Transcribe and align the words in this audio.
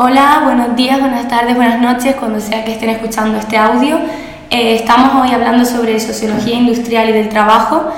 Hola, 0.00 0.42
buenos 0.44 0.76
días, 0.76 1.00
buenas 1.00 1.26
tardes, 1.26 1.56
buenas 1.56 1.80
noches, 1.80 2.14
cuando 2.14 2.38
sea 2.38 2.64
que 2.64 2.70
estén 2.70 2.88
escuchando 2.90 3.36
este 3.36 3.56
audio. 3.56 3.96
Eh, 4.48 4.76
estamos 4.76 5.20
hoy 5.20 5.34
hablando 5.34 5.64
sobre 5.64 5.98
sociología 5.98 6.54
industrial 6.54 7.08
y 7.08 7.12
del 7.14 7.28
trabajo 7.28 7.90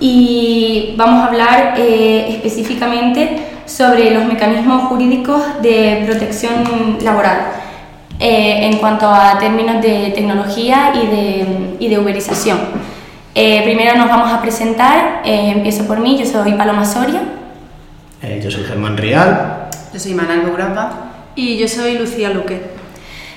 y 0.00 0.94
vamos 0.96 1.22
a 1.22 1.26
hablar 1.26 1.74
eh, 1.76 2.36
específicamente 2.36 3.36
sobre 3.66 4.12
los 4.12 4.24
mecanismos 4.24 4.84
jurídicos 4.84 5.42
de 5.60 6.04
protección 6.06 6.96
laboral 7.02 7.48
eh, 8.18 8.70
en 8.70 8.78
cuanto 8.78 9.06
a 9.10 9.38
términos 9.38 9.82
de 9.82 10.10
tecnología 10.14 10.94
y 10.94 11.06
de, 11.06 11.76
y 11.80 11.88
de 11.90 11.98
uberización. 11.98 12.60
primero 13.34 13.98
nos 13.98 14.08
vamos 14.08 14.32
a 14.32 14.40
presentar, 14.40 15.20
empiezo 15.22 15.86
por 15.86 16.00
mí, 16.00 16.16
yo 16.16 16.24
soy 16.24 16.54
Paloma 16.54 16.86
Soria. 16.86 17.20
yo 18.42 18.50
soy 18.50 18.64
Germán 18.64 18.96
Rial. 18.96 19.68
Yo 19.92 20.00
soy 20.00 20.14
Manal 20.14 20.46
Bourapa. 20.46 21.11
Y 21.34 21.56
yo 21.56 21.68
soy 21.68 21.98
Lucía 21.98 22.30
Luque. 22.30 22.60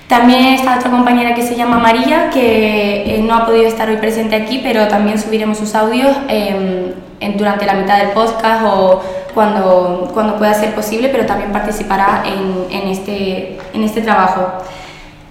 También 0.07 0.45
está 0.53 0.77
otra 0.77 0.91
compañera 0.91 1.33
que 1.33 1.41
se 1.41 1.55
llama 1.55 1.79
María, 1.79 2.29
que 2.29 3.15
eh, 3.15 3.21
no 3.23 3.33
ha 3.33 3.45
podido 3.45 3.65
estar 3.65 3.89
hoy 3.89 3.97
presente 3.97 4.35
aquí, 4.35 4.59
pero 4.61 4.87
también 4.87 5.19
subiremos 5.19 5.57
sus 5.57 5.73
audios 5.73 6.15
em, 6.27 6.91
en, 7.19 7.37
durante 7.37 7.65
la 7.65 7.73
mitad 7.73 7.97
del 7.97 8.09
podcast 8.09 8.63
o 8.65 9.01
cuando, 9.33 10.11
cuando 10.13 10.37
pueda 10.37 10.53
ser 10.53 10.75
posible, 10.75 11.09
pero 11.09 11.25
también 11.25 11.51
participará 11.51 12.23
en, 12.25 12.77
en 12.77 12.87
este, 12.89 13.57
en 13.73 13.83
este 13.83 14.01
trabajo. 14.01 14.63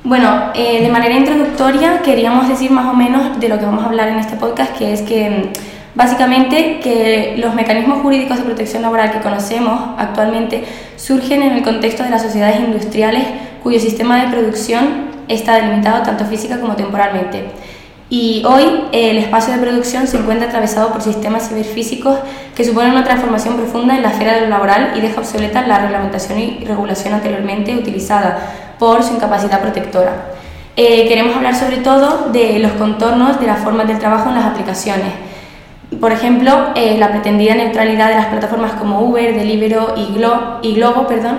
Bueno, 0.03 0.51
eh, 0.55 0.83
de 0.83 0.91
manera 0.91 1.15
introductoria 1.15 2.03
queríamos 2.03 2.49
decir 2.49 2.71
más 2.71 2.87
o 2.87 2.95
menos 2.95 3.39
de 3.39 3.49
lo 3.49 3.59
que 3.59 3.65
vamos 3.65 3.85
a 3.85 3.87
hablar 3.87 4.09
en 4.09 4.19
este 4.19 4.37
podcast, 4.37 4.77
que 4.77 4.93
es 4.93 5.03
que 5.03 5.51
Básicamente 5.95 6.81
que 6.81 7.37
los 7.39 7.55
mecanismos 7.55 8.03
jurídicos 8.03 8.39
de 8.39 8.43
protección 8.43 8.83
laboral 8.83 9.13
que 9.13 9.21
conocemos 9.21 9.81
actualmente 9.97 10.65
surgen 10.97 11.43
en 11.43 11.53
el 11.53 11.63
contexto 11.63 12.03
de 12.03 12.11
las 12.11 12.23
sociedades 12.23 12.59
industriales 12.59 13.25
cuyo 13.63 13.79
sistema 13.79 14.21
de 14.25 14.31
producción 14.31 15.15
está 15.29 15.55
delimitado 15.55 16.03
tanto 16.03 16.25
física 16.25 16.59
como 16.59 16.75
temporalmente. 16.75 17.45
Y 18.11 18.43
hoy 18.45 18.65
el 18.93 19.19
espacio 19.19 19.55
de 19.55 19.61
producción 19.61 20.07
se 20.09 20.19
encuentra 20.19 20.49
atravesado 20.49 20.93
por 20.93 21.01
sistemas 21.01 21.49
ciberfísicos 21.49 22.19
que 22.57 22.65
suponen 22.65 22.91
una 22.91 23.05
transformación 23.05 23.57
profunda 23.57 23.97
en 23.97 24.03
la 24.03 24.11
esfera 24.11 24.35
de 24.35 24.43
lo 24.43 24.49
laboral 24.49 24.93
y 24.97 25.01
deja 25.01 25.21
obsoleta 25.21 25.67
la 25.67 25.79
reglamentación 25.79 26.39
y 26.41 26.65
regulación 26.65 27.15
anteriormente 27.15 27.75
utilizada 27.75 28.39
por 28.81 29.03
su 29.05 29.15
incapacidad 29.15 29.61
protectora. 29.61 30.27
Eh, 30.77 31.07
queremos 31.07 31.37
hablar 31.37 31.55
sobre 31.55 31.79
todo 31.79 32.31
de 32.33 32.59
los 32.59 32.73
contornos 32.73 33.41
de 33.41 33.47
las 33.47 33.61
formas 33.61 33.87
del 33.87 34.01
trabajo 34.01 34.29
en 34.29 34.35
las 34.35 34.47
aplicaciones 34.47 35.34
por 36.01 36.13
ejemplo, 36.13 36.69
eh, 36.75 36.97
la 36.99 37.11
pretendida 37.11 37.55
neutralidad 37.55 38.09
de 38.09 38.17
las 38.17 38.27
plataformas 38.27 38.73
como 38.73 39.01
Uber, 39.01 39.35
Deliveroo 39.35 39.95
y, 39.97 40.69
y 40.69 40.75
Globo, 40.75 41.07
perdón, 41.07 41.39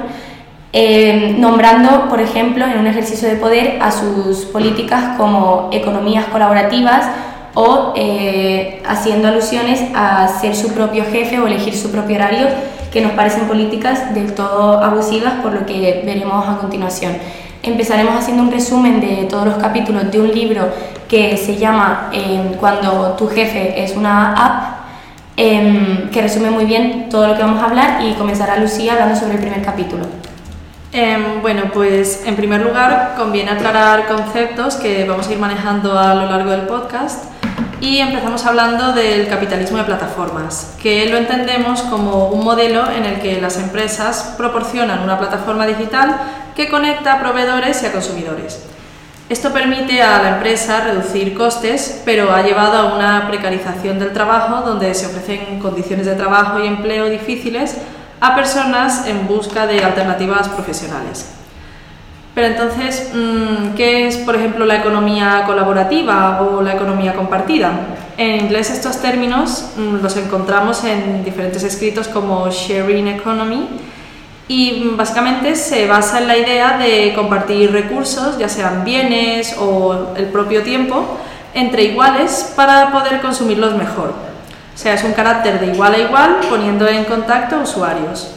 eh, 0.77 1.33
nombrando, 1.37 2.09
por 2.09 2.19
ejemplo, 2.19 2.65
en 2.65 2.77
un 2.77 2.87
ejercicio 2.87 3.29
de 3.29 3.37
poder 3.37 3.77
a 3.81 3.91
sus 3.91 4.45
políticas 4.45 5.17
como 5.17 5.69
economías 5.71 6.25
colaborativas 6.25 7.05
o 7.53 7.93
eh, 7.95 8.83
haciendo 8.85 9.29
alusiones 9.29 9.81
a 9.95 10.27
ser 10.27 10.53
su 10.53 10.73
propio 10.73 11.05
jefe 11.09 11.39
o 11.39 11.47
elegir 11.47 11.75
su 11.75 11.91
propio 11.91 12.17
horario, 12.17 12.47
que 12.91 12.99
nos 13.01 13.13
parecen 13.13 13.47
políticas 13.47 14.13
del 14.13 14.33
todo 14.33 14.83
abusivas, 14.83 15.35
por 15.41 15.53
lo 15.53 15.65
que 15.65 16.03
veremos 16.05 16.45
a 16.45 16.57
continuación. 16.57 17.13
Empezaremos 17.65 18.13
haciendo 18.13 18.43
un 18.43 18.51
resumen 18.51 19.01
de 19.01 19.25
todos 19.27 19.47
los 19.47 19.55
capítulos 19.55 20.11
de 20.11 20.19
un 20.19 20.31
libro 20.31 20.69
que 21.09 21.35
se 21.35 21.57
llama 21.57 22.11
em, 22.13 22.53
Cuando 22.59 23.15
tu 23.17 23.27
jefe 23.27 23.83
es 23.83 23.95
una 23.95 24.33
app, 24.33 24.85
em, 25.35 26.11
que 26.11 26.21
resume 26.21 26.51
muy 26.51 26.65
bien 26.65 27.09
todo 27.09 27.25
lo 27.27 27.35
que 27.35 27.41
vamos 27.41 27.59
a 27.63 27.65
hablar 27.65 28.03
y 28.03 28.13
comenzará 28.13 28.57
Lucía 28.57 28.93
hablando 28.93 29.15
sobre 29.15 29.33
el 29.33 29.39
primer 29.39 29.63
capítulo. 29.63 30.05
Em, 30.91 31.41
bueno, 31.41 31.63
pues 31.73 32.21
en 32.27 32.35
primer 32.35 32.61
lugar 32.61 33.15
conviene 33.17 33.49
aclarar 33.49 34.05
conceptos 34.05 34.75
que 34.75 35.03
vamos 35.05 35.27
a 35.27 35.33
ir 35.33 35.39
manejando 35.39 35.97
a 35.97 36.13
lo 36.13 36.29
largo 36.29 36.51
del 36.51 36.67
podcast 36.67 37.31
y 37.81 37.97
empezamos 37.97 38.45
hablando 38.45 38.93
del 38.93 39.27
capitalismo 39.27 39.79
de 39.79 39.85
plataformas, 39.85 40.75
que 40.81 41.07
lo 41.07 41.17
entendemos 41.17 41.81
como 41.81 42.27
un 42.27 42.43
modelo 42.43 42.83
en 42.91 43.05
el 43.05 43.19
que 43.19 43.41
las 43.41 43.57
empresas 43.57 44.35
proporcionan 44.37 45.01
una 45.01 45.17
plataforma 45.17 45.65
digital 45.65 46.15
que 46.55 46.69
conecta 46.69 47.13
a 47.13 47.19
proveedores 47.19 47.83
y 47.83 47.85
a 47.85 47.91
consumidores. 47.91 48.65
Esto 49.27 49.51
permite 49.51 50.03
a 50.03 50.21
la 50.21 50.29
empresa 50.35 50.81
reducir 50.81 51.33
costes, 51.33 52.01
pero 52.05 52.31
ha 52.31 52.43
llevado 52.43 52.77
a 52.77 52.95
una 52.95 53.27
precarización 53.27 53.97
del 53.97 54.13
trabajo 54.13 54.61
donde 54.61 54.93
se 54.93 55.07
ofrecen 55.07 55.59
condiciones 55.59 56.05
de 56.05 56.13
trabajo 56.13 56.63
y 56.63 56.67
empleo 56.67 57.09
difíciles 57.09 57.75
a 58.21 58.35
personas 58.35 59.07
en 59.07 59.27
busca 59.27 59.65
de 59.65 59.83
alternativas 59.83 60.47
profesionales. 60.49 61.31
Pero 62.35 62.47
entonces, 62.47 63.11
mm, 63.15 63.75
¿qué 63.75 64.07
es, 64.07 64.17
por 64.17 64.35
ejemplo, 64.35 64.65
la 64.65 64.75
economía 64.75 65.43
colaborativa 65.45 66.41
o 66.41 66.61
la 66.61 66.73
economía 66.73 67.13
compartida? 67.13 67.71
En 68.17 68.41
inglés 68.41 68.69
estos 68.69 69.01
términos 69.01 69.71
mm, 69.77 70.03
los 70.03 70.17
encontramos 70.17 70.83
en 70.83 71.23
diferentes 71.23 71.63
escritos 71.63 72.09
como 72.09 72.49
sharing 72.51 73.07
economy, 73.07 73.69
y 74.47 74.89
básicamente 74.95 75.55
se 75.55 75.87
basa 75.87 76.19
en 76.19 76.27
la 76.27 76.37
idea 76.37 76.77
de 76.77 77.13
compartir 77.15 77.71
recursos, 77.71 78.37
ya 78.37 78.47
sean 78.47 78.83
bienes 78.83 79.55
o 79.59 80.13
el 80.15 80.25
propio 80.25 80.61
tiempo, 80.61 81.17
entre 81.53 81.83
iguales 81.83 82.53
para 82.55 82.91
poder 82.91 83.21
consumirlos 83.21 83.75
mejor. 83.75 84.09
O 84.09 84.77
sea, 84.77 84.93
es 84.93 85.03
un 85.03 85.13
carácter 85.13 85.59
de 85.59 85.67
igual 85.67 85.95
a 85.95 85.97
igual 85.97 86.37
poniendo 86.49 86.87
en 86.87 87.05
contacto 87.05 87.59
usuarios. 87.61 88.31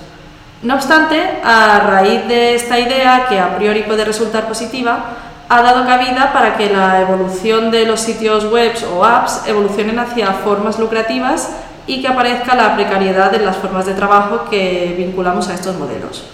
No 0.62 0.74
obstante, 0.74 1.40
a 1.44 1.80
raíz 1.80 2.26
de 2.26 2.54
esta 2.54 2.78
idea, 2.78 3.26
que 3.28 3.38
a 3.38 3.56
priori 3.56 3.82
puede 3.82 4.04
resultar 4.04 4.48
positiva, 4.48 5.04
ha 5.48 5.62
dado 5.62 5.86
cabida 5.86 6.32
para 6.32 6.56
que 6.56 6.70
la 6.70 7.00
evolución 7.00 7.70
de 7.70 7.86
los 7.86 8.00
sitios 8.00 8.50
web 8.50 8.72
o 8.94 9.04
apps 9.04 9.42
evolucionen 9.46 9.98
hacia 9.98 10.32
formas 10.32 10.78
lucrativas 10.78 11.50
y 11.88 12.00
que 12.00 12.06
aparezca 12.06 12.54
la 12.54 12.76
precariedad 12.76 13.34
en 13.34 13.44
las 13.44 13.56
formas 13.56 13.86
de 13.86 13.94
trabajo 13.94 14.44
que 14.48 14.94
vinculamos 14.96 15.48
a 15.48 15.54
estos 15.54 15.76
modelos. 15.76 16.24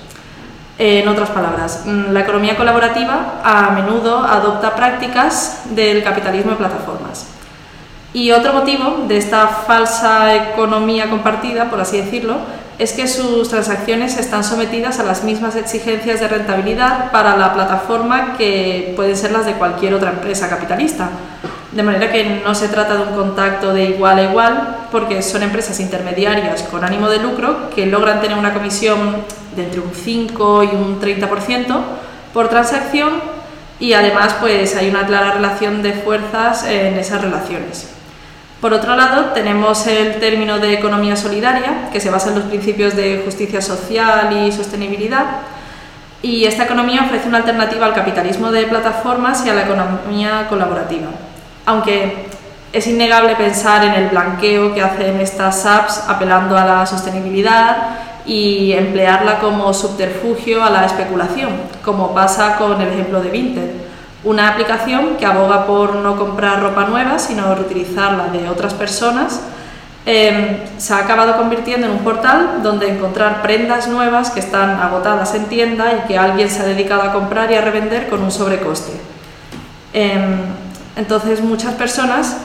En 0.76 1.06
otras 1.06 1.31
palabras, 1.31 1.84
mm, 1.87 2.12
la 2.12 2.20
economía 2.20 2.56
colaborativa 2.56 3.41
a 3.44 3.70
menudo 3.70 4.19
adopta 4.19 4.75
prácticas 4.75 5.62
del 5.70 6.03
capitalismo 6.03 6.50
de 6.50 6.56
plataformas. 6.56 7.28
Y 8.12 8.32
otro 8.32 8.53
motivo 8.53 9.04
de 9.06 9.16
esta 9.16 9.47
falsa 9.47 10.34
economía 10.34 11.09
compartida, 11.09 11.70
por 11.70 11.81
así 11.81 11.98
decirlo, 11.98 12.38
es 12.78 12.93
que 12.93 13.06
sus 13.06 13.48
transacciones 13.48 14.19
están 14.19 14.43
sometidas 14.43 14.98
a 14.98 15.04
las 15.04 15.22
mismas 15.22 15.54
exigencias 15.54 16.19
de 16.19 16.26
rentabilidad 16.26 17.12
para 17.12 17.37
la 17.37 17.54
plataforma 17.54 18.37
que 18.37 18.93
pueden 18.97 19.16
ser 19.16 19.31
las 19.31 19.47
de 19.47 19.53
cualquier 19.53 19.94
otra 19.94 20.10
empresa 20.10 20.48
capitalista. 20.48 21.10
De 21.74 21.82
manera 21.82 22.12
que 22.12 22.40
no 22.44 22.54
se 22.54 22.68
trata 22.68 22.94
de 22.94 23.02
un 23.02 23.16
contacto 23.16 23.74
de 23.74 23.86
igual 23.86 24.18
a 24.18 24.22
igual, 24.22 24.76
porque 24.92 25.22
son 25.22 25.42
empresas 25.42 25.80
intermediarias 25.80 26.62
con 26.62 26.84
ánimo 26.84 27.08
de 27.08 27.18
lucro 27.18 27.68
que 27.74 27.84
logran 27.86 28.20
tener 28.20 28.38
una 28.38 28.54
comisión 28.54 29.16
de 29.56 29.64
entre 29.64 29.80
un 29.80 29.90
5 29.92 30.62
y 30.62 30.68
un 30.68 31.00
30% 31.00 31.80
por 32.32 32.48
transacción 32.48 33.10
y 33.80 33.92
además 33.92 34.36
pues 34.40 34.76
hay 34.76 34.88
una 34.88 35.04
clara 35.04 35.32
relación 35.32 35.82
de 35.82 35.94
fuerzas 35.94 36.64
en 36.64 36.96
esas 36.96 37.20
relaciones. 37.20 37.88
Por 38.60 38.72
otro 38.72 38.94
lado, 38.94 39.32
tenemos 39.34 39.84
el 39.88 40.20
término 40.20 40.60
de 40.60 40.74
economía 40.74 41.16
solidaria, 41.16 41.90
que 41.92 41.98
se 41.98 42.08
basa 42.08 42.28
en 42.28 42.36
los 42.36 42.44
principios 42.44 42.94
de 42.94 43.22
justicia 43.24 43.60
social 43.60 44.32
y 44.32 44.52
sostenibilidad, 44.52 45.24
y 46.22 46.44
esta 46.44 46.64
economía 46.64 47.02
ofrece 47.02 47.28
una 47.28 47.38
alternativa 47.38 47.84
al 47.84 47.94
capitalismo 47.94 48.52
de 48.52 48.62
plataformas 48.62 49.44
y 49.44 49.50
a 49.50 49.54
la 49.54 49.64
economía 49.64 50.46
colaborativa 50.48 51.08
aunque 51.66 52.26
es 52.72 52.86
innegable 52.88 53.36
pensar 53.36 53.84
en 53.84 53.92
el 53.94 54.08
blanqueo 54.08 54.75
que 54.75 54.82
hacen 54.82 55.20
estas 55.20 55.64
apps 55.64 56.04
apelando 56.08 56.58
a 56.58 56.64
la 56.64 56.86
sostenibilidad 56.86 58.00
y 58.26 58.72
emplearla 58.72 59.38
como 59.38 59.72
subterfugio 59.72 60.64
a 60.64 60.70
la 60.70 60.84
especulación, 60.84 61.50
como 61.84 62.12
pasa 62.14 62.56
con 62.56 62.81
el 62.81 62.88
ejemplo 62.88 63.22
de 63.22 63.31
Vinted, 63.31 63.70
una 64.25 64.49
aplicación 64.49 65.16
que 65.19 65.26
aboga 65.26 65.66
por 65.66 65.96
no 65.96 66.16
comprar 66.16 66.62
ropa 66.62 66.87
nueva, 66.87 67.19
sino 67.19 67.55
reutilizarla 67.55 68.28
de 68.28 68.49
otras 68.49 68.75
personas. 68.75 69.40
Em, 70.06 70.58
se 70.76 70.94
ha 70.94 70.99
acabado 70.99 71.37
convirtiendo 71.37 71.87
en 71.87 71.93
un 71.93 71.99
portal 72.00 72.61
donde 72.62 72.90
encontrar 72.90 73.40
prendas 73.40 73.87
nuevas 73.87 74.31
que 74.31 74.40
están 74.40 74.81
agotadas 74.81 75.34
en 75.34 75.46
tienda 75.46 75.93
y 75.93 76.08
que 76.08 76.19
alguien 76.19 76.50
se 76.50 76.61
ha 76.61 76.64
dedicado 76.64 77.02
a 77.02 77.12
comprar 77.12 77.50
y 77.52 77.55
a 77.55 77.61
revender 77.61 78.08
con 78.08 78.22
un 78.22 78.31
sobrecoste. 78.31 78.93
Em, 79.93 80.40
entonces 80.96 81.41
muchas 81.41 81.75
personas 81.75 82.37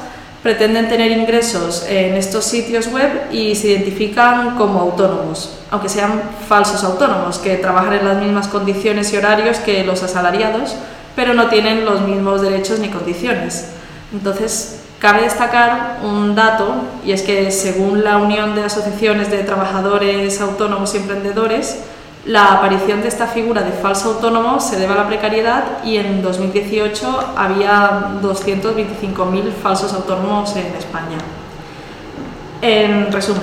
pretenden 0.42 0.88
tener 0.88 1.12
ingresos 1.12 1.86
en 1.88 2.14
estos 2.16 2.46
sitios 2.46 2.88
web 2.88 3.30
y 3.32 3.56
se 3.56 3.70
identifican 3.70 4.56
como 4.56 4.80
autónomos, 4.80 5.58
aunque 5.70 5.90
sean 5.90 6.22
falsos 6.48 6.84
autónomos, 6.84 7.40
que 7.40 7.58
trabajan 7.58 7.94
en 7.94 8.06
las 8.06 8.18
mismas 8.22 8.48
condiciones 8.48 9.12
y 9.14 9.18
horarios 9.18 9.58
que 9.58 9.84
los 9.84 10.02
asalariados, 10.02 10.76
pero 11.16 11.34
no 11.34 11.48
tienen 11.50 11.84
los 11.86 12.02
mismos 12.02 12.42
derechos 12.42 12.80
ni 12.80 12.90
condiciones. 12.90 13.72
Entonces, 14.14 14.80
cabe 15.00 15.24
destacar 15.24 16.00
un 16.04 16.36
dato, 16.36 16.76
y 17.06 17.12
es 17.12 17.22
que 17.22 17.52
según 17.52 18.04
la 18.04 18.18
Unión 18.18 18.56
de 18.56 18.64
Asociaciones 18.64 19.30
de 19.30 19.44
Trabajadores 19.44 20.40
Autónomos 20.40 20.94
y 20.96 20.98
Emprendedores, 20.98 21.80
La 22.30 22.54
aparición 22.54 23.02
de 23.02 23.08
esta 23.08 23.26
figura 23.26 23.64
de 23.64 23.72
falso 23.72 24.10
autónomo 24.10 24.60
se 24.60 24.78
debe 24.78 24.94
a 24.94 24.98
la 24.98 25.08
precariedad 25.08 25.84
y 25.84 25.98
en 25.98 26.22
2018 26.22 27.34
había 27.36 28.20
225.000 28.22 29.52
falsos 29.52 29.92
autónomos 29.94 30.56
en 30.56 30.68
España. 30.76 31.18
En 32.62 33.12
resumen, 33.12 33.42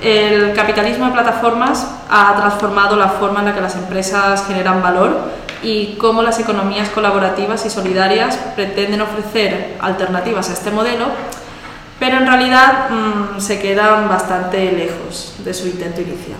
el 0.00 0.54
capitalismo 0.54 1.04
de 1.04 1.12
plataformas 1.12 1.86
ha 2.08 2.34
transformado 2.34 2.96
la 2.96 3.08
forma 3.08 3.40
en 3.40 3.44
la 3.44 3.54
que 3.54 3.60
las 3.60 3.76
empresas 3.76 4.46
generan 4.46 4.80
valor 4.80 5.14
y 5.62 5.96
cómo 5.96 6.22
las 6.22 6.40
economías 6.40 6.88
colaborativas 6.88 7.66
y 7.66 7.68
solidarias 7.68 8.38
pretenden 8.56 9.02
ofrecer 9.02 9.76
alternativas 9.78 10.48
a 10.48 10.54
este 10.54 10.70
modelo, 10.70 11.04
pero 12.00 12.16
en 12.16 12.26
realidad 12.26 12.88
mm, 12.88 13.40
se 13.40 13.60
quedan 13.60 14.08
bastante 14.08 14.72
lejos 14.72 15.34
de 15.44 15.52
su 15.52 15.66
intento 15.66 16.00
inicial. 16.00 16.38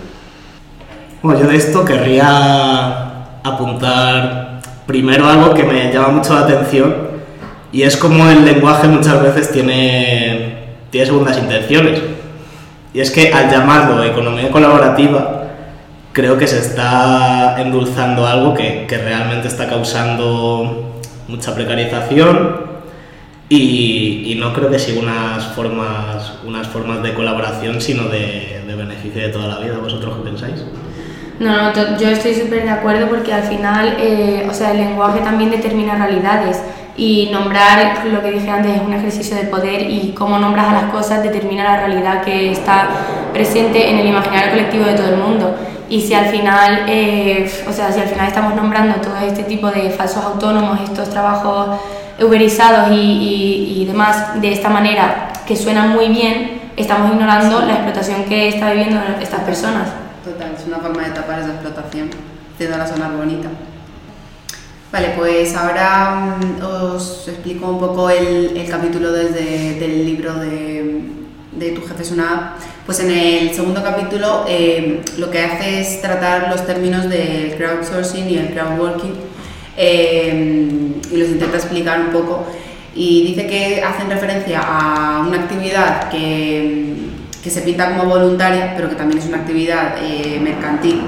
Bueno, 1.23 1.39
yo 1.39 1.47
de 1.47 1.55
esto 1.55 1.85
querría 1.85 3.37
apuntar 3.43 4.59
primero 4.85 5.25
algo 5.25 5.53
que 5.53 5.63
me 5.63 5.89
llama 5.89 6.09
mucho 6.09 6.33
la 6.33 6.41
atención 6.41 6.93
y 7.71 7.83
es 7.83 7.95
como 7.95 8.27
el 8.27 8.43
lenguaje 8.43 8.89
muchas 8.89 9.23
veces 9.23 9.49
tiene, 9.49 10.75
tiene 10.89 11.05
segundas 11.05 11.37
intenciones. 11.37 12.01
Y 12.93 12.99
es 12.99 13.09
que 13.09 13.31
al 13.31 13.49
llamarlo 13.49 14.03
economía 14.03 14.51
colaborativa, 14.51 15.45
creo 16.11 16.37
que 16.37 16.45
se 16.45 16.59
está 16.59 17.55
endulzando 17.57 18.27
algo 18.27 18.53
que, 18.53 18.85
que 18.85 18.97
realmente 18.97 19.47
está 19.47 19.69
causando 19.69 20.99
mucha 21.29 21.55
precarización 21.55 22.63
y, 23.47 24.23
y, 24.25 24.35
no 24.35 24.51
creo 24.53 24.69
que 24.69 24.77
siga 24.77 24.99
unas 24.99 25.45
formas, 25.53 26.33
unas 26.45 26.67
formas 26.67 27.01
de 27.01 27.13
colaboración, 27.13 27.79
sino 27.79 28.09
de, 28.09 28.61
de 28.67 28.75
beneficio 28.75 29.21
de 29.21 29.29
toda 29.29 29.47
la 29.47 29.59
vida. 29.59 29.77
¿Vosotros 29.77 30.17
qué 30.17 30.23
pensáis? 30.29 30.65
No, 31.43 31.73
no, 31.73 31.97
yo 31.97 32.07
estoy 32.07 32.33
súper 32.35 32.63
de 32.63 32.69
acuerdo 32.69 33.09
porque 33.09 33.33
al 33.33 33.43
final, 33.43 33.97
eh, 33.99 34.47
o 34.49 34.53
sea, 34.53 34.71
el 34.71 34.77
lenguaje 34.77 35.19
también 35.19 35.51
determina 35.51 35.95
realidades 35.95 36.61
y 36.95 37.29
nombrar, 37.33 38.05
lo 38.05 38.21
que 38.21 38.31
dije 38.31 38.49
antes, 38.49 38.77
es 38.77 38.81
un 38.81 38.93
ejercicio 38.93 39.35
de 39.35 39.43
poder 39.43 39.89
y 39.89 40.13
cómo 40.17 40.39
nombras 40.39 40.67
a 40.67 40.73
las 40.73 40.83
cosas 40.85 41.21
determina 41.21 41.63
la 41.65 41.85
realidad 41.85 42.23
que 42.23 42.49
está 42.49 42.87
presente 43.33 43.89
en 43.89 43.99
el 43.99 44.07
imaginario 44.07 44.51
colectivo 44.51 44.85
de 44.85 44.93
todo 44.93 45.09
el 45.09 45.17
mundo. 45.17 45.53
Y 45.89 45.99
si 45.99 46.13
al 46.13 46.27
final, 46.27 46.85
eh, 46.87 47.51
o 47.67 47.73
sea, 47.73 47.91
si 47.91 47.99
al 47.99 48.07
final 48.07 48.27
estamos 48.27 48.55
nombrando 48.55 49.01
todo 49.01 49.17
este 49.17 49.43
tipo 49.43 49.69
de 49.69 49.89
falsos 49.89 50.23
autónomos, 50.23 50.79
estos 50.81 51.09
trabajos 51.09 51.77
uberizados 52.21 52.89
y, 52.91 52.95
y, 52.95 53.81
y 53.81 53.85
demás 53.85 54.39
de 54.41 54.53
esta 54.53 54.69
manera 54.69 55.33
que 55.45 55.57
suenan 55.57 55.89
muy 55.89 56.07
bien, 56.07 56.61
estamos 56.77 57.11
ignorando 57.11 57.59
la 57.65 57.73
explotación 57.73 58.23
que 58.23 58.47
está 58.47 58.71
viviendo 58.71 59.01
estas 59.19 59.41
personas. 59.41 59.89
Total, 60.23 60.55
es 60.57 60.65
una 60.65 60.77
forma 60.77 61.03
de 61.03 61.09
tapar 61.09 61.39
esa 61.39 61.49
explotación, 61.49 62.09
haciéndola 62.55 62.87
sonar 62.87 63.17
bonita. 63.17 63.49
Vale, 64.89 65.15
pues 65.17 65.53
ahora 65.53 66.37
mm, 66.39 66.63
os 66.63 67.27
explico 67.27 67.67
un 67.67 67.79
poco 67.79 68.09
el, 68.09 68.65
capítulo 68.69 69.11
desde 69.11 69.79
del 69.79 70.05
libro 70.05 70.35
de, 70.35 71.73
Tu 71.75 71.81
jefe 71.81 72.03
es 72.03 72.11
una 72.11 72.33
app. 72.33 72.59
Pues 72.85 73.01
en 73.01 73.11
el 73.11 73.53
segundo 73.53 73.83
capítulo 73.83 74.45
eh, 74.47 75.01
lo 75.17 75.29
que 75.29 75.39
hace 75.39 75.81
es 75.81 76.01
tratar 76.01 76.49
los 76.49 76.65
términos 76.65 77.09
del 77.09 77.55
crowdsourcing 77.57 78.29
y 78.29 78.37
el 78.37 78.53
crowdworking 78.53 79.15
eh, 79.75 81.01
y 81.11 81.17
los 81.17 81.27
intenta 81.27 81.57
explicar 81.57 81.99
un 81.99 82.11
poco. 82.11 82.45
Y 82.95 83.27
dice 83.27 83.45
que 83.45 83.83
hacen 83.83 84.09
referencia 84.09 84.61
a 84.61 85.25
una 85.27 85.41
actividad 85.41 86.09
que 86.09 87.12
que 87.43 87.49
se 87.49 87.61
pinta 87.61 87.89
como 87.89 88.09
voluntaria, 88.09 88.73
pero 88.75 88.89
que 88.89 88.95
también 88.95 89.19
es 89.19 89.25
una 89.25 89.39
actividad 89.39 89.95
eh, 90.01 90.39
mercantil. 90.41 91.01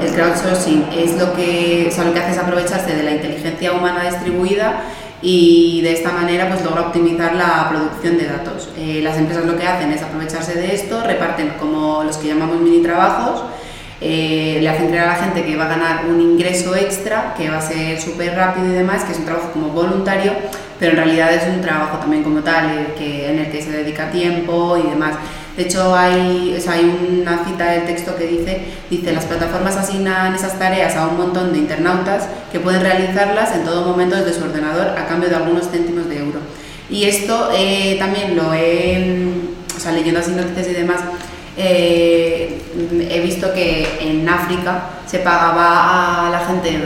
El 0.00 0.12
crowdsourcing 0.12 0.86
es 0.96 1.18
lo 1.18 1.34
que, 1.34 1.88
o 1.90 1.92
sea, 1.92 2.04
lo 2.04 2.14
que 2.14 2.20
hace 2.20 2.32
es 2.32 2.38
aprovecharse 2.38 2.94
de 2.94 3.02
la 3.02 3.10
inteligencia 3.10 3.72
humana 3.72 4.04
distribuida 4.04 4.82
y 5.20 5.82
de 5.82 5.92
esta 5.92 6.12
manera 6.12 6.48
pues 6.48 6.64
logra 6.64 6.82
optimizar 6.82 7.34
la 7.34 7.68
producción 7.68 8.16
de 8.16 8.26
datos. 8.26 8.70
Eh, 8.78 9.00
las 9.02 9.18
empresas 9.18 9.44
lo 9.44 9.58
que 9.58 9.66
hacen 9.66 9.92
es 9.92 10.02
aprovecharse 10.02 10.54
de 10.54 10.74
esto, 10.74 11.02
reparten 11.02 11.54
como 11.58 12.04
los 12.04 12.16
que 12.16 12.28
llamamos 12.28 12.60
mini 12.60 12.82
trabajos, 12.82 13.42
eh, 14.00 14.58
le 14.62 14.68
hacen 14.68 14.86
creer 14.86 15.02
a 15.02 15.06
la 15.08 15.16
gente 15.16 15.44
que 15.44 15.56
va 15.56 15.66
a 15.66 15.68
ganar 15.68 16.06
un 16.06 16.20
ingreso 16.20 16.74
extra, 16.74 17.34
que 17.36 17.50
va 17.50 17.58
a 17.58 17.60
ser 17.60 18.00
súper 18.00 18.34
rápido 18.34 18.68
y 18.68 18.70
demás, 18.70 19.04
que 19.04 19.12
es 19.12 19.18
un 19.18 19.26
trabajo 19.26 19.50
como 19.52 19.68
voluntario, 19.68 20.32
pero 20.78 20.92
en 20.92 20.96
realidad 20.96 21.34
es 21.34 21.46
un 21.54 21.60
trabajo 21.60 21.98
también 21.98 22.22
como 22.22 22.40
tal, 22.40 22.94
que, 22.96 23.30
en 23.30 23.40
el 23.40 23.50
que 23.50 23.60
se 23.60 23.70
dedica 23.70 24.10
tiempo 24.10 24.78
y 24.78 24.88
demás. 24.88 25.16
De 25.56 25.64
hecho, 25.64 25.94
hay, 25.94 26.54
o 26.56 26.60
sea, 26.60 26.74
hay 26.74 26.84
una 27.22 27.44
cita 27.44 27.70
del 27.72 27.84
texto 27.84 28.16
que 28.16 28.26
dice, 28.26 28.60
dice, 28.88 29.12
las 29.12 29.24
plataformas 29.24 29.76
asignan 29.76 30.34
esas 30.34 30.58
tareas 30.58 30.96
a 30.96 31.08
un 31.08 31.16
montón 31.16 31.52
de 31.52 31.58
internautas 31.58 32.28
que 32.52 32.60
pueden 32.60 32.80
realizarlas 32.80 33.54
en 33.54 33.64
todo 33.64 33.86
momento 33.86 34.16
desde 34.16 34.38
su 34.38 34.44
ordenador 34.44 34.88
a 34.98 35.06
cambio 35.06 35.28
de 35.28 35.36
algunos 35.36 35.68
céntimos 35.70 36.08
de 36.08 36.18
euro. 36.18 36.40
Y 36.88 37.04
esto 37.04 37.50
eh, 37.54 37.96
también 37.98 38.36
lo 38.36 38.54
he, 38.54 39.28
o 39.76 39.80
sea, 39.80 39.92
leyendo 39.92 40.20
así 40.20 40.32
noticias 40.32 40.68
y 40.68 40.72
demás, 40.72 41.00
eh, 41.56 42.60
he 43.10 43.20
visto 43.20 43.52
que 43.52 43.86
en 44.00 44.28
África 44.28 44.84
se 45.06 45.18
pagaba 45.18 46.28
a 46.28 46.30
la 46.30 46.46
gente 46.46 46.78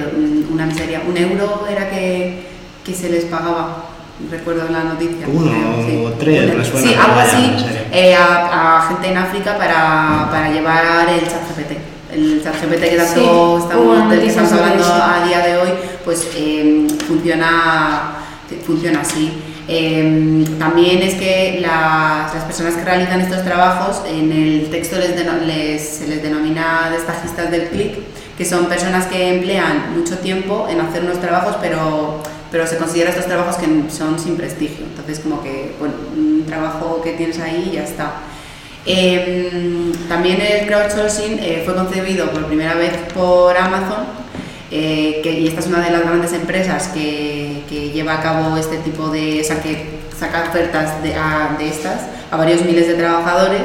una 0.50 0.66
miseria, 0.66 1.02
un 1.06 1.16
euro 1.16 1.66
era 1.70 1.90
que, 1.90 2.44
que 2.84 2.94
se 2.94 3.08
les 3.08 3.24
pagaba 3.26 3.93
recuerdo 4.30 4.68
la 4.70 4.84
noticia. 4.84 5.26
Uno 5.26 5.50
creo, 5.84 6.06
o 6.06 6.10
tres, 6.12 6.44
Una- 6.44 6.54
me 6.54 6.64
suena. 6.64 6.86
Sí, 6.88 6.94
algo 6.94 7.20
así, 7.20 7.56
eh, 7.92 8.14
a, 8.14 8.78
a 8.78 8.88
gente 8.88 9.08
en 9.08 9.16
África 9.18 9.56
para, 9.58 10.28
para 10.30 10.50
llevar 10.50 11.08
el 11.08 11.20
chat 11.22 11.42
GPT. 11.48 11.78
El 12.12 12.42
chat 12.44 12.54
GPT 12.62 12.80
que 12.90 12.96
tanto 12.96 13.58
Sí, 13.58 13.64
estamos, 13.64 14.10
del 14.10 14.20
que 14.20 14.26
estamos 14.28 14.52
hablando 14.52 14.84
a 14.84 15.24
día 15.26 15.38
de 15.40 15.56
hoy, 15.58 15.68
pues 16.04 16.28
eh, 16.36 16.86
funciona, 17.06 18.12
funciona 18.66 19.00
así. 19.00 19.32
Eh, 19.66 20.44
también 20.58 21.02
es 21.02 21.14
que 21.14 21.58
las, 21.62 22.34
las 22.34 22.44
personas 22.44 22.74
que 22.74 22.84
realizan 22.84 23.20
estos 23.22 23.42
trabajos, 23.44 24.02
en 24.06 24.30
el 24.30 24.68
texto 24.70 24.96
les, 24.98 25.16
deno- 25.16 25.40
les- 25.44 25.88
se 25.98 26.06
les 26.06 26.22
denomina 26.22 26.90
destajistas 26.92 27.50
del 27.50 27.68
clic, 27.68 27.94
que 28.36 28.44
son 28.44 28.66
personas 28.66 29.06
que 29.06 29.36
emplean 29.36 29.94
mucho 29.96 30.18
tiempo 30.18 30.66
en 30.70 30.80
hacer 30.82 31.02
unos 31.04 31.18
trabajos, 31.20 31.56
pero, 31.62 32.20
pero 32.54 32.68
se 32.68 32.76
considera 32.76 33.10
estos 33.10 33.26
trabajos 33.26 33.56
que 33.56 33.66
son 33.90 34.16
sin 34.16 34.36
prestigio. 34.36 34.84
Entonces, 34.86 35.18
como 35.18 35.42
que, 35.42 35.72
bueno, 35.80 35.94
un 36.16 36.44
trabajo 36.46 37.00
que 37.02 37.14
tienes 37.14 37.40
ahí 37.40 37.72
ya 37.74 37.82
está. 37.82 38.12
Eh, 38.86 39.90
también 40.08 40.40
el 40.40 40.66
crowdsourcing 40.68 41.38
eh, 41.40 41.62
fue 41.64 41.74
concebido 41.74 42.30
por 42.30 42.44
primera 42.46 42.74
vez 42.74 42.92
por 43.12 43.56
Amazon 43.56 44.04
eh, 44.70 45.18
que, 45.24 45.32
y 45.40 45.48
esta 45.48 45.60
es 45.60 45.66
una 45.66 45.80
de 45.80 45.90
las 45.90 46.02
grandes 46.02 46.32
empresas 46.32 46.88
que, 46.88 47.62
que 47.68 47.90
lleva 47.90 48.14
a 48.14 48.22
cabo 48.22 48.56
este 48.56 48.76
tipo 48.78 49.08
de, 49.08 49.40
o 49.40 49.44
sea, 49.44 49.60
que 49.60 49.98
saca 50.16 50.44
ofertas 50.48 51.02
de, 51.02 51.14
a- 51.16 51.56
de 51.58 51.68
estas 51.68 52.02
a 52.30 52.36
varios 52.36 52.62
miles 52.62 52.86
de 52.86 52.94
trabajadores 52.94 53.62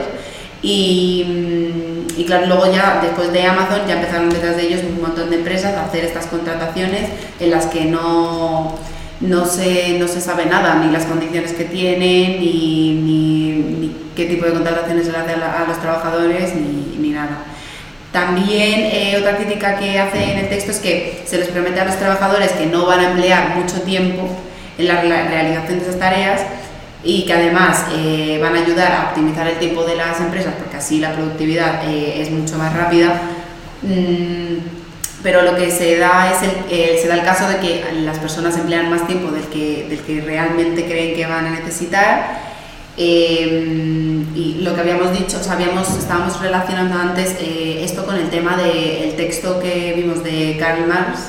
y, 0.61 1.23
mm, 1.27 2.19
y 2.19 2.25
claro, 2.25 2.47
luego 2.47 2.71
ya 2.71 2.99
después 3.01 3.31
de 3.31 3.43
Amazon 3.43 3.81
ya 3.87 3.93
empezaron 3.95 4.29
detrás 4.29 4.57
de 4.57 4.63
ellos 4.67 4.81
un 4.83 5.01
montón 5.01 5.29
de 5.29 5.37
empresas 5.37 5.75
a 5.75 5.85
hacer 5.85 6.03
estas 6.05 6.25
contrataciones 6.27 7.09
en 7.39 7.51
las 7.51 7.67
que 7.67 7.85
no, 7.85 8.75
no, 9.21 9.45
se, 9.45 9.97
no 9.99 10.07
se 10.07 10.19
sabe 10.21 10.45
nada, 10.45 10.75
ni 10.75 10.91
las 10.91 11.05
condiciones 11.05 11.53
que 11.53 11.63
tienen, 11.65 12.39
ni, 12.39 12.91
ni- 12.93 13.95
qué 14.15 14.25
tipo 14.25 14.45
de 14.45 14.51
contrataciones 14.51 15.05
se 15.05 15.11
le 15.13 15.17
hace 15.19 15.33
a, 15.33 15.65
los 15.67 15.79
trabajadores, 15.79 16.53
ni, 16.55 16.97
ni 16.99 17.09
nada. 17.13 17.43
También 18.11 18.81
eh, 18.91 19.15
otra 19.19 19.37
crítica 19.37 19.77
que 19.77 19.97
hace 19.99 20.31
en 20.31 20.39
el 20.39 20.49
texto 20.49 20.71
es 20.71 20.79
que 20.79 21.21
se 21.25 21.37
les 21.37 21.47
promete 21.49 21.79
a 21.79 21.85
los 21.85 21.95
trabajadores 21.95 22.51
que 22.53 22.65
no 22.65 22.85
van 22.85 22.99
a 22.99 23.11
emplear 23.11 23.55
mucho 23.55 23.81
tiempo 23.83 24.27
en 24.77 24.87
la 24.87 25.01
realización 25.01 25.79
de 25.79 25.85
esas 25.85 25.99
tareas 25.99 26.41
y 27.03 27.25
que 27.25 27.34
además 27.34 27.86
eh, 27.94 28.39
van 28.41 28.56
a 28.56 28.60
ayudar 28.60 28.91
a 28.91 29.03
optimizar 29.10 29.48
el 29.48 29.58
tiempo 29.58 29.84
de 29.84 29.96
las 29.96 30.20
empresas 30.20 30.53
porque 30.58 30.77
así 30.77 31.00
la 31.00 31.13
productividad 31.13 31.89
eh, 31.89 32.22
es 32.22 32.32
mucho 32.32 32.58
más 32.58 32.74
rápida. 32.74 33.22
Mm, 33.82 34.58
pero 35.24 35.41
lo 35.41 35.56
que 35.56 35.70
se 35.70 35.98
da 35.98 36.32
es 36.32 36.44
el, 36.44 36.51
eh, 36.70 37.00
se 37.01 37.08
da 37.08 37.15
el 37.15 37.24
caso 37.24 37.48
de 37.48 37.58
que 37.58 37.84
las 38.03 38.20
personas 38.20 38.58
emplean 38.58 38.89
más 38.89 39.06
tiempo 39.06 39.32
del 39.32 39.44
que, 39.46 39.88
del 39.89 40.00
que 40.00 40.22
realmente 40.22 40.86
creen 40.86 41.15
que 41.15 41.25
van 41.25 41.46
a 41.46 41.51
necesitar 41.51 42.50
eh, 43.01 44.25
y 44.36 44.58
lo 44.62 44.75
que 44.75 44.82
habíamos 44.82 45.18
dicho, 45.18 45.38
o 45.39 45.44
sea, 45.44 45.53
habíamos, 45.53 45.89
estábamos 45.98 46.38
relacionando 46.41 46.96
antes 47.00 47.38
eh, 47.39 47.79
esto 47.82 48.06
con 48.06 48.18
el 48.18 48.29
tema 48.29 48.58
del 48.58 49.15
texto 49.15 49.58
que 49.62 49.94
vimos 49.96 50.22
de 50.22 50.58
Karl 50.60 50.86
Marx, 50.86 51.20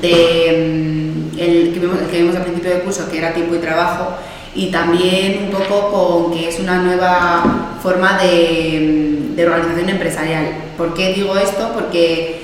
de, 0.00 1.30
mm, 1.32 1.38
el, 1.38 1.72
que 1.72 1.78
vimos, 1.78 2.00
el 2.00 2.08
que 2.08 2.22
vimos 2.22 2.34
al 2.34 2.42
principio 2.42 2.70
del 2.70 2.82
curso, 2.82 3.08
que 3.08 3.18
era 3.18 3.32
tiempo 3.32 3.54
y 3.54 3.58
trabajo, 3.58 4.16
y 4.56 4.70
también 4.70 5.44
un 5.44 5.50
poco 5.50 5.92
con 5.92 6.32
que 6.32 6.48
es 6.48 6.58
una 6.58 6.78
nueva 6.78 7.78
forma 7.82 8.18
de, 8.18 9.30
de 9.34 9.46
organización 9.46 9.90
empresarial. 9.90 10.46
¿Por 10.76 10.94
qué 10.94 11.12
digo 11.12 11.36
esto? 11.36 11.72
Porque 11.74 12.40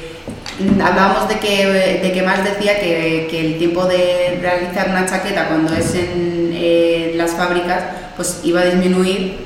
hablábamos 0.83 1.28
de 1.28 1.38
que, 1.38 1.66
de 2.02 2.12
que 2.12 2.23
Marx 2.23 2.45
decía 2.45 2.78
que, 2.78 3.26
que 3.31 3.40
el 3.40 3.59
tiempo 3.59 3.87
de 3.87 4.38
realizar 4.40 4.90
una 4.90 5.07
chaqueta 5.07 5.49
cuando 5.49 5.75
es 5.75 5.95
en, 5.95 6.52
en 6.54 7.19
las 7.19 7.33
fábricas 7.33 7.83
pues 8.16 8.40
iba 8.45 8.61
a 8.61 8.66
disminuir 8.66 9.38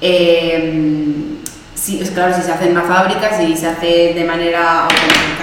eh, 0.00 1.34
es 1.92 2.10
claro, 2.10 2.34
si 2.34 2.42
se 2.42 2.52
hace 2.52 2.64
en 2.66 2.72
una 2.72 2.82
fábrica, 2.82 3.36
si 3.36 3.56
se 3.56 3.66
hace 3.66 4.14
de 4.14 4.24
manera 4.24 4.84
automatizada, 4.84 5.24
¿no? 5.32 5.33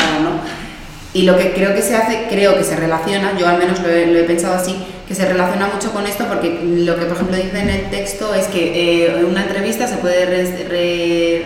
Y 1.14 1.24
lo 1.24 1.38
que 1.38 1.52
creo 1.52 1.76
que 1.76 1.82
se 1.82 1.96
hace, 1.96 2.28
creo 2.30 2.58
que 2.58 2.64
se 2.64 2.76
relaciona, 2.76 3.38
yo 3.38 3.48
al 3.48 3.58
menos 3.58 3.82
lo 3.82 3.90
he, 3.90 4.08
lo 4.08 4.20
he 4.20 4.24
pensado 4.24 4.56
así, 4.56 4.76
que 5.12 5.16
se 5.16 5.26
relaciona 5.26 5.68
mucho 5.68 5.92
con 5.92 6.08
esto 6.08 6.26
porque 6.30 6.62
lo 6.64 6.98
que 6.98 7.04
por 7.04 7.18
ejemplo 7.18 7.36
dice 7.36 7.60
en 7.60 7.70
el 7.70 7.90
texto 7.90 8.34
es 8.34 8.48
que 8.48 9.08
eh, 9.08 9.26
una 9.26 9.44
entrevista 9.44 9.86
se 9.86 9.98
puede 9.98 11.46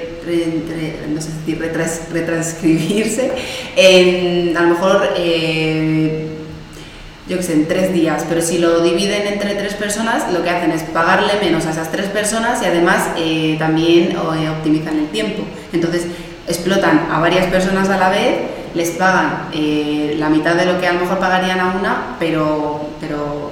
no 1.10 1.20
sé 1.20 1.30
si 1.44 1.56
retranscribirse 1.56 3.32
en 3.76 4.56
a 4.56 4.62
lo 4.62 4.68
mejor 4.70 5.10
eh, 5.18 6.28
yo 7.28 7.38
qué 7.38 7.44
sé, 7.44 7.54
en 7.54 7.68
tres 7.68 7.92
días, 7.92 8.24
pero 8.30 8.40
si 8.40 8.60
lo 8.60 8.82
dividen 8.82 9.26
entre 9.26 9.56
tres 9.56 9.74
personas, 9.74 10.32
lo 10.32 10.44
que 10.44 10.52
hacen 10.52 10.70
es 10.70 10.84
pagarle 10.84 11.34
menos 11.42 11.66
a 11.66 11.72
esas 11.72 11.92
tres 11.92 12.06
personas 12.10 12.62
y 12.62 12.66
además 12.66 13.10
eh, 13.18 13.56
también 13.58 14.16
optimizan 14.16 15.00
el 15.00 15.08
tiempo. 15.08 15.42
Entonces, 15.74 16.06
explotan 16.48 17.08
a 17.12 17.20
varias 17.20 17.48
personas 17.48 17.90
a 17.90 17.98
la 17.98 18.10
vez, 18.10 18.36
les 18.76 18.92
pagan 18.92 19.50
eh, 19.54 20.16
la 20.20 20.30
mitad 20.30 20.56
de 20.56 20.66
lo 20.66 20.80
que 20.80 20.88
a 20.88 20.94
lo 20.94 21.00
mejor 21.00 21.18
pagarían 21.18 21.60
a 21.60 21.76
una, 21.80 22.16
pero, 22.20 22.90
pero, 23.00 23.52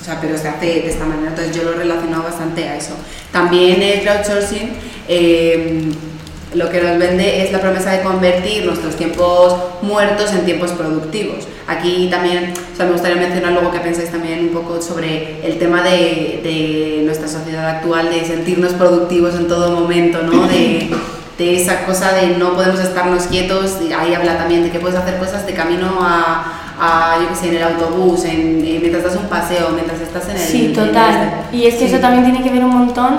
o 0.00 0.04
sea, 0.04 0.20
pero 0.20 0.36
se 0.36 0.48
hace 0.48 0.66
de 0.66 0.90
esta 0.90 1.04
manera. 1.04 1.28
Entonces, 1.28 1.54
yo 1.54 1.62
lo 1.62 1.74
he 1.74 1.76
relacionado 1.76 2.24
bastante 2.24 2.68
a 2.68 2.76
eso. 2.76 2.94
También 3.30 3.82
el 3.82 4.00
crowdsourcing 4.02 4.70
lo 6.54 6.70
que 6.70 6.80
nos 6.80 6.98
vende 6.98 7.42
es 7.42 7.52
la 7.52 7.60
promesa 7.60 7.92
de 7.92 8.02
convertir 8.02 8.64
nuestros 8.64 8.96
tiempos 8.96 9.56
muertos 9.82 10.32
en 10.32 10.44
tiempos 10.44 10.70
productivos. 10.72 11.46
Aquí 11.66 12.08
también, 12.10 12.52
o 12.72 12.76
sea, 12.76 12.86
me 12.86 12.92
gustaría 12.92 13.16
mencionar 13.16 13.52
luego 13.52 13.72
que 13.72 13.80
pensáis 13.80 14.10
también 14.10 14.40
un 14.40 14.48
poco 14.50 14.80
sobre 14.80 15.44
el 15.44 15.58
tema 15.58 15.82
de, 15.82 16.40
de 16.42 17.02
nuestra 17.04 17.28
sociedad 17.28 17.68
actual, 17.68 18.10
de 18.10 18.24
sentirnos 18.24 18.72
productivos 18.74 19.34
en 19.34 19.48
todo 19.48 19.80
momento, 19.80 20.22
¿no? 20.22 20.46
De 21.38 21.60
esa 21.60 21.84
cosa 21.84 22.12
de 22.12 22.36
no 22.38 22.54
podemos 22.54 22.80
estarnos 22.80 23.24
quietos, 23.24 23.78
ahí 23.98 24.14
habla 24.14 24.38
también 24.38 24.62
de 24.62 24.70
que 24.70 24.78
puedes 24.78 24.98
hacer 24.98 25.18
cosas 25.18 25.44
de 25.46 25.52
camino 25.52 25.98
a, 26.00 26.44
a 26.80 27.16
yo 27.20 27.28
qué 27.28 27.34
sé, 27.34 27.48
en 27.48 27.56
el 27.56 27.62
autobús, 27.64 28.24
en, 28.24 28.62
mientras 28.62 29.02
das 29.02 29.16
un 29.16 29.26
paseo, 29.26 29.70
mientras 29.70 30.00
estás 30.00 30.28
en 30.28 30.36
el... 30.36 30.38
Sí, 30.38 30.72
total. 30.74 31.42
Y 31.52 31.66
es 31.66 31.74
que 31.74 31.88
sí. 31.88 31.94
eso 31.94 31.98
también 31.98 32.24
tiene 32.24 32.42
que 32.42 32.50
ver 32.50 32.64
un 32.64 32.76
montón 32.76 33.18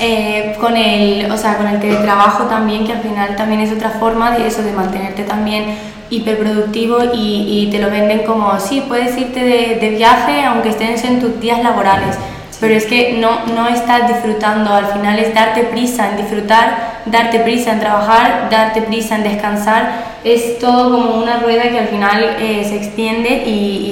eh, 0.00 0.56
con, 0.60 0.76
el, 0.76 1.30
o 1.30 1.36
sea, 1.36 1.56
con 1.56 1.66
el 1.66 1.80
teletrabajo 1.80 2.44
también, 2.44 2.86
que 2.86 2.92
al 2.92 3.02
final 3.02 3.34
también 3.34 3.60
es 3.60 3.72
otra 3.72 3.90
forma 3.90 4.30
de 4.30 4.46
eso, 4.46 4.62
de 4.62 4.72
mantenerte 4.72 5.24
también 5.24 5.76
hiperproductivo 6.10 6.98
y, 7.14 7.66
y 7.66 7.70
te 7.70 7.78
lo 7.78 7.90
venden 7.90 8.20
como, 8.24 8.60
sí, 8.60 8.84
puedes 8.86 9.16
irte 9.18 9.40
de, 9.40 9.78
de 9.80 9.88
viaje 9.96 10.44
aunque 10.44 10.68
estés 10.68 11.04
en 11.04 11.20
tus 11.20 11.40
días 11.40 11.62
laborales 11.62 12.16
pero 12.62 12.74
es 12.74 12.86
que 12.86 13.14
no, 13.14 13.44
no 13.46 13.66
estás 13.66 14.06
disfrutando, 14.06 14.72
al 14.72 14.86
final 14.86 15.18
es 15.18 15.34
darte 15.34 15.64
prisa 15.64 16.10
en 16.10 16.16
disfrutar, 16.16 17.00
darte 17.06 17.40
prisa 17.40 17.72
en 17.72 17.80
trabajar, 17.80 18.48
darte 18.52 18.82
prisa 18.82 19.16
en 19.16 19.24
descansar, 19.24 20.20
es 20.22 20.60
todo 20.60 20.92
como 20.92 21.20
una 21.20 21.40
rueda 21.40 21.64
que 21.64 21.80
al 21.80 21.88
final 21.88 22.36
eh, 22.38 22.64
se 22.64 22.76
extiende 22.76 23.42
y, 23.44 23.50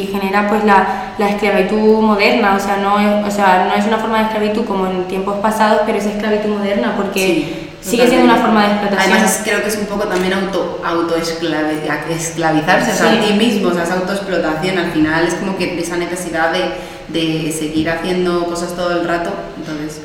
y, 0.08 0.10
genera 0.12 0.48
pues 0.48 0.62
la, 0.62 1.14
la 1.18 1.30
esclavitud 1.30 2.00
moderna, 2.00 2.54
o 2.54 2.60
sea, 2.60 2.76
no 2.76 3.00
es, 3.00 3.26
o 3.26 3.30
sea, 3.32 3.66
no 3.68 3.74
es 3.74 3.84
una 3.88 3.98
forma 3.98 4.18
de 4.18 4.24
esclavitud 4.26 4.64
como 4.64 4.86
en 4.86 5.02
tiempos 5.08 5.38
pasados, 5.38 5.80
pero 5.84 5.98
es 5.98 6.06
esclavitud 6.06 6.50
moderna 6.50 6.94
porque... 6.96 7.66
Sí. 7.80 7.92
Sigue 7.92 8.08
siendo 8.08 8.26
una 8.26 8.36
forma 8.36 8.66
de 8.66 8.72
explotación. 8.72 9.12
Además, 9.14 9.40
creo 9.42 9.62
que 9.62 9.68
es 9.68 9.78
un 9.78 9.86
poco 9.86 10.04
también 10.04 10.34
auto, 10.34 10.82
auto 10.84 11.16
esclavizarse, 11.16 12.92
o 12.92 12.94
sea, 12.94 13.10
a 13.10 13.20
ti 13.20 13.32
mismo, 13.32 13.70
o 13.70 13.72
sea, 13.72 13.84
es 13.84 13.90
autoexplotación. 13.90 14.76
Al 14.76 14.92
final 14.92 15.26
es 15.26 15.32
como 15.32 15.56
que 15.56 15.80
esa 15.80 15.96
necesidad 15.96 16.52
de, 16.52 16.74
de 17.12 17.52
seguir 17.52 17.90
haciendo 17.90 18.44
cosas 18.44 18.74
todo 18.76 19.00
el 19.00 19.06
rato. 19.06 19.30
Entonces, 19.58 20.02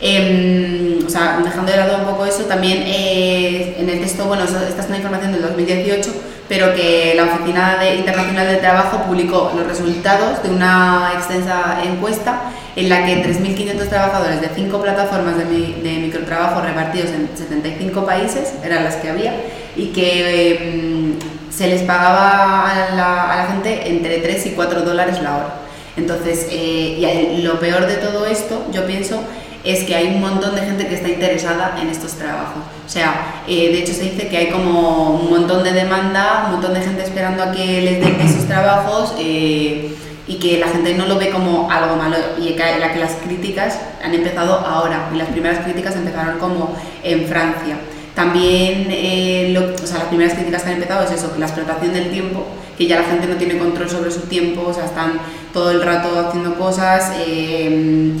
eh, 0.00 1.02
o 1.06 1.08
sea, 1.08 1.40
dejando 1.42 1.70
de 1.70 1.78
lado 1.78 1.98
un 1.98 2.04
poco 2.04 2.26
eso, 2.26 2.44
también 2.44 2.82
eh, 2.84 3.76
en 3.78 3.88
el 3.88 4.00
texto, 4.00 4.26
bueno, 4.26 4.44
esta 4.44 4.68
es 4.68 4.86
una 4.86 4.96
información 4.96 5.32
del 5.32 5.42
2018, 5.42 6.10
pero 6.48 6.74
que 6.74 7.14
la 7.16 7.24
Oficina 7.24 7.78
de, 7.78 7.96
Internacional 7.96 8.46
del 8.46 8.60
Trabajo 8.60 9.04
publicó 9.06 9.52
los 9.56 9.66
resultados 9.66 10.42
de 10.42 10.50
una 10.50 11.12
extensa 11.14 11.78
encuesta 11.84 12.52
en 12.76 12.88
la 12.88 13.06
que 13.06 13.24
3.500 13.24 13.88
trabajadores 13.88 14.40
de 14.40 14.48
cinco 14.54 14.82
plataformas 14.82 15.38
de, 15.38 15.44
mi, 15.44 15.80
de, 15.82 15.98
microtrabajo 16.00 16.60
repartidos 16.60 17.10
en 17.10 17.30
75 17.34 18.04
países, 18.04 18.52
eran 18.64 18.84
las 18.84 18.96
que 18.96 19.08
había, 19.08 19.32
y 19.76 19.86
que 19.86 20.52
eh, 20.52 21.14
se 21.50 21.68
les 21.68 21.82
pagaba 21.82 22.68
a 22.68 22.94
la, 22.94 23.32
a 23.32 23.36
la, 23.36 23.46
gente 23.46 23.88
entre 23.88 24.18
3 24.18 24.46
y 24.46 24.50
4 24.50 24.82
dólares 24.82 25.22
la 25.22 25.36
hora. 25.36 25.63
Entonces, 25.96 26.48
eh, 26.50 27.34
y 27.38 27.42
lo 27.42 27.60
peor 27.60 27.86
de 27.86 27.96
todo 27.96 28.26
esto, 28.26 28.66
yo 28.72 28.86
pienso, 28.86 29.20
es 29.64 29.84
que 29.84 29.94
hay 29.94 30.08
un 30.08 30.20
montón 30.20 30.54
de 30.54 30.60
gente 30.60 30.86
que 30.86 30.94
está 30.94 31.08
interesada 31.08 31.76
en 31.80 31.88
estos 31.88 32.12
trabajos. 32.12 32.62
O 32.84 32.88
sea, 32.88 33.42
eh, 33.48 33.72
de 33.72 33.78
hecho 33.78 33.94
se 33.94 34.02
dice 34.02 34.28
que 34.28 34.36
hay 34.36 34.50
como 34.50 35.20
un 35.20 35.30
montón 35.30 35.64
de 35.64 35.72
demanda, 35.72 36.44
un 36.46 36.52
montón 36.52 36.74
de 36.74 36.80
gente 36.80 37.02
esperando 37.02 37.42
a 37.42 37.52
que 37.52 37.80
les 37.80 38.00
den 38.00 38.20
esos 38.20 38.46
trabajos 38.46 39.14
eh, 39.18 39.94
y 40.26 40.34
que 40.36 40.58
la 40.58 40.68
gente 40.68 40.94
no 40.94 41.06
lo 41.06 41.18
ve 41.18 41.30
como 41.30 41.70
algo 41.70 41.96
malo 41.96 42.16
y 42.38 42.52
que, 42.52 42.78
la 42.78 42.92
que 42.92 42.98
las 42.98 43.12
críticas 43.24 43.78
han 44.02 44.14
empezado 44.14 44.54
ahora 44.54 45.08
y 45.14 45.16
las 45.16 45.28
primeras 45.28 45.64
críticas 45.64 45.96
empezaron 45.96 46.38
como 46.38 46.76
en 47.02 47.26
Francia. 47.26 47.78
También 48.14 48.86
eh, 48.90 49.50
lo, 49.52 49.74
o 49.74 49.86
sea, 49.86 49.98
las 49.98 50.08
primeras 50.08 50.34
críticas 50.34 50.62
que 50.62 50.68
han 50.68 50.74
empezado 50.76 51.04
es 51.04 51.10
eso, 51.10 51.32
la 51.38 51.46
explotación 51.46 51.92
del 51.92 52.10
tiempo, 52.10 52.46
que 52.78 52.86
ya 52.86 53.00
la 53.00 53.08
gente 53.08 53.26
no 53.26 53.34
tiene 53.34 53.58
control 53.58 53.90
sobre 53.90 54.10
su 54.10 54.20
tiempo, 54.22 54.66
o 54.68 54.72
sea, 54.72 54.84
están 54.84 55.18
todo 55.52 55.70
el 55.72 55.82
rato 55.82 56.18
haciendo 56.18 56.54
cosas. 56.56 57.12
Eh, 57.18 58.12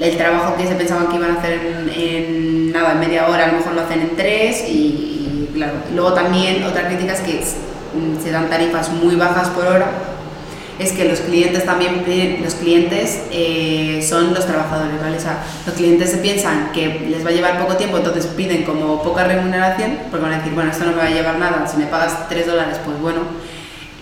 el 0.00 0.16
trabajo 0.16 0.56
que 0.56 0.66
se 0.68 0.76
pensaban 0.76 1.08
que 1.08 1.16
iban 1.16 1.32
a 1.32 1.40
hacer 1.40 1.52
en, 1.54 1.90
en, 1.90 2.72
nada, 2.72 2.92
en 2.92 3.00
media 3.00 3.26
hora, 3.26 3.44
a 3.44 3.48
lo 3.48 3.54
mejor 3.54 3.74
lo 3.74 3.80
hacen 3.80 4.00
en 4.00 4.16
tres 4.16 4.64
y, 4.68 4.72
y 4.72 5.50
claro. 5.54 5.74
Luego 5.92 6.12
también 6.12 6.62
otra 6.62 6.86
crítica 6.86 7.14
es 7.14 7.20
que 7.20 7.42
se 8.22 8.30
dan 8.30 8.48
tarifas 8.48 8.90
muy 8.90 9.16
bajas 9.16 9.48
por 9.48 9.66
hora, 9.66 9.90
es 10.78 10.92
que 10.92 11.04
los 11.04 11.20
clientes 11.20 11.64
también 11.64 12.04
los 12.42 12.54
clientes 12.54 13.22
eh, 13.30 14.04
son 14.08 14.32
los 14.32 14.46
trabajadores, 14.46 15.00
¿vale? 15.00 15.16
O 15.16 15.20
sea, 15.20 15.42
los 15.66 15.74
clientes 15.74 16.10
se 16.10 16.18
piensan 16.18 16.72
que 16.72 17.06
les 17.08 17.24
va 17.24 17.30
a 17.30 17.32
llevar 17.32 17.58
poco 17.58 17.76
tiempo, 17.76 17.96
entonces 17.96 18.26
piden 18.26 18.62
como 18.64 19.02
poca 19.02 19.24
remuneración, 19.24 19.98
porque 20.10 20.24
van 20.24 20.34
a 20.34 20.38
decir, 20.38 20.54
bueno, 20.54 20.70
esto 20.70 20.84
no 20.84 20.92
me 20.92 20.98
va 20.98 21.04
a 21.04 21.10
llevar 21.10 21.38
nada, 21.38 21.66
si 21.66 21.76
me 21.76 21.86
pagas 21.86 22.28
3 22.28 22.46
dólares, 22.46 22.78
pues 22.84 22.98
bueno. 23.00 23.20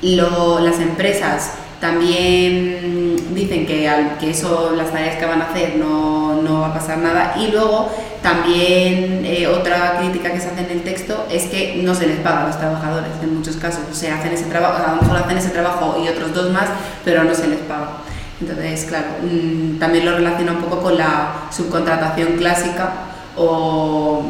Lo, 0.02 0.60
las 0.60 0.78
empresas 0.78 1.52
también 1.80 3.34
dicen 3.34 3.66
que, 3.66 3.88
al, 3.88 4.18
que 4.18 4.30
eso, 4.30 4.72
las 4.76 4.90
tareas 4.90 5.16
que 5.16 5.26
van 5.26 5.42
a 5.42 5.46
hacer 5.46 5.76
no, 5.76 6.40
no 6.42 6.60
va 6.60 6.68
a 6.68 6.74
pasar 6.74 6.98
nada. 6.98 7.34
Y 7.38 7.50
luego 7.50 7.90
también 8.22 9.22
eh, 9.24 9.46
otra 9.46 9.98
crítica 9.98 10.32
que 10.32 10.40
se 10.40 10.48
hace 10.48 10.64
en 10.64 10.70
el 10.70 10.82
texto 10.82 11.26
es 11.30 11.44
que 11.44 11.80
no 11.82 11.94
se 11.94 12.06
les 12.06 12.18
paga 12.18 12.44
a 12.44 12.46
los 12.48 12.58
trabajadores 12.58 13.10
en 13.22 13.36
muchos 13.36 13.56
casos. 13.56 13.82
O 13.90 13.94
sea, 13.94 14.16
hacen 14.18 14.32
ese 14.32 14.44
trabajo, 14.46 14.82
a 14.82 14.96
lo 14.96 15.02
mejor 15.02 15.18
hacen 15.18 15.38
ese 15.38 15.50
trabajo 15.50 16.00
y 16.02 16.08
otros 16.08 16.34
dos 16.34 16.50
más, 16.50 16.68
pero 17.04 17.24
no 17.24 17.34
se 17.34 17.48
les 17.48 17.58
paga. 17.60 17.98
Entonces, 18.40 18.84
claro, 18.86 19.06
mmm, 19.22 19.78
también 19.78 20.04
lo 20.04 20.16
relaciona 20.16 20.52
un 20.52 20.62
poco 20.62 20.82
con 20.82 20.98
la 20.98 21.48
subcontratación 21.50 22.36
clásica 22.36 22.92
o 23.36 24.22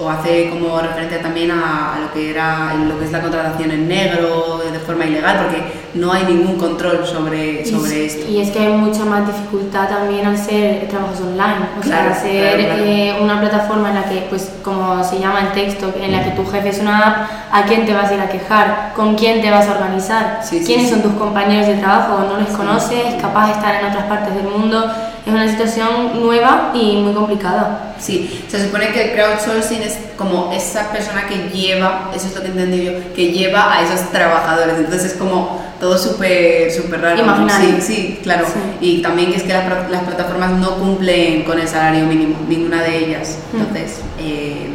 o 0.00 0.08
hace 0.08 0.50
como 0.50 0.80
referencia 0.80 1.20
también 1.20 1.50
a, 1.50 1.94
a, 1.94 2.00
lo 2.00 2.12
que 2.12 2.30
era 2.30 2.74
lo 2.74 2.98
que 2.98 3.04
es 3.04 3.12
la 3.12 3.20
contratación 3.20 3.70
en 3.70 3.88
negro 3.88 4.60
de 4.70 4.78
forma 4.78 5.04
ilegal 5.04 5.44
porque 5.44 5.62
no 5.94 6.12
hay 6.12 6.24
ningún 6.24 6.56
control 6.56 7.06
sobre, 7.06 7.64
sobre 7.64 8.02
y, 8.02 8.06
esto 8.06 8.30
y 8.30 8.40
es 8.40 8.50
que 8.50 8.58
hay 8.60 8.72
mucha 8.72 9.04
más 9.04 9.26
dificultad 9.26 9.88
también 9.88 10.26
al 10.26 10.36
ser 10.36 10.86
trabajos 10.88 11.20
online. 11.20 11.66
O 11.78 11.80
claro, 11.80 12.10
sea 12.10 12.20
ser 12.20 12.56
claro, 12.56 12.74
claro. 12.74 12.84
Eh, 12.84 13.16
una 13.20 13.40
plataforma 13.40 13.88
en 13.88 13.94
la 13.96 14.04
que 14.04 14.26
pues 14.28 14.50
como 14.62 15.02
se 15.02 15.18
llama 15.18 15.40
el 15.40 15.52
texto 15.52 15.92
en 16.00 16.12
la 16.12 16.24
que 16.24 16.30
tu 16.30 16.46
jefe 16.46 16.68
es 16.68 16.78
una 16.80 16.98
app 16.98 17.30
a 17.52 17.62
quién 17.64 17.86
te 17.86 17.94
vas 17.94 18.10
a 18.10 18.14
ir 18.14 18.20
a 18.20 18.28
quejar 18.28 18.92
con 18.94 19.14
quién 19.16 19.40
te 19.40 19.50
vas 19.50 19.66
a 19.66 19.72
organizar 19.72 20.40
sí, 20.42 20.62
quiénes 20.64 20.86
sí, 20.86 20.92
son 20.92 21.02
sí. 21.02 21.08
tus 21.08 21.18
compañeros 21.18 21.66
de 21.66 21.74
trabajo 21.74 22.24
no 22.28 22.38
les 22.38 22.48
conoces 22.48 23.14
capaz 23.20 23.46
de 23.46 23.52
estar 23.52 23.74
en 23.76 23.86
otras 23.86 24.04
partes 24.04 24.34
del 24.34 24.44
mundo 24.44 24.84
es 25.28 25.34
una 25.34 25.48
situación 25.48 26.20
nueva 26.20 26.72
y 26.74 26.96
muy 26.96 27.12
complicada. 27.12 27.94
Sí, 27.98 28.44
se 28.48 28.64
supone 28.64 28.88
que 28.88 29.10
el 29.10 29.12
crowdsourcing 29.12 29.82
es 29.82 29.98
como 30.16 30.52
esa 30.52 30.90
persona 30.90 31.26
que 31.26 31.50
lleva, 31.54 32.10
eso 32.14 32.28
es 32.28 32.34
lo 32.34 32.42
que 32.42 32.48
entendí 32.48 32.84
yo, 32.84 32.92
que 33.14 33.32
lleva 33.32 33.74
a 33.74 33.82
esos 33.82 34.10
trabajadores. 34.10 34.76
Entonces 34.78 35.12
es 35.12 35.18
como 35.18 35.62
todo 35.80 35.98
súper 35.98 36.72
súper 36.72 37.00
raro. 37.00 37.20
Imaginario. 37.20 37.76
Sí, 37.80 37.82
sí, 37.82 38.20
claro. 38.22 38.46
Sí. 38.46 38.58
Y 38.80 39.02
también 39.02 39.30
que 39.30 39.36
es 39.36 39.42
que 39.42 39.52
las, 39.52 39.90
las, 39.90 40.02
plataformas 40.04 40.52
no 40.52 40.76
cumplen 40.76 41.42
con 41.42 41.58
el 41.58 41.68
salario 41.68 42.06
mínimo, 42.06 42.36
ninguna 42.48 42.82
de 42.82 42.98
ellas. 43.04 43.38
Entonces, 43.52 43.98
mm. 43.98 44.20
eh, 44.20 44.66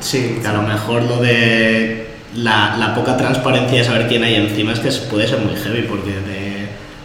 sí, 0.00 0.38
que 0.40 0.46
a 0.46 0.52
lo 0.52 0.62
mejor 0.62 1.02
lo 1.02 1.16
de 1.18 2.08
la, 2.36 2.76
la, 2.78 2.94
poca 2.94 3.16
transparencia 3.16 3.78
de 3.78 3.84
saber 3.84 4.06
quién 4.06 4.22
hay 4.22 4.36
encima 4.36 4.72
es 4.72 4.80
que 4.80 4.90
puede 5.10 5.26
ser 5.26 5.40
muy 5.40 5.56
heavy 5.56 5.82
porque 5.82 6.10
de 6.10 6.37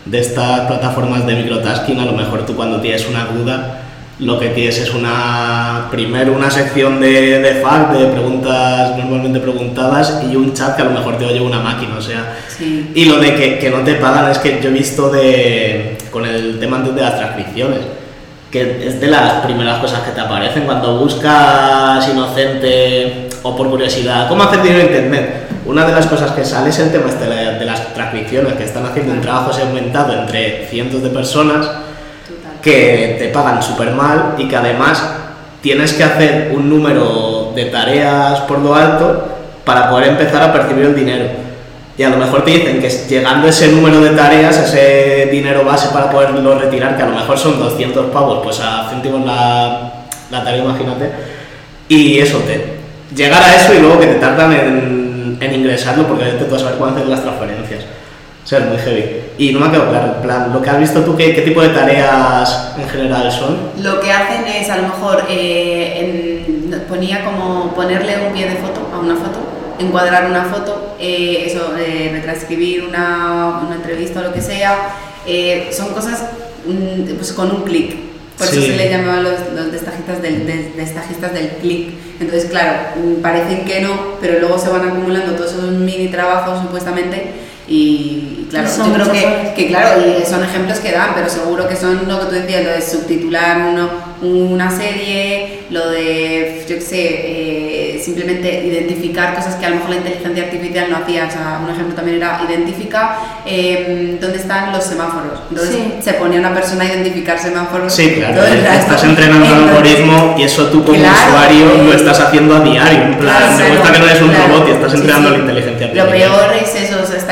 de 0.05 0.19
estas 0.19 0.61
plataformas 0.67 1.25
de 1.25 1.35
microtasking, 1.35 1.99
a 1.99 2.05
lo 2.05 2.13
mejor 2.13 2.45
tú 2.45 2.55
cuando 2.55 2.81
tienes 2.81 3.07
una 3.07 3.25
duda, 3.25 3.79
lo 4.19 4.39
que 4.39 4.49
tienes 4.49 4.79
es 4.79 4.93
una 4.93 5.87
primero 5.89 6.33
una 6.33 6.51
sección 6.51 6.99
de, 6.99 7.39
de 7.39 7.61
FAQ, 7.61 7.91
de 7.93 8.05
preguntas 8.07 8.97
normalmente 8.97 9.39
preguntadas, 9.39 10.21
y 10.29 10.35
un 10.35 10.53
chat 10.53 10.75
que 10.75 10.81
a 10.81 10.85
lo 10.85 10.91
mejor 10.91 11.17
te 11.17 11.25
oye 11.25 11.41
una 11.41 11.59
máquina, 11.59 11.95
o 11.97 12.01
sea. 12.01 12.37
Sí. 12.47 12.91
Y 12.93 13.05
lo 13.05 13.17
de 13.17 13.35
que, 13.35 13.57
que, 13.57 13.69
no 13.69 13.79
te 13.79 13.95
pagan 13.95 14.29
es 14.29 14.37
que 14.37 14.59
yo 14.61 14.69
he 14.69 14.73
visto 14.73 15.09
de, 15.09 15.97
con 16.11 16.25
el 16.25 16.59
tema 16.59 16.79
de 16.79 17.01
las 17.01 17.17
transcripciones, 17.17 17.79
que 18.51 18.87
es 18.87 19.01
de 19.01 19.07
las 19.07 19.43
primeras 19.45 19.79
cosas 19.79 20.01
que 20.01 20.11
te 20.11 20.21
aparecen 20.21 20.65
cuando 20.65 20.99
buscas 20.99 22.07
inocente 22.07 23.29
o 23.41 23.55
por 23.55 23.69
curiosidad, 23.69 24.29
¿cómo 24.29 24.43
hacer 24.43 24.61
dinero 24.61 24.81
en 24.81 24.87
internet? 24.87 25.47
Una 25.65 25.85
de 25.85 25.93
las 25.93 26.05
cosas 26.05 26.31
que 26.31 26.45
sale 26.45 26.69
es 26.69 26.77
el 26.77 26.91
tema 26.91 27.09
este 27.09 27.25
transcripciones, 28.13 28.53
que 28.53 28.63
están 28.63 28.85
haciendo 28.85 29.13
un 29.13 29.21
trabajo 29.21 29.51
segmentado 29.51 30.13
entre 30.13 30.67
cientos 30.67 31.01
de 31.01 31.09
personas 31.09 31.69
que 32.61 33.17
te 33.19 33.27
pagan 33.29 33.61
súper 33.61 33.91
mal 33.91 34.35
y 34.37 34.47
que 34.47 34.55
además 34.55 35.03
tienes 35.61 35.93
que 35.93 36.03
hacer 36.03 36.51
un 36.55 36.69
número 36.69 37.51
de 37.55 37.65
tareas 37.65 38.41
por 38.41 38.59
lo 38.59 38.75
alto 38.75 39.27
para 39.65 39.89
poder 39.89 40.09
empezar 40.09 40.43
a 40.43 40.53
percibir 40.53 40.85
el 40.85 40.95
dinero. 40.95 41.25
Y 41.97 42.03
a 42.03 42.09
lo 42.09 42.17
mejor 42.17 42.43
te 42.43 42.51
dicen 42.51 42.81
que 42.81 42.89
llegando 42.89 43.47
ese 43.47 43.67
número 43.67 44.01
de 44.01 44.11
tareas, 44.11 44.57
ese 44.57 45.29
dinero 45.31 45.63
base 45.63 45.89
para 45.93 46.09
poderlo 46.09 46.57
retirar, 46.57 46.97
que 46.97 47.03
a 47.03 47.07
lo 47.07 47.15
mejor 47.15 47.37
son 47.37 47.59
200 47.59 48.07
pavos, 48.07 48.39
pues 48.43 48.59
a 48.59 48.89
céntimos 48.89 49.25
la, 49.25 49.91
la 50.31 50.43
tarea, 50.43 50.63
imagínate. 50.63 51.11
Y 51.87 52.19
eso, 52.19 52.39
te, 52.39 52.77
llegar 53.15 53.43
a 53.43 53.55
eso 53.55 53.73
y 53.73 53.79
luego 53.79 53.99
que 53.99 54.07
te 54.07 54.15
tardan 54.15 54.53
en, 54.53 55.37
en 55.39 55.53
ingresarlo 55.53 56.07
porque 56.07 56.25
te 56.25 56.55
a 56.55 56.59
saber 56.59 56.75
cuándo 56.75 56.97
hacer 56.97 57.09
las 57.09 57.21
transferencias. 57.21 57.83
O 58.43 58.47
sea, 58.47 58.59
es 58.59 58.65
muy 58.65 58.77
heavy. 58.77 59.21
Y 59.37 59.53
no 59.53 59.59
me 59.59 59.67
ha 59.67 59.71
quedado 59.71 59.89
claro, 59.89 60.15
en 60.15 60.21
plan, 60.21 60.53
lo 60.53 60.61
que 60.61 60.69
has 60.69 60.79
visto 60.79 61.01
tú, 61.01 61.15
¿qué, 61.15 61.33
qué 61.33 61.41
tipo 61.43 61.61
de 61.61 61.69
tareas 61.69 62.73
en 62.77 62.89
general 62.89 63.31
son? 63.31 63.57
Lo 63.81 64.01
que 64.01 64.11
hacen 64.11 64.45
es, 64.45 64.69
a 64.69 64.77
lo 64.77 64.83
mejor, 64.83 65.23
eh, 65.29 66.45
ponía 66.89 67.23
como 67.23 67.73
ponerle 67.73 68.17
un 68.27 68.33
pie 68.33 68.49
de 68.49 68.57
foto 68.57 68.89
a 68.93 68.99
una 68.99 69.15
foto, 69.15 69.39
encuadrar 69.79 70.29
una 70.29 70.43
foto, 70.43 70.95
eh, 70.99 71.45
eso, 71.47 71.73
eh, 71.77 72.09
retranscribir 72.11 72.83
una, 72.83 73.61
una, 73.65 73.75
entrevista 73.75 74.19
o 74.19 74.23
lo 74.23 74.33
que 74.33 74.41
sea. 74.41 74.89
son 75.71 75.93
cosas 75.93 76.23
mm, 76.67 77.15
pues, 77.15 77.31
con 77.31 77.49
un 77.49 77.63
clic. 77.63 77.95
Por 78.37 78.47
eso 78.47 78.61
se 78.61 78.75
le 78.75 78.89
llamaba 78.89 79.21
los, 79.21 79.39
los 79.55 79.71
destajistas, 79.71 80.21
del, 80.21 80.45
destajistas 80.75 81.33
del 81.33 81.49
clic. 81.61 81.93
Entonces, 82.19 82.49
claro, 82.49 82.73
mm, 82.97 83.21
parecen 83.21 83.63
que 83.63 83.79
no, 83.79 84.17
pero 84.19 84.39
luego 84.39 84.59
se 84.59 84.69
van 84.69 84.89
acumulando 84.89 85.31
todos 85.33 85.53
esos 85.53 85.71
mini 85.71 86.09
trabajos 86.09 86.59
supuestamente 86.61 87.43
y, 87.75 88.47
claro, 88.51 88.69
yo 88.85 88.93
creo 88.93 89.11
que, 89.11 89.53
que, 89.55 89.67
claro, 89.67 89.99
y 89.99 90.23
son 90.29 90.43
ejemplos 90.43 90.77
que 90.77 90.91
dan, 90.91 91.15
pero 91.15 91.27
seguro 91.27 91.67
que 91.67 91.75
son 91.75 92.07
lo 92.07 92.19
que 92.19 92.25
tú 92.27 92.31
decías, 92.33 92.63
lo 92.63 92.71
de 92.71 92.81
subtitular 92.83 93.57
uno, 93.73 93.89
una 94.21 94.69
serie, 94.69 95.63
lo 95.71 95.89
de, 95.89 96.63
yo 96.69 96.75
qué 96.75 96.81
sé, 96.81 96.99
eh, 97.01 98.01
simplemente 98.03 98.65
identificar 98.65 99.33
cosas 99.35 99.55
que 99.55 99.65
a 99.65 99.69
lo 99.69 99.77
mejor 99.77 99.89
la 99.91 99.95
inteligencia 99.97 100.43
artificial 100.43 100.89
no 100.89 100.97
hacía. 100.97 101.25
O 101.25 101.31
sea, 101.31 101.61
un 101.63 101.69
ejemplo 101.71 101.95
también 101.95 102.17
era 102.17 102.41
identifica 102.47 103.17
eh, 103.45 104.17
dónde 104.21 104.37
están 104.37 104.71
los 104.71 104.83
semáforos. 104.83 105.39
Entonces 105.49 105.77
se 106.01 106.13
ponía 106.13 106.39
una 106.39 106.53
persona 106.53 106.83
a 106.83 106.87
identificar 106.87 107.39
semáforos. 107.39 107.93
Sí, 107.93 108.15
claro, 108.17 108.43
estás 108.45 109.03
entrenando 109.03 109.47
un 109.47 109.69
algoritmo 109.69 110.35
y 110.37 110.43
eso 110.43 110.67
tú 110.67 110.85
como 110.85 110.99
usuario 110.99 111.83
lo 111.83 111.93
estás 111.93 112.19
haciendo 112.19 112.55
a 112.55 112.59
diario. 112.59 113.01
En 113.01 113.15
plan, 113.15 113.57
claro, 113.57 113.93
que 113.93 113.99
no 113.99 114.05
eres 114.05 114.21
un 114.21 114.33
robot 114.33 114.67
y 114.67 114.71
estás 114.71 114.93
entrenando 114.93 115.29
la 115.31 115.37
inteligencia 115.37 115.87
artificial. 115.87 116.05
Lo 116.05 116.11
peor 116.11 116.53
es 116.61 116.62
eso, 116.62 116.62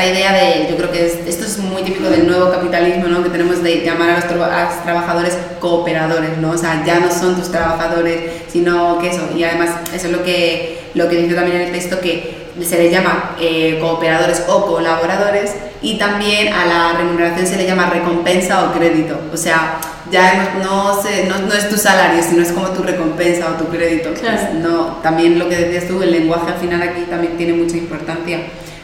esta 0.02 0.18
idea 0.18 0.32
de, 0.32 0.68
yo 0.68 0.76
creo 0.76 0.90
que 0.90 1.06
esto 1.06 1.44
es 1.44 1.58
muy 1.58 1.82
típico 1.82 2.08
del 2.10 2.26
nuevo 2.26 2.50
capitalismo, 2.50 3.06
¿no? 3.06 3.22
Que 3.22 3.30
tenemos 3.30 3.62
de 3.62 3.82
llamar 3.84 4.10
a 4.10 4.14
los, 4.16 4.24
a 4.24 4.64
los 4.64 4.82
trabajadores 4.82 5.36
cooperadores, 5.60 6.38
¿no? 6.38 6.50
O 6.50 6.58
sea, 6.58 6.82
ya 6.84 6.98
no 6.98 7.10
son 7.10 7.36
tus 7.36 7.50
trabajadores, 7.50 8.18
sino 8.48 8.98
que 8.98 9.10
eso, 9.10 9.28
y 9.36 9.44
además 9.44 9.70
eso 9.94 10.06
es 10.06 10.12
lo 10.12 10.24
que, 10.24 10.80
lo 10.94 11.08
que 11.08 11.16
dice 11.16 11.34
también 11.34 11.60
en 11.60 11.66
el 11.68 11.72
texto, 11.72 12.00
que 12.00 12.42
se 12.62 12.78
les 12.78 12.92
llama 12.92 13.36
eh, 13.40 13.78
cooperadores 13.80 14.42
o 14.46 14.66
colaboradores 14.66 15.54
y 15.80 15.96
también 15.96 16.52
a 16.52 16.66
la 16.66 16.98
remuneración 16.98 17.46
se 17.46 17.56
le 17.56 17.66
llama 17.66 17.88
recompensa 17.88 18.64
o 18.64 18.72
crédito, 18.72 19.18
o 19.32 19.36
sea, 19.36 19.78
ya 20.10 20.52
no, 20.62 20.94
no, 20.94 21.38
no, 21.46 21.54
es 21.54 21.68
tu 21.70 21.76
salario, 21.76 22.22
sino 22.22 22.42
es 22.42 22.52
como 22.52 22.68
tu 22.68 22.82
recompensa 22.82 23.50
o 23.50 23.54
tu 23.54 23.70
crédito. 23.70 24.10
Pues 24.10 24.52
no, 24.54 24.98
también 25.02 25.38
lo 25.38 25.48
que 25.48 25.56
decías 25.56 25.88
tú, 25.88 26.02
el 26.02 26.10
lenguaje 26.10 26.52
al 26.52 26.58
final 26.58 26.82
aquí 26.82 27.02
también 27.08 27.38
tiene 27.38 27.54
mucha 27.54 27.78
importancia. 27.78 28.40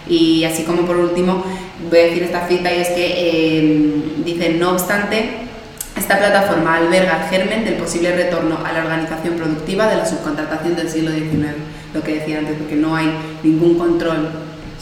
Y 0.07 0.45
así 0.45 0.63
como 0.63 0.83
por 0.83 0.97
último, 0.97 1.45
voy 1.91 1.99
a 1.99 2.03
decir 2.05 2.23
esta 2.23 2.47
cita 2.47 2.73
y 2.73 2.81
es 2.81 2.89
que 2.89 3.15
eh, 3.17 4.03
dice, 4.25 4.51
no 4.55 4.73
obstante, 4.73 5.49
esta 5.97 6.19
plataforma 6.19 6.77
alberga 6.77 7.25
el 7.25 7.31
germen 7.31 7.65
del 7.65 7.75
posible 7.75 8.15
retorno 8.15 8.59
a 8.65 8.73
la 8.73 8.81
organización 8.81 9.35
productiva 9.35 9.89
de 9.89 9.97
la 9.97 10.07
subcontratación 10.07 10.77
del 10.77 10.89
siglo 10.89 11.11
XIX, 11.11 11.57
lo 11.93 12.03
que 12.03 12.15
decía 12.15 12.39
antes, 12.39 12.57
porque 12.57 12.77
no 12.77 12.95
hay 12.97 13.11
ningún 13.43 13.79
control 13.79 14.31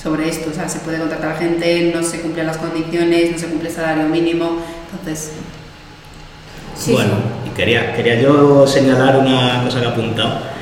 sobre 0.01 0.29
esto, 0.29 0.51
o 0.51 0.55
sea, 0.55 0.69
se 0.69 0.81
puede 0.81 0.99
contratar 0.99 1.39
gente, 1.39 1.91
no 1.95 2.03
se 2.03 2.21
cumplen 2.21 2.47
las 2.47 2.59
condiciones, 2.59 3.33
no 3.33 3.39
se 3.39 3.47
cumple 3.47 3.71
el 3.71 3.75
salario 3.75 4.05
mínimo, 4.05 4.59
entonces... 4.93 5.33
bueno, 6.93 7.15
y 7.47 7.51
quería, 7.57 7.95
quería 7.95 8.21
yo 8.21 8.67
señalar 8.67 9.19
una 9.19 9.63
cosa 9.65 9.81
que 9.81 9.87
he 9.87 9.89
apuntado 9.89 10.56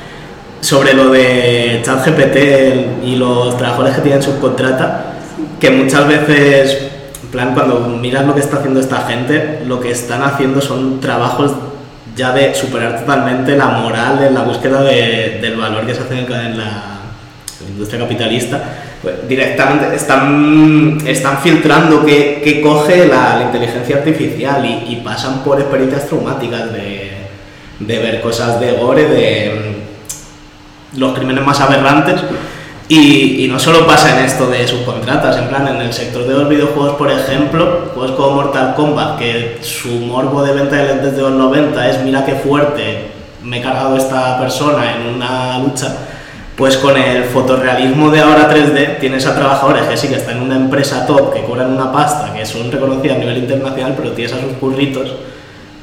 sobre 0.65 0.95
lo 0.95 1.11
de 1.11 1.81
ChatGPT 1.83 3.05
y 3.05 3.15
los 3.17 3.55
trabajadores 3.55 3.95
que 3.95 4.01
tienen 4.01 4.23
subcontrata, 4.23 5.13
que 5.59 5.69
muchas 5.69 6.07
veces 6.07 6.77
plan, 7.31 7.53
cuando 7.53 7.81
miras 7.81 8.25
lo 8.25 8.33
que 8.33 8.39
está 8.39 8.57
haciendo 8.57 8.79
esta 8.79 9.01
gente, 9.01 9.59
lo 9.67 9.79
que 9.79 9.91
están 9.91 10.23
haciendo 10.23 10.61
son 10.61 10.99
trabajos 10.99 11.51
ya 12.15 12.31
de 12.31 12.55
superar 12.55 12.99
totalmente 12.99 13.55
la 13.55 13.67
moral 13.67 14.23
en 14.23 14.33
la 14.33 14.41
búsqueda 14.41 14.81
de, 14.81 15.39
del 15.41 15.57
valor 15.57 15.85
que 15.85 15.93
se 15.93 16.01
hace 16.01 16.17
en 16.19 16.57
la, 16.57 16.91
industria 17.67 18.01
capitalista. 18.01 18.63
Pues, 19.01 19.27
directamente 19.27 19.95
están, 19.95 20.97
están 21.05 21.39
filtrando 21.39 22.05
qué, 22.05 22.41
qué 22.43 22.61
coge 22.61 23.07
la, 23.07 23.43
inteligencia 23.45 23.97
artificial 23.97 24.65
y, 24.65 24.93
y, 24.93 25.01
pasan 25.03 25.43
por 25.43 25.59
experiencias 25.59 26.07
traumáticas 26.07 26.71
de, 26.73 27.11
de 27.79 27.99
ver 27.99 28.21
cosas 28.21 28.59
de 28.59 28.71
gore, 28.73 29.05
de 29.05 29.74
los 30.97 31.13
crímenes 31.13 31.45
más 31.45 31.59
aberrantes. 31.59 32.21
Y, 32.87 33.47
no 33.49 33.57
solo 33.57 33.87
pasa 33.87 34.17
en 34.17 34.25
esto 34.25 34.47
de 34.47 34.67
subcontratas, 34.67 35.37
en 35.37 35.47
plan, 35.47 35.67
en 35.67 35.77
el 35.77 35.91
sector 35.91 36.27
de 36.27 36.33
los 36.33 36.47
videojuegos, 36.47 36.93
por 36.93 37.09
ejemplo, 37.09 37.91
pues 37.95 38.11
como 38.11 38.35
Mortal 38.35 38.75
Kombat, 38.75 39.17
que 39.17 39.57
su 39.61 39.89
morbo 39.89 40.43
de 40.43 40.53
venta 40.53 40.75
de 40.75 40.93
lentes 40.93 41.15
de 41.15 41.21
los 41.21 41.31
90 41.31 41.89
es 41.89 42.03
mira 42.03 42.25
qué 42.25 42.35
fuerte 42.35 43.11
me 43.43 43.59
he 43.59 43.61
cargado 43.61 43.97
esta 43.97 44.37
persona 44.39 44.95
en 44.95 45.15
una 45.15 45.59
lucha, 45.59 45.95
pues 46.55 46.77
con 46.77 46.95
el 46.95 47.23
fotorrealismo 47.23 48.11
de 48.11 48.19
ahora 48.19 48.51
3D 48.51 48.99
tienes 48.99 49.25
a 49.25 49.35
trabajadores 49.35 49.83
que 49.83 49.97
sí 49.97 50.07
que 50.07 50.15
están 50.15 50.37
en 50.37 50.43
una 50.43 50.55
empresa 50.55 51.07
top, 51.07 51.33
que 51.33 51.43
cobran 51.43 51.71
una 51.71 51.91
pasta, 51.91 52.33
que 52.33 52.45
son 52.45 52.71
reconocidas 52.71 53.17
a 53.17 53.19
nivel 53.19 53.37
internacional, 53.37 53.95
pero 53.97 54.11
tienes 54.11 54.33
a 54.33 54.41
sus 54.41 54.53
curritos 54.59 55.11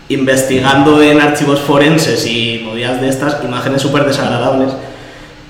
investigando 0.08 1.00
en 1.02 1.20
archivos 1.20 1.60
forenses 1.60 2.26
y 2.26 2.62
movidas 2.64 3.00
de 3.00 3.08
estas 3.08 3.42
imágenes 3.44 3.82
súper 3.82 4.04
desagradables 4.04 4.72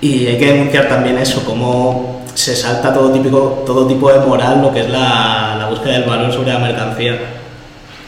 y 0.03 0.27
hay 0.27 0.37
que 0.37 0.47
denunciar 0.47 0.89
también 0.89 1.17
eso, 1.17 1.45
cómo 1.45 2.23
se 2.35 2.57
salta 2.57 2.93
todo, 2.93 3.13
típico, 3.13 3.63
todo 3.65 3.87
tipo 3.87 4.13
de 4.13 4.19
moral, 4.27 4.61
lo 4.61 4.73
que 4.73 4.81
es 4.81 4.91
la, 4.91 5.55
la 5.57 5.69
búsqueda 5.71 5.93
del 5.93 6.11
valor 6.11 6.33
sobre 6.33 6.53
la 6.53 6.59
mercancía. 6.59 7.21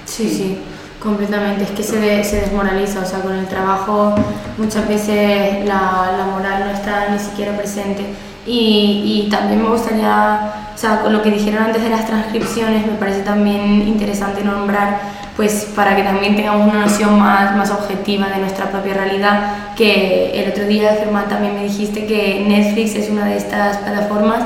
Sí, 0.04 0.28
sí, 0.28 0.58
completamente. 1.00 1.62
Es 1.62 1.70
que 1.70 1.84
se, 1.84 2.24
se 2.24 2.40
desmoraliza, 2.40 3.00
o 3.00 3.04
sea, 3.06 3.20
con 3.20 3.32
el 3.32 3.46
trabajo 3.46 4.12
muchas 4.58 4.88
veces 4.88 5.64
la, 5.64 6.14
la 6.18 6.26
moral 6.32 6.64
no 6.66 6.70
está 6.72 7.10
ni 7.10 7.18
siquiera 7.20 7.56
presente. 7.56 8.04
Y, 8.44 9.24
y, 9.24 9.30
también 9.30 9.62
me 9.62 9.68
gustaría, 9.68 10.52
o 10.74 10.76
sea, 10.76 11.00
con 11.00 11.12
lo 11.12 11.22
que 11.22 11.30
dijeron 11.30 11.62
antes 11.62 11.80
de 11.80 11.90
las 11.90 12.06
transcripciones, 12.06 12.84
me 12.86 12.94
parece 12.94 13.20
también 13.20 13.86
interesante 13.86 14.42
nombrar 14.42 15.00
pues 15.36 15.68
para 15.74 15.96
que 15.96 16.02
también 16.02 16.36
tengamos 16.36 16.72
una 16.72 16.86
noción 16.86 17.18
más, 17.18 17.56
más 17.56 17.70
objetiva 17.70 18.28
de 18.28 18.38
nuestra 18.38 18.70
propia 18.70 18.94
realidad, 18.94 19.74
que 19.76 20.30
el 20.32 20.50
otro 20.50 20.64
día 20.64 20.94
Germán 20.96 21.28
también 21.28 21.54
me 21.54 21.64
dijiste 21.64 22.06
que 22.06 22.44
Netflix 22.46 22.94
es 22.94 23.10
una 23.10 23.24
de 23.26 23.36
estas 23.36 23.78
plataformas, 23.78 24.44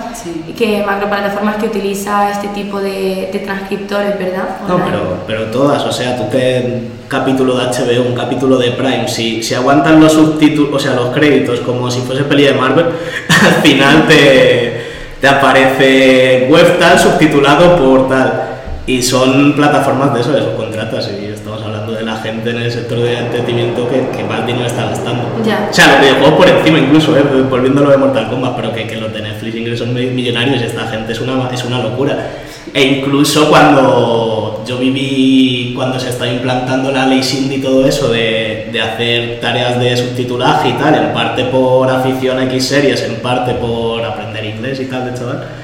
que 0.57 0.83
macroplataformas 0.87 1.57
que 1.57 1.67
utiliza 1.67 2.31
este 2.31 2.49
tipo 2.49 2.81
de, 2.81 3.29
de 3.31 3.39
transcriptores, 3.41 4.19
¿verdad? 4.19 4.49
No, 4.67 4.83
pero, 4.83 5.19
pero 5.27 5.45
todas, 5.51 5.85
o 5.85 5.93
sea, 5.93 6.17
tú 6.17 6.25
te 6.31 6.89
capítulo 7.07 7.57
de 7.57 7.65
HBO, 7.67 8.09
un 8.09 8.15
capítulo 8.15 8.57
de 8.57 8.71
Prime, 8.73 9.09
si, 9.09 9.43
si 9.43 9.55
aguantan 9.55 10.01
los 10.01 10.13
subtítulos, 10.13 10.75
o 10.75 10.79
sea, 10.79 10.95
los 10.95 11.15
créditos 11.15 11.61
como 11.61 11.91
si 11.91 12.01
fuese 12.01 12.25
peli 12.25 12.45
de 12.45 12.55
Marvel, 12.55 12.87
al 13.47 13.55
final 13.63 14.07
te, 14.07 14.87
te 15.21 15.29
aparece 15.29 16.49
web 16.51 16.79
tal 16.79 16.99
subtitulado 16.99 17.77
por 17.77 18.09
tal 18.09 18.48
y 18.89 19.03
son 19.03 19.53
plataformas 19.53 20.15
de 20.15 20.23
eso, 20.23 20.33
de 20.33 20.41
subcontratas, 20.41 21.11
y 21.21 21.27
estamos 21.27 21.61
hablando 21.63 21.93
de 21.93 22.03
la 22.03 22.17
gente 22.17 22.49
en 22.49 22.57
el 22.57 22.73
sector 22.73 22.99
de 22.99 23.19
entretenimiento 23.19 23.87
que, 23.87 24.09
que 24.17 24.25
más 24.25 24.47
dinero 24.47 24.65
está 24.65 24.87
gastando. 24.87 25.25
Ya. 25.45 25.69
O 25.71 25.75
sea, 25.75 25.93
los 25.93 26.01
videojuegos 26.01 26.33
por 26.33 26.49
encima 26.49 26.79
incluso, 26.79 27.15
¿eh? 27.15 27.23
volviendo 27.51 27.83
a 27.83 27.85
lo 27.85 27.91
de 27.91 27.99
Mortal 27.99 28.31
Kombat, 28.31 28.57
pero 28.57 28.73
que, 28.73 28.87
que 28.87 28.97
los 28.97 29.13
de 29.13 29.21
Netflix 29.21 29.57
ingresos 29.57 29.89
millonarios, 29.89 30.63
esta 30.63 30.87
gente 30.87 31.13
es 31.13 31.21
una, 31.21 31.51
es 31.53 31.63
una 31.65 31.83
locura. 31.83 32.31
E 32.73 32.83
incluso 32.83 33.51
cuando 33.51 34.65
yo 34.67 34.79
viví, 34.79 35.75
cuando 35.77 36.01
se 36.01 36.09
está 36.09 36.27
implantando 36.27 36.91
la 36.91 37.05
ley 37.05 37.23
Cindy 37.23 37.57
y 37.57 37.61
todo 37.61 37.87
eso, 37.87 38.09
de, 38.09 38.71
de 38.73 38.81
hacer 38.81 39.39
tareas 39.39 39.79
de 39.79 39.99
subtitulaje 39.99 40.71
y 40.71 40.73
tal, 40.73 40.95
en 40.95 41.13
parte 41.13 41.45
por 41.45 41.91
afición 41.91 42.39
a 42.39 42.45
X 42.45 42.69
series, 42.69 43.03
en 43.03 43.17
parte 43.17 43.53
por 43.53 44.03
aprender 44.03 44.47
inglés 44.47 44.81
y 44.81 44.87
tal, 44.87 45.13
de 45.13 45.19
chaval 45.19 45.58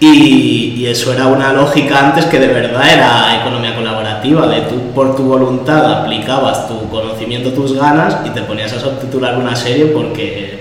y, 0.00 0.74
y, 0.76 0.86
eso 0.86 1.12
era 1.12 1.26
una 1.26 1.52
lógica 1.52 1.98
antes 1.98 2.26
que 2.26 2.38
de 2.38 2.48
verdad 2.48 2.82
era 2.88 3.40
economía 3.40 3.74
colaborativa 3.74 4.46
de 4.46 4.60
tú 4.62 4.92
por 4.94 5.16
tu 5.16 5.24
voluntad 5.24 6.02
aplicabas 6.02 6.68
tu 6.68 6.88
conocimiento, 6.88 7.52
tus 7.52 7.74
ganas 7.74 8.18
y 8.24 8.30
te 8.30 8.42
ponías 8.42 8.72
a 8.72 8.80
subtitular 8.80 9.36
una 9.36 9.56
serie 9.56 9.86
porque 9.86 10.60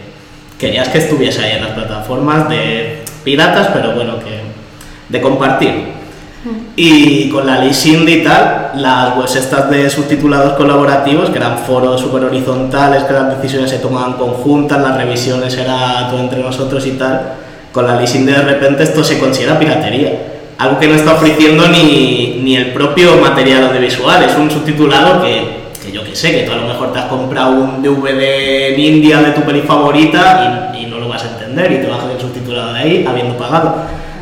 querías 0.58 0.90
que 0.90 0.98
estuviese 0.98 1.44
ahí 1.44 1.58
en 1.58 1.66
las 1.66 1.74
plataformas 1.74 2.50
de 2.50 3.04
piratas, 3.24 3.68
pero 3.74 3.94
bueno, 3.94 4.20
que 4.20 4.42
de 5.10 5.22
compartir. 5.22 5.98
Y 6.76 7.30
con 7.30 7.46
la 7.46 7.60
ley 7.60 7.74
Cindy 7.74 8.14
y 8.14 8.24
tal, 8.24 8.72
las 8.76 9.18
webs 9.18 9.36
estas 9.36 9.70
de 9.70 9.90
subtitulados 9.90 10.54
colaborativos, 10.54 11.30
que 11.30 11.38
eran 11.38 11.58
foros 11.58 12.00
super 12.00 12.24
horizontales, 12.24 13.04
que 13.04 13.14
las 13.14 13.36
decisiones 13.36 13.70
se 13.70 13.80
tomaban 13.80 14.14
conjuntas, 14.14 14.82
las 14.82 14.96
revisiones 14.96 15.58
era 15.58 16.08
todo 16.10 16.20
entre 16.22 16.42
nosotros 16.42 16.86
y 16.86 16.92
tal, 16.92 17.34
con 17.78 17.86
la 17.86 17.96
ley 17.96 18.08
Cindy 18.08 18.32
de 18.32 18.42
repente 18.42 18.82
esto 18.82 19.04
se 19.04 19.20
considera 19.20 19.60
piratería. 19.60 20.12
Algo 20.58 20.80
que 20.80 20.88
no 20.88 20.96
está 20.96 21.14
ofreciendo 21.14 21.68
ni, 21.68 22.40
ni 22.42 22.56
el 22.56 22.74
propio 22.74 23.18
material 23.18 23.66
audiovisual, 23.66 24.24
es 24.24 24.36
un 24.36 24.50
subtitulado 24.50 25.22
que, 25.22 25.68
que 25.86 25.92
yo 25.92 26.04
que 26.04 26.16
sé, 26.16 26.32
que 26.32 26.42
tú 26.42 26.54
a 26.54 26.56
lo 26.56 26.68
mejor 26.68 26.92
te 26.92 26.98
has 26.98 27.06
comprado 27.06 27.52
un 27.52 27.84
DVD 27.84 28.74
en 28.74 28.80
India 28.80 29.22
de 29.22 29.30
tu 29.30 29.42
peli 29.42 29.62
favorita 29.62 30.74
y, 30.74 30.86
y 30.86 30.86
no 30.88 30.98
lo 30.98 31.08
vas 31.08 31.24
a 31.24 31.28
entender 31.34 31.72
y 31.72 31.76
te 31.76 31.88
bajas 31.88 32.10
el 32.16 32.20
subtitulado 32.20 32.74
de 32.74 32.80
ahí 32.80 33.06
habiendo 33.08 33.38
pagado. 33.38 33.76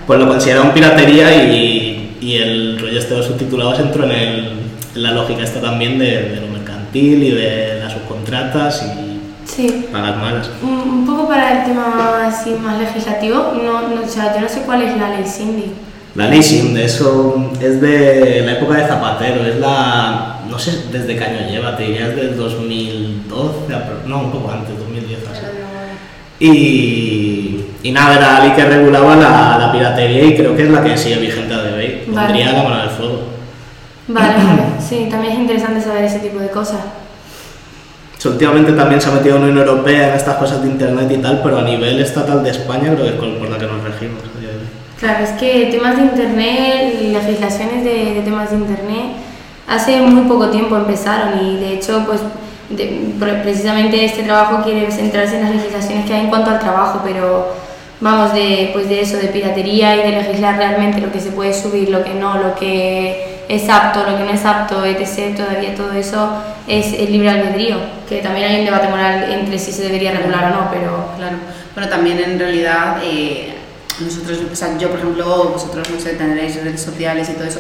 Pues 0.06 0.20
lo 0.20 0.28
considera 0.28 0.62
un 0.62 0.72
piratería 0.72 1.34
y, 1.46 2.18
y 2.20 2.36
el 2.36 2.78
rollo 2.78 3.00
este 3.00 3.14
de 3.14 3.20
los 3.20 3.28
subtitulados 3.28 3.80
entró 3.80 4.04
en, 4.04 4.12
el, 4.12 4.50
en 4.96 5.02
la 5.02 5.12
lógica 5.12 5.44
esta 5.46 5.62
también 5.62 5.98
de, 5.98 6.24
de, 6.24 6.42
lo 6.42 6.48
mercantil 6.48 7.24
y 7.24 7.32
de 7.32 7.80
las 7.80 7.94
subcontratas 7.94 8.84
y 8.84 9.05
Sí. 9.46 9.86
pagas 9.92 10.18
malas. 10.18 10.50
Un, 10.62 10.70
un 10.90 11.06
poco 11.06 11.28
para 11.28 11.60
el 11.62 11.66
tema 11.70 12.24
así 12.28 12.52
más 12.62 12.80
legislativo, 12.80 13.54
no, 13.64 13.88
no, 13.90 14.02
o 14.04 14.08
sea, 14.08 14.34
yo 14.36 14.42
no 14.42 14.50
sé 14.50 14.62
cuál 14.62 14.82
es 14.82 14.98
la 14.98 15.10
ley 15.10 15.24
Cindy. 15.26 15.72
La 16.16 16.28
ley 16.30 16.40
de 16.74 16.86
eso 16.86 17.52
es 17.62 17.82
de 17.82 18.42
la 18.46 18.54
época 18.54 18.76
de 18.78 18.88
Zapatero, 18.88 19.46
es 19.46 19.58
la, 19.60 20.40
no 20.50 20.58
sé 20.58 20.86
desde 20.92 21.16
qué 21.18 21.24
año 21.26 21.50
lleva, 21.50 21.76
te 21.76 21.84
diría 21.84 22.08
es 22.08 22.16
del 22.16 22.38
2012, 22.38 23.74
apro- 23.74 24.06
no, 24.08 24.20
un 24.22 24.32
poco 24.32 24.50
antes, 24.52 24.78
2010 24.80 25.20
así. 25.30 25.42
Y, 26.40 27.66
y 27.84 27.92
nada, 27.92 28.16
era 28.16 28.34
la 28.34 28.40
ley 28.46 28.52
que 28.56 28.66
regulaba 28.66 29.16
la, 29.16 29.58
la 29.60 29.72
piratería 29.72 30.24
y 30.24 30.36
creo 30.36 30.56
que 30.56 30.64
es 30.64 30.70
la 30.70 30.84
que 30.84 30.98
sigue 30.98 31.18
vigente 31.18 31.54
a 31.54 31.58
hoy. 31.60 32.04
Vale. 32.08 32.28
Pondría 32.28 32.52
la 32.54 32.64
mano 32.64 32.78
del 32.82 32.90
fuego. 32.90 33.20
Vale, 34.08 34.34
vale. 34.36 34.62
Sí, 34.80 35.08
también 35.10 35.34
es 35.34 35.40
interesante 35.40 35.82
saber 35.82 36.04
ese 36.06 36.20
tipo 36.20 36.40
de 36.40 36.50
cosas. 36.50 36.80
Últimamente 38.26 38.72
también 38.74 39.00
se 39.02 39.10
ha 39.10 39.12
metido 39.14 39.38
la 39.38 39.46
Unión 39.46 39.58
Europea 39.68 40.10
en 40.10 40.16
estas 40.16 40.36
cosas 40.38 40.62
de 40.62 40.68
internet 40.70 41.10
y 41.12 41.18
tal, 41.18 41.42
pero 41.44 41.60
a 41.60 41.62
nivel 41.62 42.00
estatal 42.00 42.44
de 42.44 42.50
España 42.52 42.94
creo 42.94 43.04
que 43.04 43.10
es 43.10 43.16
por 43.16 43.50
la 43.50 43.58
que 43.58 43.66
nos 43.68 43.84
regimos. 43.84 44.20
Claro, 45.00 45.24
es 45.24 45.32
que 45.32 45.68
temas 45.72 45.98
de 45.98 46.04
internet, 46.04 46.96
legislaciones 47.12 47.84
de, 47.84 48.14
de 48.16 48.22
temas 48.24 48.50
de 48.50 48.56
internet, 48.58 49.06
hace 49.68 50.00
muy 50.02 50.24
poco 50.28 50.50
tiempo 50.50 50.78
empezaron 50.78 51.46
y 51.46 51.58
de 51.58 51.74
hecho, 51.74 52.04
pues 52.08 52.22
de- 52.70 53.10
pre- 53.20 53.42
precisamente 53.44 54.04
este 54.06 54.24
trabajo 54.24 54.64
quiere 54.64 54.90
centrarse 54.92 55.38
en 55.38 55.44
las 55.44 55.52
legislaciones 55.56 56.06
que 56.06 56.14
hay 56.14 56.22
en 56.22 56.30
cuanto 56.30 56.50
al 56.52 56.60
trabajo, 56.60 57.02
pero 57.04 57.48
vamos, 58.00 58.34
de, 58.34 58.70
pues 58.74 58.88
de 58.90 59.02
eso, 59.02 59.18
de 59.18 59.28
piratería 59.28 59.96
y 59.98 60.12
de 60.12 60.18
legislar 60.22 60.58
realmente 60.58 61.02
lo 61.02 61.12
que 61.12 61.20
se 61.20 61.32
puede 61.32 61.54
subir, 61.54 61.90
lo 61.90 62.04
que 62.04 62.14
no, 62.14 62.38
lo 62.38 62.56
que 62.56 63.35
es 63.48 63.70
apto, 63.70 64.10
lo 64.10 64.18
que 64.18 64.24
no 64.24 64.32
es 64.32 64.46
apto, 64.46 64.84
etc. 64.86 65.36
Todavía 65.36 65.76
todo 65.76 65.92
eso 65.94 66.42
es 66.68 66.94
el 66.94 67.12
libre 67.12 67.30
albedrío, 67.30 67.78
que 68.08 68.22
también 68.22 68.50
hay 68.50 68.60
un 68.60 68.66
debate 68.66 68.88
moral 68.88 69.32
entre 69.32 69.60
si 69.60 69.72
se 69.72 69.84
debería 69.84 70.12
regular 70.12 70.46
o 70.46 70.50
no, 70.50 70.70
pero 70.72 71.10
Claro. 71.18 71.38
Bueno, 71.74 71.90
también 71.90 72.20
en 72.20 72.40
realidad 72.40 73.00
eh, 73.04 73.54
nosotros, 74.00 74.40
o 74.52 74.56
sea, 74.56 74.78
yo 74.78 74.90
por 74.90 75.00
ejemplo, 75.00 75.50
vosotros 75.52 75.90
no 75.90 76.00
sé, 76.00 76.14
tendréis 76.14 76.56
redes 76.64 76.82
sociales 76.82 77.30
y 77.30 77.34
todo 77.34 77.46
eso. 77.46 77.60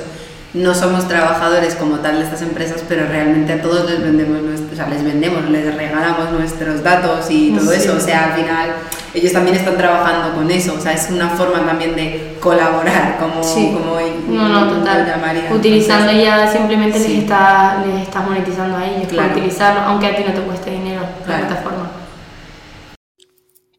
No 0.55 0.73
somos 0.73 1.05
trabajadores 1.07 1.75
como 1.75 1.97
tal 1.99 2.17
de 2.19 2.23
estas 2.23 2.41
empresas, 2.41 2.81
pero 2.87 3.05
realmente 3.07 3.51
a 3.53 3.61
todos 3.61 3.89
les 3.89 4.01
vendemos, 4.01 4.41
nuestro- 4.41 4.71
o 4.71 4.75
sea, 4.75 4.87
les 4.87 5.03
vendemos, 5.03 5.49
les 5.49 5.75
regalamos 5.75 6.31
nuestros 6.31 6.81
datos 6.81 7.29
y 7.29 7.51
todo 7.51 7.71
Sí. 7.71 7.77
eso. 7.77 7.95
O 7.97 7.99
sea, 7.99 8.33
al 8.33 8.41
final 8.41 8.69
ellos 9.13 9.33
también 9.33 9.57
están 9.57 9.75
trabajando 9.77 10.33
con 10.33 10.49
eso. 10.49 10.73
O 10.77 10.81
sea, 10.81 10.93
es 10.93 11.09
una 11.11 11.27
forma 11.29 11.65
también 11.65 11.93
de 11.95 12.37
colaborar, 12.39 13.17
como, 13.19 13.43
Sí. 13.43 13.73
como 13.73 13.95
No, 14.29 14.47
no, 14.47 14.65
lo 14.65 14.77
total. 14.77 15.05
llamaría. 15.05 15.51
Utilizando 15.53 16.11
Entonces, 16.11 16.25
ya 16.25 16.51
simplemente 16.51 16.99
sí. 16.99 17.07
les, 17.09 17.23
está, 17.23 17.83
les 17.85 18.03
estás 18.03 18.25
monetizando 18.25 18.77
a 18.77 18.85
ellos 18.87 19.07
Claro. 19.09 19.31
utilizarlo, 19.33 19.81
aunque 19.81 20.07
a 20.07 20.15
ti 20.15 20.23
no 20.25 20.33
te 20.33 20.39
cueste 20.41 20.71
dinero 20.71 21.01
Claro. 21.25 21.41
la 21.43 21.47
plataforma. 21.49 21.91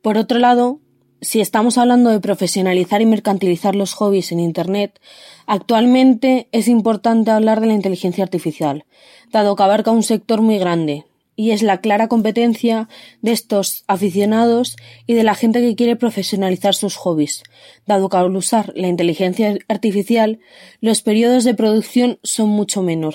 Por 0.03 0.19
otro 0.19 0.39
lado, 0.39 0.79
si 1.21 1.41
estamos 1.41 1.79
hablando 1.79 2.11
de 2.11 2.21
profesionalizar 2.21 3.01
y 3.01 3.07
mercantilizar 3.07 3.75
los 3.75 3.95
hobbies 3.95 4.31
en 4.33 4.41
Internet, 4.41 5.01
actualmente 5.47 6.49
es 6.53 6.69
importante 6.69 7.31
hablar 7.31 7.61
de 7.61 7.67
la 7.67 7.75
inteligencia 7.75 8.25
artificial, 8.25 8.85
dado 9.33 9.57
que 9.57 9.63
abarca 9.63 9.91
un 9.91 10.03
sector 10.03 10.43
muy 10.43 10.59
grande, 10.59 11.05
y 11.37 11.51
es 11.51 11.63
la 11.63 11.81
clara 11.81 12.09
competencia 12.09 12.89
de 13.21 13.33
estos 13.33 13.85
aficionados 13.87 14.77
y 15.07 15.15
de 15.15 15.23
la 15.23 15.35
gente 15.35 15.61
que 15.61 15.77
quiere 15.77 15.95
profesionalizar 15.95 16.75
sus 16.75 16.97
hobbies, 16.97 17.43
dado 17.87 18.09
que 18.09 18.17
al 18.17 18.35
usar 18.35 18.73
la 18.75 18.89
inteligencia 18.89 19.57
artificial, 19.69 20.41
los 20.81 21.03
periodos 21.03 21.45
de 21.45 21.55
producción 21.55 22.19
son 22.23 22.49
mucho 22.49 22.83
menor, 22.83 23.15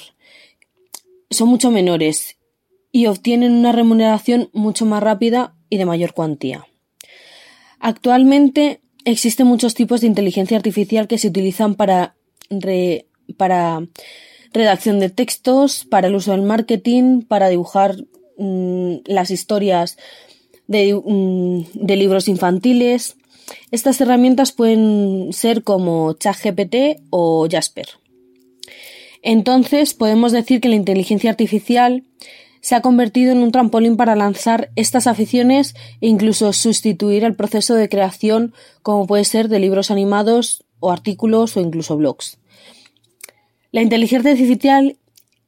son 1.31 1.49
mucho 1.49 1.71
menores 1.71 2.37
y 2.91 3.07
obtienen 3.07 3.53
una 3.53 3.71
remuneración 3.71 4.49
mucho 4.53 4.85
más 4.85 5.01
rápida 5.01 5.55
y 5.69 5.77
de 5.77 5.85
mayor 5.85 6.13
cuantía. 6.13 6.67
Actualmente 7.79 8.81
existen 9.05 9.47
muchos 9.47 9.73
tipos 9.73 10.01
de 10.01 10.07
inteligencia 10.07 10.57
artificial 10.57 11.07
que 11.07 11.17
se 11.17 11.29
utilizan 11.29 11.73
para, 11.73 12.15
para 13.37 13.81
redacción 14.53 14.99
de 14.99 15.09
textos, 15.09 15.85
para 15.85 16.07
el 16.07 16.15
uso 16.15 16.31
del 16.31 16.41
marketing, 16.41 17.21
para 17.21 17.49
dibujar 17.49 17.95
mm, 18.37 18.95
las 19.05 19.31
historias 19.31 19.97
de, 20.67 20.93
mm, 20.93 21.85
de 21.85 21.95
libros 21.95 22.27
infantiles. 22.27 23.15
Estas 23.71 23.99
herramientas 24.01 24.51
pueden 24.51 25.29
ser 25.31 25.63
como 25.63 26.13
ChatGPT 26.13 27.01
o 27.09 27.47
Jasper. 27.49 27.87
Entonces, 29.21 29.93
podemos 29.93 30.31
decir 30.31 30.61
que 30.61 30.69
la 30.69 30.75
inteligencia 30.75 31.29
artificial 31.29 32.03
se 32.61 32.75
ha 32.75 32.81
convertido 32.81 33.31
en 33.31 33.39
un 33.39 33.51
trampolín 33.51 33.97
para 33.97 34.15
lanzar 34.15 34.71
estas 34.75 35.07
aficiones 35.07 35.75
e 35.99 36.07
incluso 36.07 36.53
sustituir 36.53 37.23
el 37.23 37.35
proceso 37.35 37.75
de 37.75 37.89
creación 37.89 38.53
como 38.83 39.07
puede 39.07 39.25
ser 39.25 39.47
de 39.47 39.59
libros 39.59 39.91
animados 39.91 40.63
o 40.79 40.91
artículos 40.91 41.57
o 41.57 41.59
incluso 41.59 41.97
blogs. 41.97 42.37
La 43.71 43.81
inteligencia 43.81 44.31
artificial 44.31 44.97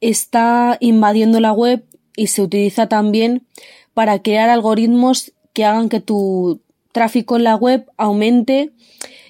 está 0.00 0.76
invadiendo 0.80 1.40
la 1.40 1.52
web 1.52 1.84
y 2.16 2.28
se 2.28 2.42
utiliza 2.42 2.88
también 2.88 3.46
para 3.92 4.20
crear 4.22 4.48
algoritmos 4.50 5.32
que 5.52 5.64
hagan 5.64 5.88
que 5.88 6.00
tu 6.00 6.60
tráfico 6.92 7.36
en 7.36 7.44
la 7.44 7.56
web 7.56 7.90
aumente 7.96 8.72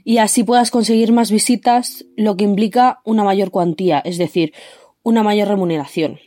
y 0.05 0.19
así 0.19 0.45
puedas 0.45 0.71
conseguir 0.71 1.13
más 1.13 1.31
visitas, 1.31 2.05
lo 2.17 2.37
que 2.37 2.45
implica 2.45 3.01
una 3.05 3.25
mayor 3.25 3.51
cuantía, 3.51 4.01
es 4.01 4.19
decir, 4.19 4.53
una 5.03 5.23
mayor 5.23 5.49
remuneración. 5.49 6.21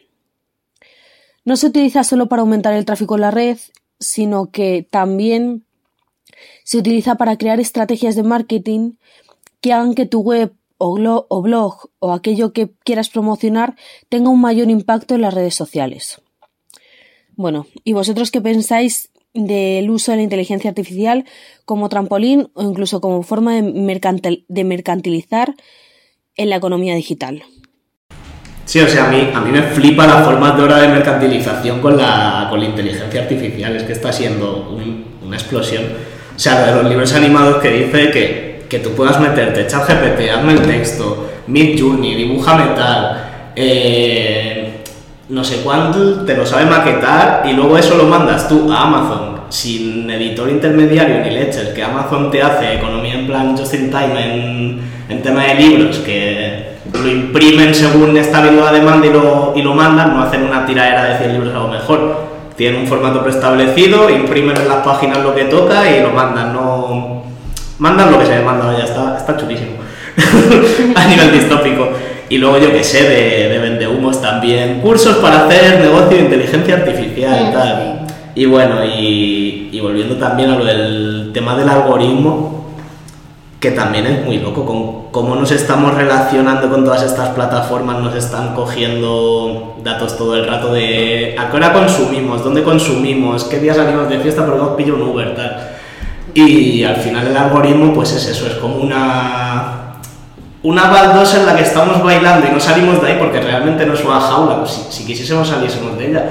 No 1.45 1.55
se 1.55 1.67
utiliza 1.67 2.03
solo 2.03 2.27
para 2.27 2.41
aumentar 2.41 2.73
el 2.73 2.85
tráfico 2.85 3.15
en 3.15 3.21
la 3.21 3.31
red, 3.31 3.57
sino 3.99 4.51
que 4.51 4.85
también 4.89 5.63
se 6.63 6.77
utiliza 6.77 7.15
para 7.15 7.37
crear 7.37 7.59
estrategias 7.59 8.15
de 8.15 8.23
marketing 8.23 8.93
que 9.61 9.73
hagan 9.73 9.93
que 9.93 10.05
tu 10.05 10.19
web 10.21 10.53
o, 10.77 11.41
blog 11.41 11.89
o 11.99 12.13
aquello 12.13 12.53
que 12.53 12.69
quieras 12.83 13.09
promocionar 13.09 13.75
tenga 14.09 14.29
un 14.29 14.41
mayor 14.41 14.69
impacto 14.69 15.15
en 15.15 15.21
las 15.21 15.33
redes 15.33 15.55
sociales. 15.55 16.21
Bueno, 17.35 17.67
¿y 17.83 17.93
vosotros 17.93 18.31
qué 18.31 18.41
pensáis 18.41 19.11
del 19.33 19.89
uso 19.91 20.11
de 20.11 20.17
la 20.17 20.23
inteligencia 20.23 20.69
artificial 20.69 21.25
como 21.65 21.89
trampolín 21.89 22.49
o 22.53 22.63
incluso 22.63 23.01
como 23.01 23.21
forma 23.21 23.53
de, 23.55 23.61
mercantil- 23.61 24.45
de 24.47 24.63
mercantilizar 24.63 25.55
en 26.35 26.49
la 26.49 26.55
economía 26.55 26.95
digital? 26.95 27.43
Sí, 28.65 28.79
o 28.79 28.87
sea, 28.87 29.07
a 29.07 29.11
mí, 29.11 29.29
a 29.33 29.39
mí 29.39 29.51
me 29.51 29.61
flipa 29.61 30.05
la 30.05 30.23
forma 30.23 30.51
de 30.51 30.61
ahora 30.61 30.79
de 30.79 30.89
mercantilización 30.89 31.79
con 31.79 31.95
la, 31.95 32.47
con 32.49 32.61
inteligencia 32.61 33.21
artificial, 33.21 33.75
es 33.75 33.83
que 33.83 33.93
está 33.93 34.11
siendo 34.11 34.69
un- 34.71 35.05
una 35.23 35.37
explosión. 35.37 35.83
O 36.35 36.39
sea, 36.39 36.59
lo 36.61 36.67
de 36.77 36.81
los 36.83 36.89
libros 36.91 37.13
animados 37.13 37.61
que 37.61 37.69
dice 37.69 38.11
que, 38.11 38.46
que 38.69 38.79
tú 38.79 38.91
puedas 38.91 39.19
meterte, 39.19 39.67
chat 39.67 39.87
GPT, 39.87 40.29
hazme 40.31 40.53
el 40.53 40.61
texto, 40.61 41.29
Mid 41.47 41.79
Journey, 41.79 42.15
dibújame 42.15 42.75
tal, 42.75 43.51
eh, 43.55 44.83
no 45.29 45.43
sé 45.43 45.57
cuánto, 45.63 46.25
te 46.25 46.35
lo 46.35 46.45
sabe 46.45 46.65
maquetar 46.65 47.43
y 47.45 47.53
luego 47.53 47.77
eso 47.77 47.97
lo 47.97 48.05
mandas 48.05 48.47
tú 48.47 48.71
a 48.71 48.83
Amazon 48.83 49.37
sin 49.49 50.09
editor 50.09 50.49
intermediario 50.49 51.19
ni 51.23 51.31
leches, 51.31 51.69
que 51.69 51.83
Amazon 51.83 52.29
te 52.31 52.41
hace 52.41 52.75
economía 52.75 53.15
en 53.15 53.27
plan 53.27 53.57
just 53.57 53.73
in 53.73 53.89
time 53.89 54.13
en, 54.17 54.81
en 55.09 55.21
tema 55.21 55.43
de 55.45 55.55
libros, 55.55 55.97
que 55.99 56.77
lo 56.93 57.07
imprimen 57.07 57.73
según 57.73 58.15
está 58.17 58.41
viendo 58.41 58.63
la 58.63 58.71
demanda 58.71 59.07
y 59.07 59.11
lo, 59.11 59.53
y 59.55 59.61
lo 59.61 59.73
mandan, 59.73 60.13
no 60.13 60.23
hacen 60.23 60.43
una 60.43 60.65
tiradera 60.65 61.05
de 61.05 61.17
100 61.17 61.33
libros 61.33 61.55
a 61.55 61.59
lo 61.59 61.67
mejor. 61.69 62.37
Tienen 62.55 62.81
un 62.81 62.87
formato 62.87 63.21
preestablecido, 63.21 64.09
imprimen 64.09 64.57
en 64.57 64.67
las 64.67 64.77
páginas 64.77 65.19
lo 65.19 65.35
que 65.35 65.45
toca 65.45 65.89
y 65.95 66.01
lo 66.01 66.09
mandan, 66.11 66.53
no... 66.53 67.16
Mandan 67.79 68.11
lo 68.11 68.19
que 68.19 68.25
se 68.25 68.33
demanda, 68.33 68.75
ya 68.77 68.85
está, 68.85 69.17
está 69.17 69.37
chulísimo. 69.37 69.77
a 70.95 71.07
nivel 71.07 71.31
distópico. 71.31 71.89
Y 72.29 72.37
luego 72.39 72.57
yo 72.57 72.71
que 72.71 72.83
sé, 72.83 73.03
de, 73.03 73.49
de 73.49 73.59
vendehumos 73.59 74.21
también, 74.21 74.81
cursos 74.81 75.17
para 75.17 75.45
hacer 75.45 75.79
negocio 75.79 76.17
de 76.17 76.23
inteligencia 76.23 76.75
artificial 76.75 77.39
y 77.41 77.49
Mm, 77.49 77.53
tal. 77.53 77.99
Y 78.35 78.45
bueno, 78.45 78.83
y, 78.85 79.69
y 79.71 79.79
volviendo 79.79 80.15
también 80.15 80.51
a 80.51 80.57
lo 80.57 80.65
del 80.65 81.31
tema 81.33 81.55
del 81.55 81.69
algoritmo, 81.69 82.67
que 83.59 83.71
también 83.71 84.05
es 84.05 84.25
muy 84.25 84.37
loco, 84.37 84.65
con 84.65 85.11
cómo 85.11 85.35
nos 85.35 85.51
estamos 85.51 85.95
relacionando 85.95 86.69
con 86.69 86.85
todas 86.85 87.01
estas 87.01 87.29
plataformas, 87.29 87.99
nos 87.99 88.15
están 88.15 88.53
cogiendo 88.53 89.77
datos 89.83 90.15
todo 90.17 90.35
el 90.35 90.45
rato 90.45 90.71
de 90.71 91.35
a 91.39 91.49
qué 91.49 91.57
hora 91.57 91.73
consumimos, 91.73 92.43
dónde 92.43 92.61
consumimos, 92.61 93.45
qué 93.45 93.59
día 93.59 93.73
salimos 93.73 94.07
de 94.09 94.19
fiesta, 94.19 94.45
pero 94.45 94.57
no 94.57 94.75
pillo 94.75 94.95
un 94.95 95.01
Uber, 95.01 95.33
tal. 95.33 95.76
Y 96.45 96.83
al 96.83 96.97
final 96.97 97.27
el 97.27 97.37
algoritmo, 97.37 97.93
pues 97.93 98.13
es 98.13 98.27
eso, 98.27 98.47
es 98.47 98.53
como 98.55 98.77
una 98.77 99.77
una 100.63 100.89
baldosa 100.89 101.39
en 101.39 101.45
la 101.45 101.55
que 101.55 101.63
estamos 101.63 102.03
bailando 102.03 102.45
y 102.45 102.51
no 102.51 102.59
salimos 102.59 103.01
de 103.01 103.07
ahí 103.07 103.17
porque 103.19 103.39
realmente 103.39 103.85
no 103.85 103.93
es 103.93 104.03
una 104.03 104.19
jaula, 104.19 104.59
pues 104.59 104.71
si, 104.71 104.81
si 104.89 105.05
quisiésemos 105.05 105.47
saliésemos 105.47 105.97
de 105.97 106.09
ella. 106.09 106.25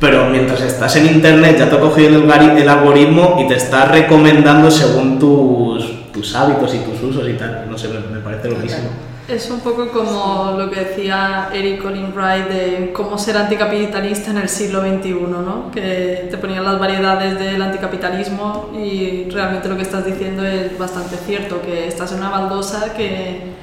Pero 0.00 0.26
mientras 0.26 0.60
estás 0.62 0.96
en 0.96 1.06
internet 1.06 1.56
ya 1.58 1.68
te 1.68 1.76
ha 1.76 1.80
cogido 1.80 2.08
el, 2.08 2.58
el 2.58 2.68
algoritmo 2.68 3.36
y 3.40 3.48
te 3.48 3.54
está 3.54 3.86
recomendando 3.86 4.70
según 4.70 5.18
tus, 5.18 6.10
tus 6.12 6.34
hábitos 6.34 6.74
y 6.74 6.78
tus 6.78 7.02
usos 7.02 7.28
y 7.28 7.34
tal. 7.34 7.66
No 7.70 7.76
sé, 7.76 7.88
me, 7.88 8.00
me 8.00 8.20
parece 8.20 8.48
loquísimo. 8.48 8.88
Es 9.26 9.50
un 9.50 9.60
poco 9.60 9.88
como 9.88 10.54
lo 10.58 10.70
que 10.70 10.80
decía 10.80 11.48
Eric 11.50 11.80
Colin 11.80 12.12
Wright 12.14 12.46
de 12.46 12.92
cómo 12.92 13.16
ser 13.16 13.38
anticapitalista 13.38 14.30
en 14.30 14.36
el 14.36 14.50
siglo 14.50 14.82
XXI, 14.82 15.12
¿no? 15.14 15.70
Que 15.72 16.28
te 16.30 16.36
ponían 16.36 16.62
las 16.62 16.78
variedades 16.78 17.38
del 17.38 17.62
anticapitalismo 17.62 18.70
y 18.76 19.30
realmente 19.30 19.70
lo 19.70 19.76
que 19.76 19.82
estás 19.82 20.04
diciendo 20.04 20.44
es 20.44 20.78
bastante 20.78 21.16
cierto, 21.16 21.62
que 21.62 21.88
estás 21.88 22.12
en 22.12 22.18
una 22.18 22.28
baldosa 22.28 22.92
que 22.92 23.54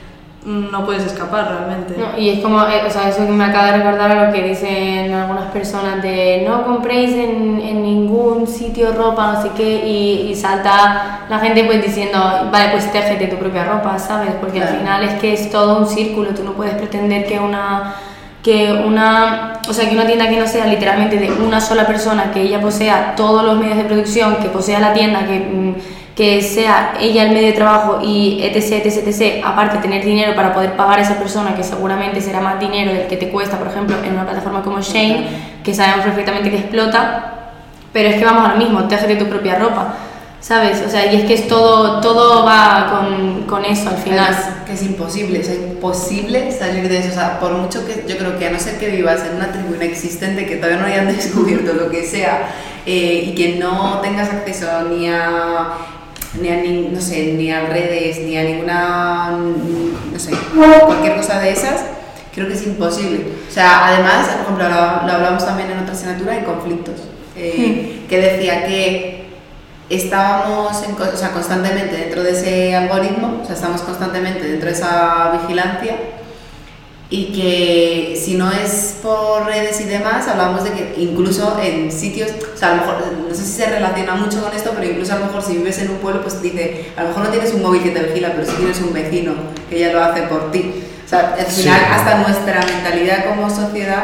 no 0.46 0.86
puedes 0.86 1.06
escapar 1.06 1.48
realmente. 1.48 1.96
No, 1.98 2.18
y 2.18 2.30
es 2.30 2.40
como, 2.40 2.62
eh, 2.64 2.82
o 2.86 2.90
sea, 2.90 3.10
eso 3.10 3.22
me 3.22 3.44
acaba 3.44 3.68
de 3.68 3.78
recordar 3.78 4.12
a 4.12 4.26
lo 4.26 4.34
que 4.34 4.42
dicen 4.42 5.14
algunas 5.14 5.52
personas 5.52 6.02
de 6.02 6.44
no 6.48 6.64
compréis 6.64 7.12
en, 7.12 7.62
en 7.62 7.84
ningún 7.84 8.48
sitio 8.48 8.92
ropa, 8.94 9.34
no 9.34 9.42
sé 9.42 9.50
qué, 9.56 9.86
y, 9.86 10.32
y 10.32 10.36
salta 10.36 11.26
la 11.30 11.40
gente 11.40 11.64
pues 11.66 11.84
diciendo, 11.84 12.50
vale, 12.52 12.72
pues 12.72 12.92
téjete 12.92 13.28
tu 13.28 13.38
propia 13.38 13.66
ropa, 13.66 14.00
¿sabes? 14.00 14.32
Porque 14.40 14.62
al 14.62 14.78
final 14.80 15.04
es 15.04 15.20
que 15.20 15.34
es 15.34 15.52
todo 15.52 15.78
un 15.78 15.88
círculo, 15.88 16.30
tú 16.32 16.44
no 16.44 16.54
puedes 16.54 16.74
pretender 16.74 17.26
que 17.26 17.40
una 17.40 17.96
que 18.44 18.72
una, 18.74 19.60
o 19.70 19.74
sea, 19.74 19.88
que 19.88 19.96
una 19.96 20.08
tienda 20.08 20.28
que 20.28 20.38
no 20.38 20.48
sea 20.48 20.66
literalmente 20.66 21.18
de 21.18 21.32
una 21.32 21.62
sola 21.62 21.86
persona, 21.86 22.32
que 22.32 22.42
ella 22.42 22.60
posea 22.60 23.14
todos 23.16 23.44
los 23.46 23.58
medios 23.58 23.78
de 23.78 23.84
producción, 23.84 24.38
que 24.38 24.50
posea 24.50 24.80
la 24.80 24.94
tienda, 24.94 25.28
que, 25.28 25.40
mm, 25.40 25.76
que 26.22 26.40
sea 26.44 26.94
ella 27.00 27.24
el 27.24 27.32
medio 27.32 27.48
de 27.48 27.54
trabajo 27.54 28.00
y 28.00 28.44
etc, 28.44 28.86
etc, 28.86 29.08
etc, 29.08 29.44
aparte 29.44 29.80
tener 29.80 30.06
dinero 30.06 30.36
para 30.36 30.54
poder 30.54 30.76
pagar 30.76 31.00
a 31.00 31.02
esa 31.02 31.18
persona, 31.18 31.56
que 31.56 31.64
seguramente 31.64 32.22
será 32.22 32.40
más 32.40 32.60
dinero 32.60 32.94
del 32.94 33.08
que 33.08 33.18
te 33.18 33.30
cuesta, 33.30 33.58
por 33.58 33.70
ejemplo, 33.70 33.98
en 34.04 34.14
una 34.14 34.26
plataforma 34.26 34.62
como 34.62 34.80
Shane, 34.82 35.26
que 35.64 35.74
sabemos 35.74 36.06
perfectamente 36.06 36.52
que 36.52 36.58
explota, 36.58 37.54
pero 37.92 38.10
es 38.10 38.18
que 38.18 38.24
vamos 38.24 38.48
a 38.48 38.50
lo 38.50 38.58
mismo, 38.58 38.88
téjete 38.88 39.16
tu 39.16 39.26
propia 39.30 39.58
ropa, 39.58 39.96
¿sabes? 40.40 40.84
O 40.86 40.92
sea, 40.92 41.12
y 41.12 41.22
es 41.22 41.24
que 41.24 41.34
es 41.34 41.48
todo, 41.48 42.02
todo 42.02 42.46
va 42.46 42.92
con, 42.92 43.48
con 43.48 43.66
eso 43.66 43.90
al 43.90 43.98
final. 43.98 44.20
Además, 44.20 44.46
que 44.68 44.74
es 44.74 44.84
imposible, 44.84 45.40
o 45.40 45.44
sea, 45.44 45.56
imposible 45.56 46.52
salir 46.52 46.88
de 46.88 47.00
eso. 47.00 47.10
O 47.10 47.16
sea, 47.16 47.40
por 47.40 47.54
mucho 47.54 47.84
que 47.84 48.06
yo 48.08 48.16
creo 48.20 48.38
que 48.38 48.46
a 48.46 48.52
no 48.52 48.60
ser 48.60 48.78
que 48.78 48.90
vivas 48.90 49.26
en 49.26 49.38
una 49.38 49.52
tribu 49.52 49.74
inexistente 49.74 50.46
que 50.46 50.58
todavía 50.58 50.82
no 50.82 50.86
hayan 50.86 51.08
descubierto 51.16 51.74
lo 51.74 51.90
que 51.90 52.06
sea 52.06 52.48
eh, 52.86 53.24
y 53.26 53.34
que 53.34 53.58
no 53.58 54.02
tengas 54.02 54.30
acceso 54.30 54.68
ni 54.84 55.10
a 55.10 55.98
ni 56.40 56.50
a 56.50 56.58
ni- 56.58 56.88
no 56.90 57.02
sé, 57.02 57.34
ni 57.34 57.52
a 57.52 57.62
redes, 57.66 58.20
ni 58.20 58.38
a 58.38 58.44
ninguna 58.44 59.32
no 60.12 60.20
sé, 60.20 60.32
cualquier 60.86 61.16
cosa 61.18 61.40
de 61.40 61.52
esas, 61.52 61.84
creo 62.34 62.48
que 62.48 62.54
es 62.54 62.66
imposible. 62.66 63.26
O 63.50 63.52
sea, 63.52 63.88
además, 63.88 64.28
por 64.28 64.42
ejemplo, 64.42 64.70
lo, 64.70 65.08
lo 65.08 65.14
hablamos 65.14 65.46
también 65.46 65.72
en 65.72 65.80
otra 65.80 65.94
asignatura 65.94 66.34
de 66.36 66.44
conflictos, 66.44 66.96
eh, 67.36 68.04
que 68.08 68.18
decía 68.20 68.66
que 68.66 69.26
estábamos 69.90 70.82
en 70.84 70.96
o 70.96 71.18
sea, 71.18 71.32
constantemente 71.32 71.96
dentro 71.98 72.24
de 72.24 72.32
ese 72.32 72.76
algoritmo, 72.76 73.40
o 73.44 73.46
sea, 73.46 73.56
estamos 73.56 73.82
constantemente 73.82 74.48
dentro 74.48 74.68
de 74.70 74.76
esa 74.76 75.32
vigilancia 75.42 75.96
y 77.14 77.26
que 77.26 78.18
si 78.20 78.36
no 78.36 78.50
es 78.52 78.96
por 79.04 79.46
redes 79.46 79.80
y 79.82 79.84
demás, 79.84 80.28
hablamos 80.30 80.64
de 80.64 80.72
que 80.72 80.94
incluso 80.98 81.60
en 81.62 81.92
sitios, 81.92 82.32
o 82.54 82.58
sea, 82.58 82.70
a 82.70 82.76
lo 82.76 82.82
mejor, 82.82 82.96
no 83.28 83.36
sé 83.36 83.44
si 83.44 83.52
se 83.52 83.66
relaciona 83.66 84.16
mucho 84.16 84.42
con 84.42 84.56
esto, 84.56 84.72
pero 84.74 84.90
incluso 84.90 85.12
a 85.14 85.20
lo 85.20 85.26
mejor 85.26 85.44
si 85.44 85.58
vives 85.58 85.78
en 85.80 85.90
un 85.92 85.98
pueblo, 85.98 86.22
pues 86.22 86.42
dice, 86.42 86.86
a 86.96 87.02
lo 87.04 87.10
mejor 87.10 87.26
no 87.26 87.30
tienes 87.30 87.54
un 87.54 87.62
móvil 87.64 87.84
que 87.84 87.90
te 87.92 88.02
vigila, 88.02 88.32
pero 88.34 88.46
sí 88.46 88.54
tienes 88.58 88.80
un 88.80 88.94
vecino 88.94 89.34
que 89.70 89.78
ya 89.80 89.92
lo 89.92 90.02
hace 90.02 90.22
por 90.24 90.52
ti. 90.54 90.74
O 91.06 91.10
sea, 91.10 91.36
al 91.38 91.46
Sí. 91.48 91.64
final 91.64 91.82
hasta 91.92 92.18
nuestra 92.20 92.62
mentalidad 92.66 93.26
como 93.26 93.50
sociedad 93.50 94.04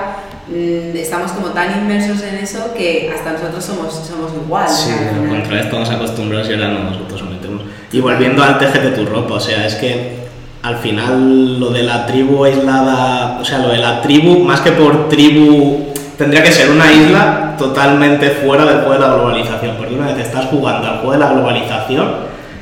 mm, 0.50 0.98
estamos 0.98 1.32
como 1.32 1.48
tan 1.52 1.78
inmersos 1.80 2.22
en 2.24 2.36
eso 2.36 2.74
que 2.76 3.10
hasta 3.16 3.32
nosotros 3.32 3.64
somos, 3.64 3.94
somos 4.06 4.34
igual. 4.34 4.68
Sí, 4.70 4.92
al 4.92 5.30
contrario, 5.30 5.62
estamos 5.64 5.90
acostumbrados 5.90 6.50
y 6.50 6.54
ahora 6.56 6.68
no 6.70 6.80
nosotros 6.92 7.22
sometemos. 7.22 7.64
Y 7.94 8.02
volviendo 8.02 8.44
al 8.44 8.60
tejete 8.60 8.90
tu 8.90 9.06
ropa, 9.06 9.36
o 9.36 9.40
sea, 9.40 9.66
es 9.66 9.76
que 9.76 10.27
al 10.68 10.78
final 10.78 11.60
lo 11.60 11.70
de 11.70 11.84
la 11.84 12.06
tribu 12.06 12.44
aislada, 12.44 13.38
o 13.40 13.46
sea, 13.46 13.60
lo 13.60 13.70
de 13.70 13.78
la 13.78 14.02
tribu, 14.02 14.40
más 14.44 14.60
que 14.62 14.72
por 14.74 15.08
tribu, 15.08 15.94
tendría 16.18 16.44
que 16.44 16.52
ser 16.52 16.70
una 16.72 16.92
isla 16.92 17.56
totalmente 17.58 18.30
fuera 18.32 18.66
del 18.66 18.78
juego 18.82 18.94
de 18.94 19.00
la 19.00 19.14
globalización, 19.16 19.76
porque 19.78 19.96
una 19.96 20.08
vez 20.08 20.18
estás 20.26 20.46
jugando 20.48 20.88
al 20.88 20.98
juego 20.98 21.14
de 21.14 21.20
la 21.20 21.30
globalización, 21.32 22.12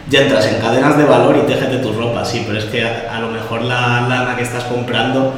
ya 0.07 0.21
entras 0.21 0.45
en 0.45 0.61
cadenas 0.61 0.97
de 0.99 1.05
valor 1.05 1.35
y 1.35 1.47
tejete 1.47 1.77
tu 1.77 1.93
ropa, 1.93 2.23
sí, 2.23 2.43
pero 2.45 2.59
es 2.59 2.65
que 2.65 2.83
a, 2.85 3.15
a 3.15 3.19
lo 3.19 3.29
mejor 3.29 3.63
la 3.63 4.01
lana 4.07 4.35
que 4.37 4.43
estás 4.43 4.63
comprando 4.65 5.33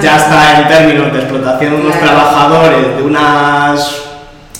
ya 0.00 0.16
está 0.16 0.60
en 0.62 0.68
términos 0.68 1.12
de 1.12 1.18
explotación 1.18 1.74
de 1.76 1.80
unos 1.82 1.96
Claro. 1.96 2.06
trabajadores, 2.16 2.96
de 2.96 3.02
unas 3.02 4.02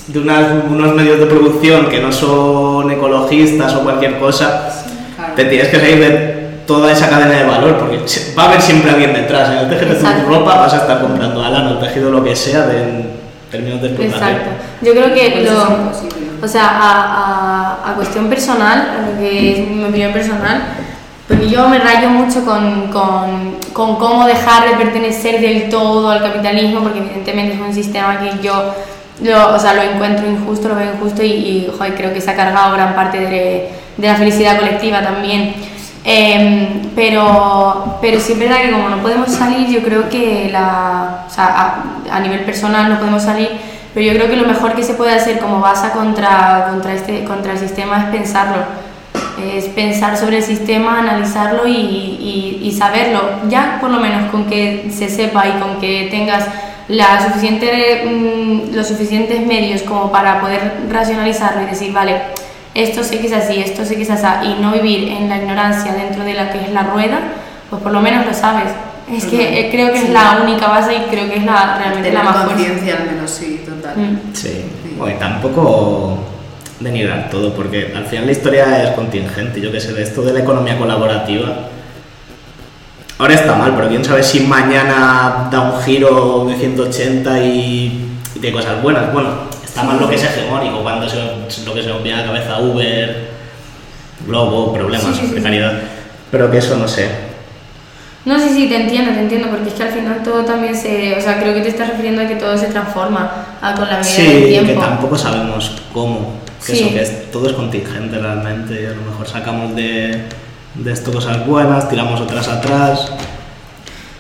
de 0.09 0.19
unas- 0.19 0.65
unos 0.69 0.95
medios 0.97 1.21
de 1.21 1.27
producción 1.27 1.87
que 1.87 2.01
no 2.01 2.11
son 2.11 2.91
ecologistas 2.91 3.73
o 3.77 3.83
cualquier 3.85 4.19
cosa, 4.19 4.69
Claro. 5.17 5.35
te 5.37 5.45
tienes 5.45 5.69
que 5.69 5.79
salir 5.79 6.01
de 6.01 6.40
toda 6.71 6.93
esa 6.93 7.09
cadena 7.11 7.35
de 7.35 7.45
valor, 7.45 7.79
porque 7.81 7.99
va 8.39 8.45
a 8.45 8.47
haber 8.47 8.63
siempre 8.63 8.93
alguien 8.93 9.13
detrás. 9.13 9.51
En 9.51 9.59
el 9.59 9.69
tejido 9.69 9.95
de 9.95 10.21
tu 10.23 10.29
ropa 10.29 10.55
vas 10.55 10.73
a 10.73 10.77
estar 10.77 11.01
comprando 11.01 11.43
alano, 11.43 11.71
el 11.71 11.81
tejido 11.81 12.13
lo 12.13 12.23
que 12.23 12.37
sea 12.37 12.65
de 12.69 12.83
en 12.83 13.11
términos 13.51 13.83
de 13.83 13.89
explotación. 13.89 14.29
Exacto. 14.29 14.51
Yo 14.81 14.93
creo 14.93 15.13
que 15.13 15.31
Pues 15.33 15.51
lo, 15.51 16.47
o 16.47 16.49
sea, 16.49 16.69
a, 16.69 16.91
a, 17.87 17.91
a 17.91 17.95
cuestión 17.97 18.29
personal, 18.29 18.79
lo 19.11 19.19
que 19.21 19.53
es 19.53 19.69
mi 19.69 19.83
opinión 19.83 20.13
personal, 20.13 20.63
porque 21.27 21.49
yo 21.49 21.69
me 21.69 21.81
rayo 21.81 22.09
mucho 22.09 22.45
con, 22.45 22.87
con, 22.93 23.57
con 23.73 23.97
cómo 23.97 24.25
dejar 24.29 24.69
de 24.69 24.77
pertenecer 24.77 25.41
del 25.41 25.69
todo 25.69 26.09
al 26.09 26.23
capitalismo, 26.23 26.83
porque 26.85 27.01
evidentemente 27.01 27.55
es 27.55 27.61
un 27.61 27.75
sistema 27.75 28.21
que 28.21 28.47
yo 28.47 28.75
lo, 29.25 29.57
o 29.57 29.59
sea, 29.59 29.75
lo 29.75 29.83
encuentro 29.83 30.25
injusto, 30.31 30.69
lo 30.69 30.77
veo 30.77 30.95
injusto 30.95 31.25
y, 31.25 31.33
y 31.33 31.73
joder, 31.77 31.95
creo 31.97 32.15
que 32.15 32.21
se 32.21 32.31
ha 32.31 32.37
cargado 32.37 32.75
gran 32.75 32.95
parte 32.95 33.19
de, 33.19 33.69
de 33.97 34.07
la 34.07 34.15
felicidad 34.15 34.57
colectiva 34.57 35.03
también. 35.03 35.55
Em, 36.05 36.91
pero, 36.95 37.99
pero 38.01 38.19
sí 38.21 38.33
es 38.33 38.39
verdad 38.39 38.63
que 38.63 38.71
como 38.71 38.89
no 38.89 39.03
podemos 39.03 39.31
salir, 39.31 39.69
yo 39.69 39.83
creo 39.83 40.09
que 40.09 40.49
la, 40.51 41.25
o 41.27 41.31
sea, 41.31 41.85
a, 42.11 42.17
a 42.17 42.21
nivel 42.21 42.41
personal 42.41 42.89
no 42.89 42.99
podemos 42.99 43.23
salir, 43.23 43.51
pero 43.93 44.07
yo 44.07 44.15
creo 44.15 44.31
que 44.31 44.37
lo 44.37 44.47
mejor 44.47 44.75
que 44.75 44.83
se 44.83 44.95
puede 44.95 45.13
hacer 45.13 45.39
como 45.41 45.61
base 45.61 45.91
contra, 45.91 46.69
contra, 46.71 46.95
este, 46.95 47.25
contra 47.25 47.53
el 47.53 47.59
sistema 47.59 48.05
es 48.05 48.05
pensarlo. 48.17 48.63
Es 49.55 49.65
pensar 49.67 50.17
sobre 50.17 50.39
el 50.39 50.43
sistema, 50.43 50.99
analizarlo 50.99 51.67
y, 51.67 51.73
y, 51.73 52.61
y 52.63 52.73
saberlo. 52.73 53.21
Ya 53.49 53.79
por 53.81 53.91
lo 53.91 53.99
menos 53.99 54.31
con 54.31 54.47
que 54.47 54.91
se 54.91 55.09
sepa 55.09 55.49
y 55.49 55.53
con 55.61 55.81
que 55.81 56.09
tengas 56.11 56.47
la 56.89 57.25
suficiente, 57.25 58.05
mm, 58.05 58.75
los 58.75 58.87
suficientes 58.87 59.47
medios 59.47 59.83
como 59.83 60.11
para 60.11 60.41
poder 60.41 60.83
racionalizarlo 60.91 61.63
y 61.63 61.67
decir, 61.67 61.93
vale, 61.93 62.21
esto 62.75 63.03
sé 63.05 63.19
que 63.19 63.27
es 63.27 63.33
así, 63.33 63.61
esto 63.61 63.85
sé 63.85 63.97
que 63.97 64.03
es 64.03 64.11
así, 64.11 64.27
y 64.47 64.63
no 64.63 64.73
vivir 64.73 65.09
en 65.09 65.29
la 65.29 65.39
ignorancia 65.39 65.93
dentro 65.93 66.25
de 66.25 66.35
la 66.35 66.51
que 66.53 66.61
es 66.61 66.73
la 66.73 66.85
rueda, 66.85 67.19
pues 67.69 67.83
por 67.83 67.93
lo 67.93 68.01
menos 68.01 68.27
lo 68.27 68.35
sabes. 68.35 68.71
Es 69.13 69.25
que 69.25 69.59
eh, 69.61 69.71
creo 69.73 69.91
que 69.93 69.99
es 69.99 70.05
Sí. 70.07 70.13
la 70.13 70.41
única 70.45 70.69
base 70.69 70.95
y 70.95 71.01
creo 71.11 71.29
que 71.29 71.39
es 71.39 71.45
la, 71.45 71.79
realmente 71.79 72.13
la 72.13 72.21
Tener 72.21 72.25
más 72.25 72.45
fuerte. 72.45 72.55
conciencia 72.55 72.97
al 72.97 73.07
menos, 73.11 73.31
sí, 73.31 73.61
total. 73.67 73.97
Mm. 73.97 74.19
Sí, 74.35 74.65
bueno, 74.97 75.17
y 75.17 75.19
tampoco 75.19 76.19
denigrar 76.79 77.29
todo, 77.29 77.53
porque 77.53 77.93
al 77.97 78.07
final 78.07 78.27
la 78.27 78.33
historia 78.33 78.85
es 78.85 78.91
contingente. 78.91 79.61
Yo 79.61 79.73
que 79.73 79.81
sé, 79.81 79.93
de 79.95 80.03
esto 80.05 80.23
de 80.23 80.33
la 80.33 80.39
economía 80.41 80.79
colaborativa. 80.79 81.49
Ahora 83.19 83.35
está 83.35 83.55
mal, 83.57 83.75
pero 83.77 83.89
quién 83.89 84.05
sabe 84.05 84.23
si 84.23 84.41
mañana 84.41 85.49
da 85.51 85.61
un 85.61 85.83
giro 85.83 86.47
de 86.49 86.55
180 86.57 87.39
y, 87.45 87.51
y 88.35 88.39
tiene 88.39 88.57
cosas 88.57 88.81
buenas. 88.81 89.13
Bueno, 89.13 89.29
está 89.71 89.85
mal 89.85 89.99
lo 90.01 90.09
que 90.09 90.17
es 90.17 90.25
hegemónico, 90.25 90.83
cuando 90.83 91.09
se, 91.09 91.17
lo 91.65 91.73
que 91.75 91.83
se 91.83 91.89
nos 91.89 92.03
viene 92.03 92.19
a 92.19 92.27
la 92.27 92.33
cabeza 92.33 92.59
Uber, 92.59 93.31
Globo, 94.27 94.73
problemas, 94.75 95.07
Sí, 95.15 95.21
sí, 95.21 95.27
sí, 95.29 95.33
precariedad. 95.33 95.73
Pero 96.31 96.51
que 96.51 96.59
eso 96.59 96.77
no 96.77 96.87
sé. 96.87 97.09
No, 98.25 98.39
sí, 98.39 98.51
sí, 98.55 98.69
te 98.69 98.77
entiendo, 98.83 99.13
te 99.13 99.21
entiendo, 99.21 99.49
porque 99.49 99.69
es 99.71 99.75
que 99.75 99.83
al 99.83 99.89
final 99.93 100.23
todo 100.23 100.45
también 100.45 100.77
se... 100.77 101.17
O 101.17 101.21
sea, 101.21 101.41
creo 101.41 101.55
que 101.55 101.63
te 101.63 101.69
estás 101.69 101.89
refiriendo 101.89 102.21
a 102.23 102.27
que 102.27 102.37
todo 102.37 102.57
se 102.59 102.67
transforma 102.67 103.31
a, 103.63 103.75
con 103.75 103.89
la 103.89 103.97
medida 103.99 104.23
del 104.25 104.43
Sí, 104.43 104.49
tiempo. 104.49 104.75
que 104.75 104.79
tampoco 104.79 105.17
sabemos 105.17 105.73
cómo. 105.95 106.35
Que 106.67 106.73
Sí. 106.77 106.81
eso, 106.83 106.91
que 106.91 107.01
es, 107.03 107.31
todo 107.31 107.49
es 107.49 107.55
contingente 107.55 108.19
realmente. 108.19 108.83
Y 108.83 108.85
a 108.87 108.91
lo 108.91 109.03
mejor 109.11 109.27
sacamos 109.27 109.75
de, 109.75 110.25
de 110.75 110.93
esto 110.93 111.11
cosas 111.13 111.47
buenas, 111.47 111.89
tiramos 111.89 112.21
otras 112.21 112.47
atrás. 112.49 113.11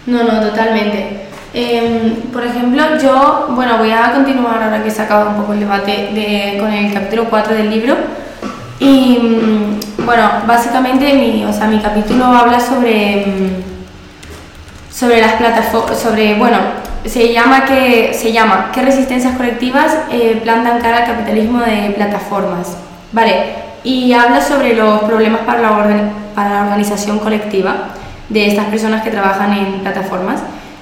No, 0.06 0.22
no, 0.24 0.40
totalmente. 0.48 1.26
Em, 1.52 2.14
por 2.32 2.44
ejemplo, 2.44 2.82
yo, 3.02 3.48
bueno, 3.50 3.78
voy 3.78 3.90
a 3.90 4.12
continuar 4.12 4.62
ahora 4.62 4.82
que 4.82 4.90
se 4.90 5.02
acaba 5.02 5.30
un 5.30 5.36
poco 5.36 5.52
el 5.52 5.60
debate 5.60 6.10
de, 6.14 6.58
con 6.60 6.72
el 6.72 6.92
capítulo 6.92 7.24
4 7.28 7.54
del 7.54 7.70
libro. 7.70 7.96
Y 8.78 9.18
mm, 9.18 10.06
bueno, 10.06 10.30
básicamente 10.46 11.12
mi, 11.14 11.44
o 11.44 11.52
sea, 11.52 11.66
mi 11.66 11.80
capítulo 11.80 12.24
habla 12.24 12.60
sobre, 12.60 13.26
mm, 13.26 14.92
sobre 14.92 15.20
las 15.20 15.34
plataformas, 15.34 15.98
sobre, 15.98 16.34
bueno, 16.34 16.58
se 17.04 17.32
llama 17.32 17.64
que 17.64 18.12
se 18.14 18.32
llama 18.32 18.70
¿Qué 18.72 18.82
resistencias 18.82 19.36
colectivas 19.36 19.96
eh, 20.10 20.38
plantan 20.42 20.80
cara 20.80 20.98
al 20.98 21.06
capitalismo 21.06 21.60
de 21.60 21.92
plataformas? 21.96 22.76
Vale, 23.12 23.54
y 23.82 24.12
habla 24.12 24.40
sobre 24.40 24.74
los 24.74 25.00
problemas 25.00 25.40
para 25.40 25.60
la, 25.62 26.10
para 26.34 26.50
la 26.50 26.62
organización 26.62 27.18
colectiva 27.18 27.88
de 28.28 28.46
estas 28.46 28.66
personas 28.66 29.02
que 29.02 29.10
trabajan 29.10 29.52
en 29.52 29.80
plataformas. 29.80 30.40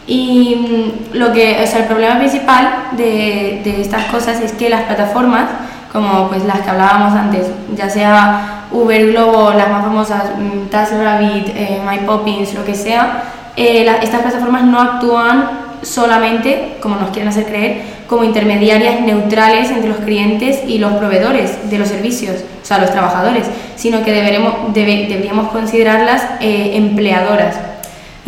Y 0.08 0.56
mm, 0.56 1.16
lo 1.16 1.32
que, 1.32 1.60
o 1.62 1.66
sea, 1.66 1.80
el 1.80 1.84
problema 1.84 2.18
principal 2.18 2.88
de, 2.92 3.60
de, 3.62 3.82
estas 3.82 4.06
cosas 4.06 4.40
es 4.40 4.52
que 4.52 4.70
las 4.70 4.82
plataformas, 4.84 5.50
como 5.92 6.28
pues 6.28 6.44
las 6.46 6.60
que 6.60 6.70
hablábamos 6.70 7.12
antes, 7.12 7.46
ya 7.76 7.90
sea 7.90 8.64
Uber, 8.72 9.12
Globo, 9.12 9.52
las 9.52 9.68
más 9.68 9.84
famosas, 9.84 10.24
mm, 10.38 10.68
TaskRabbit, 10.70 11.48
eh, 11.48 11.82
MyPoppins, 11.86 12.54
lo 12.54 12.64
que 12.64 12.74
sea, 12.74 13.22
eh, 13.54 13.86
estas 14.02 14.22
plataformas 14.22 14.64
no 14.64 14.80
actúan 14.80 15.50
solamente, 15.82 16.78
como 16.80 16.96
nos 16.96 17.10
quieren 17.10 17.28
hacer 17.28 17.44
creer, 17.44 17.82
como 18.08 18.24
intermediarias 18.24 19.00
neutrales 19.02 19.70
entre 19.70 19.90
los 19.90 19.98
clientes 19.98 20.60
y 20.66 20.78
los 20.78 20.92
proveedores 20.94 21.68
de 21.68 21.78
los 21.78 21.88
servicios, 21.88 22.36
o 22.62 22.64
sea, 22.64 22.78
los 22.78 22.90
trabajadores, 22.90 23.44
sino 23.76 24.02
que 24.02 24.12
deberemos, 24.12 24.72
deberíamos 24.72 25.48
considerarlas 25.48 26.24
eh, 26.40 26.72
empleadoras. 26.76 27.67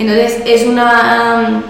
Entonces, 0.00 0.42
es 0.46 0.66
una, 0.66 1.62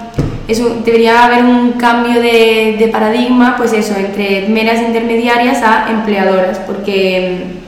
debería 0.85 1.25
haber 1.25 1.45
un 1.45 1.73
cambio 1.73 2.23
de, 2.23 2.77
de, 2.79 2.89
paradigma, 2.89 3.57
pues 3.57 3.73
eso, 3.73 3.95
entre 3.97 4.49
meras 4.49 4.81
intermediarias 4.81 5.61
a 5.65 5.91
empleadoras, 5.91 6.61
porque 6.61 7.45
mm, 7.45 7.61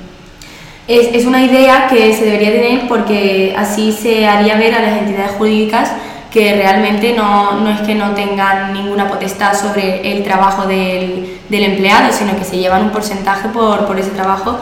es, 0.87 1.27
una 1.27 1.43
idea 1.43 1.89
que 1.89 2.15
se 2.15 2.25
debería 2.27 2.53
tener 2.53 2.87
porque 2.87 3.57
así 3.59 3.91
se 3.91 4.29
haría 4.29 4.57
ver 4.57 4.75
a 4.77 4.83
las 4.83 4.99
entidades 4.99 5.33
jurídicas 5.33 5.91
que 6.33 6.55
realmente 6.55 7.13
no, 7.17 7.59
no, 7.61 7.69
es 7.69 7.81
que 7.81 7.97
no 7.97 8.13
tengan 8.13 8.73
ninguna 8.73 9.09
potestad 9.09 9.55
sobre 9.55 10.13
el 10.13 10.23
trabajo 10.23 10.69
del, 10.69 11.41
empleado, 11.51 12.13
sino 12.13 12.39
que 12.39 12.45
se 12.45 12.57
llevan 12.57 12.85
un 12.85 12.91
porcentaje 12.91 13.49
por, 13.49 13.85
por 13.87 13.99
ese 13.99 14.11
trabajo 14.11 14.59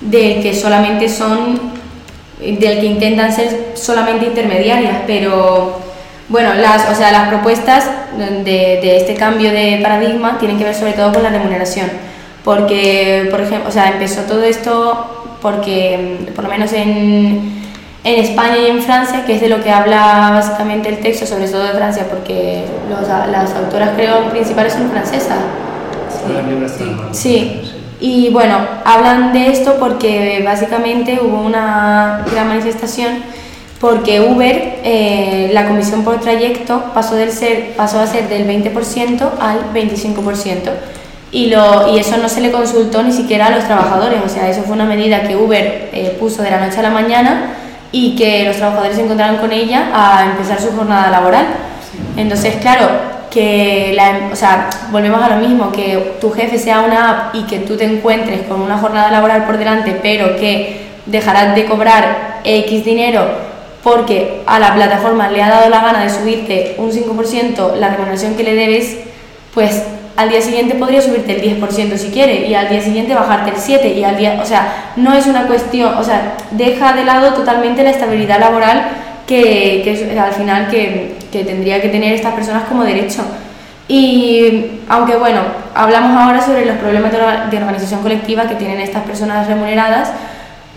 del 0.00 0.42
que 0.42 0.52
solamente 0.52 1.08
son, 1.08 1.73
del 2.40 2.80
que 2.80 2.86
intentan 2.86 3.32
ser 3.32 3.72
solamente 3.74 4.26
intermediarias, 4.26 4.98
pero 5.06 5.78
bueno, 6.28 6.54
las, 6.54 6.90
o 6.90 6.94
sea, 6.94 7.12
las 7.12 7.28
propuestas 7.28 7.88
de, 8.18 8.42
de 8.44 8.96
este 8.96 9.14
cambio 9.14 9.50
de 9.50 9.80
paradigma 9.82 10.38
tienen 10.38 10.58
que 10.58 10.64
ver 10.64 10.74
sobre 10.74 10.92
todo 10.92 11.12
con 11.12 11.22
la 11.22 11.30
remuneración, 11.30 11.90
porque, 12.44 13.28
por 13.30 13.40
ejemplo, 13.40 13.68
o 13.68 13.72
sea, 13.72 13.90
empezó 13.90 14.22
todo 14.22 14.42
esto 14.42 15.36
porque, 15.40 16.30
por 16.34 16.44
lo 16.44 16.50
menos 16.50 16.72
en 16.72 17.64
en 18.04 18.22
España 18.22 18.58
y 18.58 18.66
en 18.66 18.82
Francia, 18.82 19.24
que 19.24 19.36
es 19.36 19.40
de 19.40 19.48
lo 19.48 19.62
que 19.62 19.70
habla 19.70 20.30
básicamente 20.34 20.90
el 20.90 20.98
texto, 20.98 21.24
sobre 21.24 21.48
todo 21.48 21.62
de 21.62 21.72
Francia, 21.72 22.06
porque 22.08 22.62
los, 22.90 23.08
las 23.08 23.54
autoras 23.54 23.90
creo 23.96 24.28
principales 24.28 24.74
son 24.74 24.90
francesas. 24.90 25.38
Sí. 27.12 27.60
sí. 27.62 27.73
Y 28.06 28.28
bueno, 28.28 28.58
hablan 28.84 29.32
de 29.32 29.50
esto 29.50 29.76
porque 29.80 30.42
básicamente 30.44 31.18
hubo 31.22 31.40
una 31.40 32.22
gran 32.30 32.48
manifestación 32.48 33.14
porque 33.80 34.20
Uber, 34.20 34.80
eh, 34.84 35.48
la 35.54 35.66
comisión 35.66 36.04
por 36.04 36.20
trayecto 36.20 36.84
pasó, 36.92 37.14
del 37.14 37.32
ser, 37.32 37.72
pasó 37.78 38.00
a 38.00 38.06
ser 38.06 38.28
del 38.28 38.46
20% 38.46 39.30
al 39.40 39.72
25%. 39.72 40.70
Y, 41.32 41.46
lo, 41.46 41.96
y 41.96 41.98
eso 41.98 42.18
no 42.18 42.28
se 42.28 42.42
le 42.42 42.52
consultó 42.52 43.02
ni 43.02 43.10
siquiera 43.10 43.46
a 43.46 43.50
los 43.50 43.64
trabajadores, 43.64 44.20
o 44.22 44.28
sea, 44.28 44.50
eso 44.50 44.64
fue 44.64 44.74
una 44.74 44.84
medida 44.84 45.22
que 45.22 45.36
Uber 45.36 45.88
eh, 45.94 46.14
puso 46.20 46.42
de 46.42 46.50
la 46.50 46.60
noche 46.60 46.80
a 46.80 46.82
la 46.82 46.90
mañana 46.90 47.54
y 47.90 48.16
que 48.16 48.44
los 48.44 48.58
trabajadores 48.58 48.96
se 48.96 49.02
encontraran 49.02 49.38
con 49.38 49.50
ella 49.50 49.88
a 49.94 50.26
empezar 50.26 50.60
su 50.60 50.76
jornada 50.76 51.10
laboral. 51.10 51.46
Entonces, 52.18 52.56
claro, 52.56 53.13
que 53.34 53.92
la, 53.96 54.30
o 54.32 54.36
sea, 54.36 54.70
volvemos 54.92 55.20
a 55.20 55.28
lo 55.28 55.46
mismo, 55.46 55.72
que 55.72 56.14
tu 56.20 56.30
jefe 56.30 56.56
sea 56.56 56.80
una 56.80 57.10
app 57.10 57.34
y 57.34 57.42
que 57.42 57.58
tú 57.58 57.76
te 57.76 57.84
encuentres 57.84 58.42
con 58.42 58.60
una 58.60 58.78
jornada 58.78 59.10
laboral 59.10 59.44
por 59.44 59.58
delante, 59.58 59.98
pero 60.00 60.36
que 60.36 60.84
dejarás 61.06 61.56
de 61.56 61.64
cobrar 61.64 62.40
X 62.44 62.84
dinero 62.84 63.26
porque 63.82 64.42
a 64.46 64.58
la 64.60 64.72
plataforma 64.74 65.28
le 65.28 65.42
ha 65.42 65.50
dado 65.50 65.68
la 65.68 65.82
gana 65.82 66.04
de 66.04 66.10
subirte 66.10 66.76
un 66.78 66.92
5% 66.92 67.74
la 67.74 67.88
remuneración 67.88 68.36
que 68.36 68.44
le 68.44 68.54
debes, 68.54 68.98
pues 69.52 69.82
al 70.16 70.28
día 70.28 70.40
siguiente 70.40 70.76
podría 70.76 71.02
subirte 71.02 71.34
el 71.34 71.60
10% 71.60 71.96
si 71.96 72.10
quiere 72.10 72.46
y 72.46 72.54
al 72.54 72.68
día 72.68 72.80
siguiente 72.80 73.14
bajarte 73.14 73.50
el 73.50 73.56
7% 73.56 73.96
y 73.96 74.04
al 74.04 74.16
día, 74.16 74.38
o 74.40 74.46
sea, 74.46 74.92
no 74.94 75.12
es 75.12 75.26
una 75.26 75.48
cuestión, 75.48 75.98
o 75.98 76.04
sea, 76.04 76.36
deja 76.52 76.92
de 76.92 77.04
lado 77.04 77.34
totalmente 77.34 77.82
la 77.82 77.90
estabilidad 77.90 78.38
laboral 78.38 78.86
que, 79.26 79.80
que 79.82 79.92
es 79.92 80.18
al 80.18 80.32
final 80.32 80.68
que, 80.68 81.16
que, 81.34 81.44
tendría 81.44 81.82
que 81.82 81.88
tener 81.88 82.14
estas 82.14 82.34
personas 82.34 82.64
como 82.68 82.84
derecho. 82.84 83.22
Y 83.88 84.80
aunque 84.88 85.16
bueno, 85.16 85.40
hablamos 85.74 86.16
ahora 86.16 86.40
sobre 86.40 86.64
los 86.64 86.76
problemas 86.76 87.12
de, 87.12 87.56
organización 87.58 88.00
colectiva 88.02 88.48
que 88.48 88.54
tienen 88.54 88.80
estas 88.80 89.02
personas 89.02 89.46
remuneradas 89.46 90.10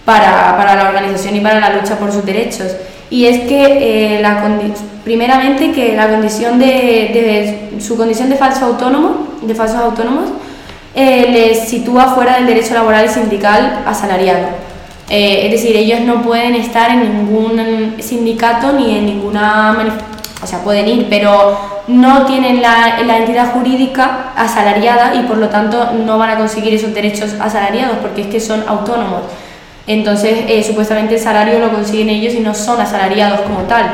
para, 0.04 0.58
para 0.58 0.76
la 0.76 0.90
organización 0.90 1.36
y 1.36 1.40
para 1.40 1.60
la 1.60 1.70
lucha 1.70 1.98
por 1.98 2.12
sus 2.12 2.26
derechos 2.26 2.76
y 3.10 3.26
es 3.26 3.48
que 3.48 4.16
eh, 4.18 4.22
la 4.22 4.44
primeramente 5.04 5.72
que 5.72 5.96
la 5.96 6.10
condición 6.10 6.60
de, 6.60 7.70
su 7.80 7.96
condición 7.96 8.30
de 8.30 8.36
falso 8.36 8.66
autónomo 8.66 9.28
de 9.42 9.56
falsos 9.56 9.78
autónomos 9.78 10.30
eh, 10.94 11.28
les 11.32 11.70
sitúa 11.70 12.16
fuera 12.16 12.36
del 12.36 12.48
derecho 12.48 12.74
laboral 12.74 13.06
y 13.06 13.10
sindical 13.10 13.84
asalariado 13.86 14.48
eh, 15.10 15.46
es 15.46 15.52
decir 15.52 15.76
ellos 15.78 16.02
no 16.02 16.22
pueden 16.22 16.56
estar 16.56 16.92
en 16.92 17.04
ningún 17.04 17.96
sindicato 18.00 18.74
ni 18.74 18.98
en 18.98 19.06
ninguna 19.06 19.74
o 20.42 20.48
sea 20.48 20.64
pueden 20.64 20.88
ir 20.88 21.08
pero 21.10 21.58
no 21.88 22.26
tienen 22.26 22.62
la, 22.62 23.00
entidad 23.00 23.54
jurídica 23.54 24.34
asalariada 24.36 25.16
y 25.16 25.24
por 25.24 25.38
lo 25.38 25.50
tanto 25.50 25.92
no 26.06 26.18
van 26.18 26.32
a 26.32 26.38
conseguir 26.38 26.74
esos 26.74 26.94
derechos 26.94 27.36
asalariados 27.40 27.98
porque 28.02 28.22
es 28.22 28.28
que 28.28 28.40
son 28.40 28.64
autónomos 28.68 29.22
entonces, 29.88 30.40
eh, 30.50 30.62
supuestamente 30.64 31.16
el 31.16 31.22
salario 31.22 31.60
lo 31.60 31.72
consiguen 31.72 32.10
ellos 32.10 32.34
y 32.34 32.42
no 32.42 32.54
son 32.54 32.80
asalariados 32.82 33.40
como 33.42 33.62
tal. 33.62 33.86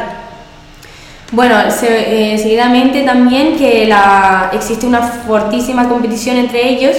Bueno, 1.32 1.56
eh, 1.84 2.38
seguidamente 2.42 3.02
también 3.04 3.56
que 3.58 3.86
la, 3.86 4.50
existe 4.54 4.88
una 4.88 5.02
fortísima 5.02 5.88
competición 5.88 6.38
entre 6.38 6.68
ellos, 6.68 6.98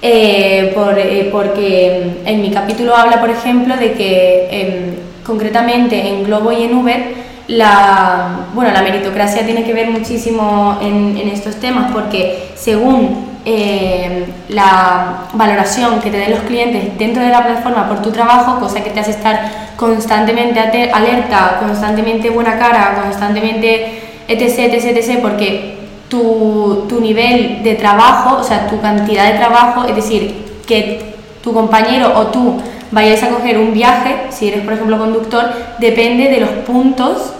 eh, 0.00 0.72
por, 0.74 0.96
porque 1.30 2.22
en 2.24 2.42
mi 2.42 2.50
capítulo 2.50 2.96
habla, 2.96 3.20
por 3.20 3.30
ejemplo, 3.30 3.76
de 3.76 3.92
que 3.92 4.48
em, 4.50 4.94
concretamente 5.24 6.08
en 6.08 6.24
Globo 6.24 6.52
y 6.52 6.64
en 6.64 6.74
Uber, 6.74 7.14
la, 7.48 8.46
bueno, 8.54 8.72
la 8.72 8.82
meritocracia 8.82 9.44
tiene 9.44 9.64
que 9.64 9.72
ver 9.72 9.90
muchísimo 9.90 10.78
en, 10.80 11.16
estos 11.28 11.56
temas, 11.56 11.90
porque 11.92 12.52
según 12.54 13.26
eh, 13.44 14.26
la 14.48 15.24
valoración 15.32 16.00
que 16.00 16.10
te 16.10 16.18
den 16.18 16.30
los 16.30 16.40
clientes 16.40 16.96
dentro 16.98 17.22
de 17.22 17.30
la 17.30 17.44
plataforma 17.44 17.88
por 17.88 18.02
tu 18.02 18.10
trabajo, 18.10 18.60
cosa 18.60 18.82
que 18.82 18.90
te 18.90 19.00
hace 19.00 19.12
estar 19.12 19.72
constantemente 19.76 20.90
alerta, 20.92 21.58
constantemente 21.60 22.30
buena 22.30 22.58
cara, 22.58 23.00
constantemente 23.02 24.00
etc, 24.28 24.74
etc, 24.74 24.96
etc, 24.96 25.18
porque 25.20 25.78
tu, 26.08 26.86
tu 26.88 27.00
nivel 27.00 27.62
de 27.62 27.74
trabajo, 27.74 28.36
o 28.40 28.44
sea, 28.44 28.68
tu 28.68 28.80
cantidad 28.80 29.32
de 29.32 29.38
trabajo, 29.38 29.84
es 29.84 29.96
decir, 29.96 30.44
que 30.66 31.12
tu 31.42 31.52
compañero 31.52 32.12
o 32.14 32.26
tú 32.28 32.60
vayáis 32.92 33.22
a 33.22 33.30
coger 33.30 33.58
un 33.58 33.72
viaje, 33.72 34.26
si 34.30 34.48
eres 34.48 34.60
por 34.60 34.74
ejemplo 34.74 34.98
conductor, 34.98 35.50
depende 35.78 36.28
de 36.28 36.40
los 36.40 36.50
puntos 36.50 37.32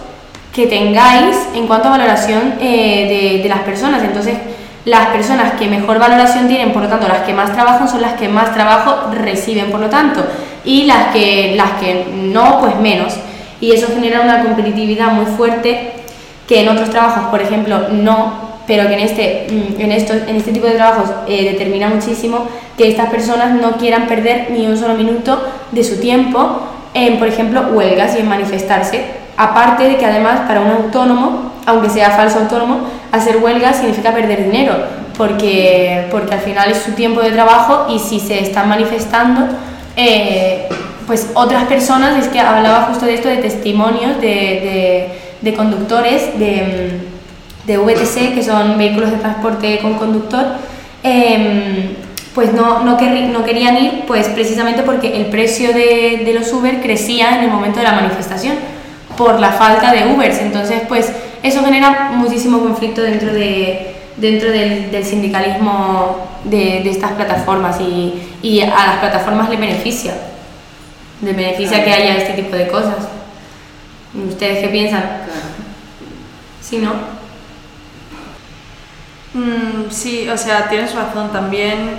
que 0.53 0.67
tengáis 0.67 1.35
en 1.55 1.65
cuanto 1.67 1.87
a 1.87 1.91
valoración 1.91 2.55
eh, 2.59 3.41
de, 3.41 3.49
las 3.49 3.59
personas. 3.59 4.03
Entonces, 4.03 4.35
las 4.85 5.07
personas 5.07 5.53
que 5.53 5.67
mejor 5.67 5.97
valoración 5.97 6.47
tienen, 6.47 6.73
por 6.73 6.83
lo 6.83 6.89
tanto, 6.89 7.07
las 7.07 7.21
que 7.21 7.33
más 7.33 7.53
trabajan 7.53 7.87
son 7.87 8.01
las 8.01 8.13
que 8.13 8.27
más 8.27 8.53
trabajo 8.53 9.11
reciben, 9.13 9.71
por 9.71 9.79
lo 9.79 9.89
tanto, 9.89 10.23
y 10.65 10.83
las 10.83 11.07
que, 11.13 11.53
las 11.55 11.71
que 11.79 12.05
no, 12.13 12.59
pues 12.59 12.75
menos. 12.79 13.13
Y 13.61 13.71
eso 13.71 13.87
genera 13.93 14.21
una 14.21 14.43
competitividad 14.43 15.11
muy 15.13 15.25
fuerte 15.25 15.93
que 16.47 16.61
en 16.61 16.69
otros 16.69 16.89
trabajos, 16.89 17.29
por 17.31 17.41
ejemplo, 17.41 17.87
no, 17.89 18.52
pero 18.67 18.87
que 18.87 18.93
en 18.93 18.99
este, 18.99 19.47
mm, 19.49 19.81
en 19.81 19.91
esto, 19.91 20.13
en 20.13 20.35
este 20.35 20.51
tipo 20.51 20.65
de 20.65 20.73
trabajos 20.73 21.09
eh, 21.27 21.51
determina 21.51 21.89
muchísimo 21.89 22.47
que 22.77 22.89
estas 22.89 23.09
personas 23.09 23.59
no 23.59 23.73
quieran 23.73 24.07
perder 24.07 24.47
ni 24.51 24.65
un 24.67 24.77
solo 24.77 24.95
minuto 24.95 25.41
de 25.71 25.83
su 25.83 25.99
tiempo 25.99 26.61
en, 26.93 27.19
por 27.19 27.27
ejemplo, 27.27 27.61
huelgas 27.73 28.15
y 28.15 28.19
en 28.19 28.29
manifestarse. 28.29 29.03
Aparte 29.35 29.83
de 29.83 29.97
que 29.97 30.05
además 30.05 30.41
para 30.47 30.61
un 30.61 30.71
autónomo, 30.71 31.51
aunque 31.65 31.89
sea 31.89 32.11
falso 32.11 32.39
autónomo, 32.39 32.81
hacer 33.11 33.37
huelga 33.37 33.73
significa 33.73 34.11
perder 34.13 34.43
dinero, 34.43 34.75
porque, 35.17 36.07
porque 36.11 36.35
al 36.35 36.41
final 36.41 36.71
es 36.71 36.77
su 36.77 36.91
tiempo 36.91 37.21
de 37.21 37.31
trabajo 37.31 37.87
y 37.93 37.99
si 37.99 38.19
se 38.19 38.39
están 38.39 38.69
manifestando, 38.69 39.47
eh, 39.95 40.67
pues 41.07 41.31
otras 41.33 41.65
personas, 41.65 42.17
es 42.17 42.29
que 42.29 42.39
hablaba 42.39 42.83
justo 42.83 43.05
de 43.05 43.15
esto, 43.15 43.27
de 43.27 43.37
testimonios 43.37 44.21
de, 44.21 45.09
de 45.41 45.53
conductores 45.53 46.39
de, 46.39 47.12
de, 47.65 47.77
VTC, 47.77 48.33
que 48.33 48.43
son 48.43 48.77
vehículos 48.77 49.11
de 49.11 49.17
transporte 49.17 49.79
con 49.79 49.95
conductor, 49.95 50.45
em, 51.03 51.95
pues 52.33 52.53
no, 52.53 52.83
no, 52.83 52.97
no, 52.97 53.43
querían 53.45 53.77
ir 53.77 54.03
pues 54.07 54.27
precisamente 54.29 54.81
porque 54.81 55.17
el 55.17 55.27
precio 55.27 55.71
de, 55.73 56.23
de 56.25 56.33
los 56.33 56.51
Uber 56.51 56.81
crecía 56.81 57.37
en 57.37 57.43
el 57.45 57.51
momento 57.51 57.79
de 57.79 57.85
la 57.85 57.93
manifestación 57.93 58.55
por 59.17 59.39
la 59.39 59.51
falta 59.51 59.91
de 59.91 60.13
Ubers. 60.13 60.39
Entonces, 60.39 60.81
pues 60.87 61.11
eso 61.43 61.63
genera 61.63 62.11
muchísimo 62.13 62.59
conflicto 62.59 63.01
dentro 63.01 63.33
de, 63.33 63.95
dentro 64.17 64.51
del, 64.51 64.91
del 64.91 65.05
sindicalismo 65.05 66.27
de, 66.43 66.81
de, 66.83 66.89
estas 66.89 67.11
plataformas 67.11 67.79
y, 67.79 68.13
y, 68.41 68.61
a 68.61 68.67
las 68.67 68.97
plataformas 68.97 69.49
les 69.49 69.59
beneficia. 69.59 70.13
Les 71.21 71.35
beneficia 71.35 71.83
que 71.83 71.91
haya 71.91 72.17
este 72.17 72.33
tipo 72.33 72.55
de 72.55 72.67
cosas. 72.67 73.07
¿Ustedes 74.27 74.59
qué 74.59 74.67
piensan? 74.67 75.03
¿Sí, 76.61 76.77
no? 76.77 77.22
Mm, 79.33 79.89
sí, 79.89 80.29
o 80.29 80.37
sea, 80.37 80.69
tienes 80.69 80.93
razón. 80.93 81.31
También 81.31 81.91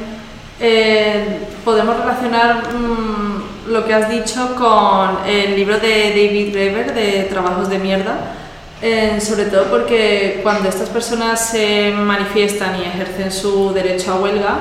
eh, 0.60 1.40
podemos 1.64 1.96
relacionar 1.96 2.62
mm, 2.72 3.70
lo 3.72 3.84
que 3.84 3.94
has 3.94 4.08
dicho 4.08 4.54
con 4.56 5.26
el 5.26 5.56
libro 5.56 5.78
de 5.78 6.10
David 6.10 6.52
Graeber 6.52 6.94
de 6.94 7.24
Trabajos 7.24 7.68
de 7.68 7.78
Mierda 7.78 8.34
eh, 8.86 9.18
sobre 9.18 9.46
todo 9.46 9.64
porque 9.70 10.40
cuando 10.42 10.68
estas 10.68 10.90
personas 10.90 11.48
se 11.48 11.90
manifiestan 11.92 12.78
y 12.78 12.82
ejercen 12.82 13.32
su 13.32 13.72
derecho 13.72 14.12
a 14.12 14.16
huelga, 14.16 14.58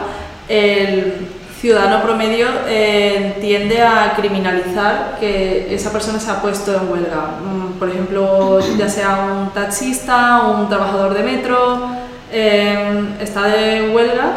el 0.48 1.28
ciudadano 1.60 2.02
promedio 2.02 2.48
eh, 2.66 3.36
tiende 3.42 3.82
a 3.82 4.14
criminalizar 4.16 5.18
que 5.20 5.76
esa 5.76 5.92
persona 5.92 6.22
se 6.22 6.32
ha 6.32 6.42
puesto 6.42 6.74
en 6.74 6.90
huelga. 6.90 7.38
Mm, 7.44 7.80
por 7.80 7.90
ejemplo, 7.90 8.60
ya 8.78 8.88
sea 8.88 9.28
un 9.30 9.50
taxista, 9.50 10.44
un 10.44 10.70
trabajador 10.70 11.16
de 11.16 11.24
metro, 11.24 11.90
eh, 12.34 13.16
está 13.22 13.44
de 13.44 13.92
huelga 13.94 14.34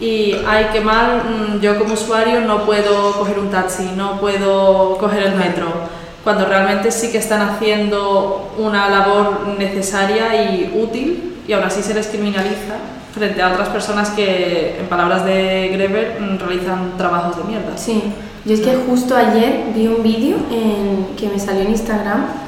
y 0.00 0.34
hay 0.46 0.66
que 0.72 0.80
mal, 0.80 1.22
mm, 1.24 1.60
yo 1.60 1.78
como 1.78 1.94
usuario 1.94 2.40
no 2.40 2.64
puedo 2.64 3.12
coger 3.12 3.38
un 3.38 3.50
taxi, 3.50 3.90
no 3.96 4.18
puedo 4.18 4.96
coger 4.98 5.24
el 5.24 5.34
metro 5.36 5.68
cuando 6.24 6.46
realmente 6.46 6.90
sí 6.90 7.12
que 7.12 7.18
están 7.18 7.42
haciendo 7.42 8.52
una 8.58 8.88
labor 8.88 9.46
necesaria 9.58 10.50
y 10.50 10.72
útil 10.74 11.36
y 11.46 11.52
aún 11.52 11.64
así 11.64 11.82
se 11.82 11.92
les 11.92 12.06
criminaliza 12.06 12.76
frente 13.14 13.42
a 13.42 13.52
otras 13.52 13.68
personas 13.68 14.10
que, 14.10 14.78
en 14.80 14.86
palabras 14.86 15.24
de 15.24 15.68
Greber, 15.68 16.18
mm, 16.18 16.38
realizan 16.38 16.96
trabajos 16.96 17.36
de 17.36 17.44
mierda. 17.44 17.76
Sí, 17.76 18.02
yo 18.44 18.54
es 18.54 18.60
que 18.60 18.74
justo 18.88 19.14
ayer 19.14 19.66
vi 19.74 19.86
un 19.86 20.02
vídeo 20.02 20.36
que 21.16 21.28
me 21.28 21.38
salió 21.38 21.62
en 21.62 21.70
Instagram 21.70 22.43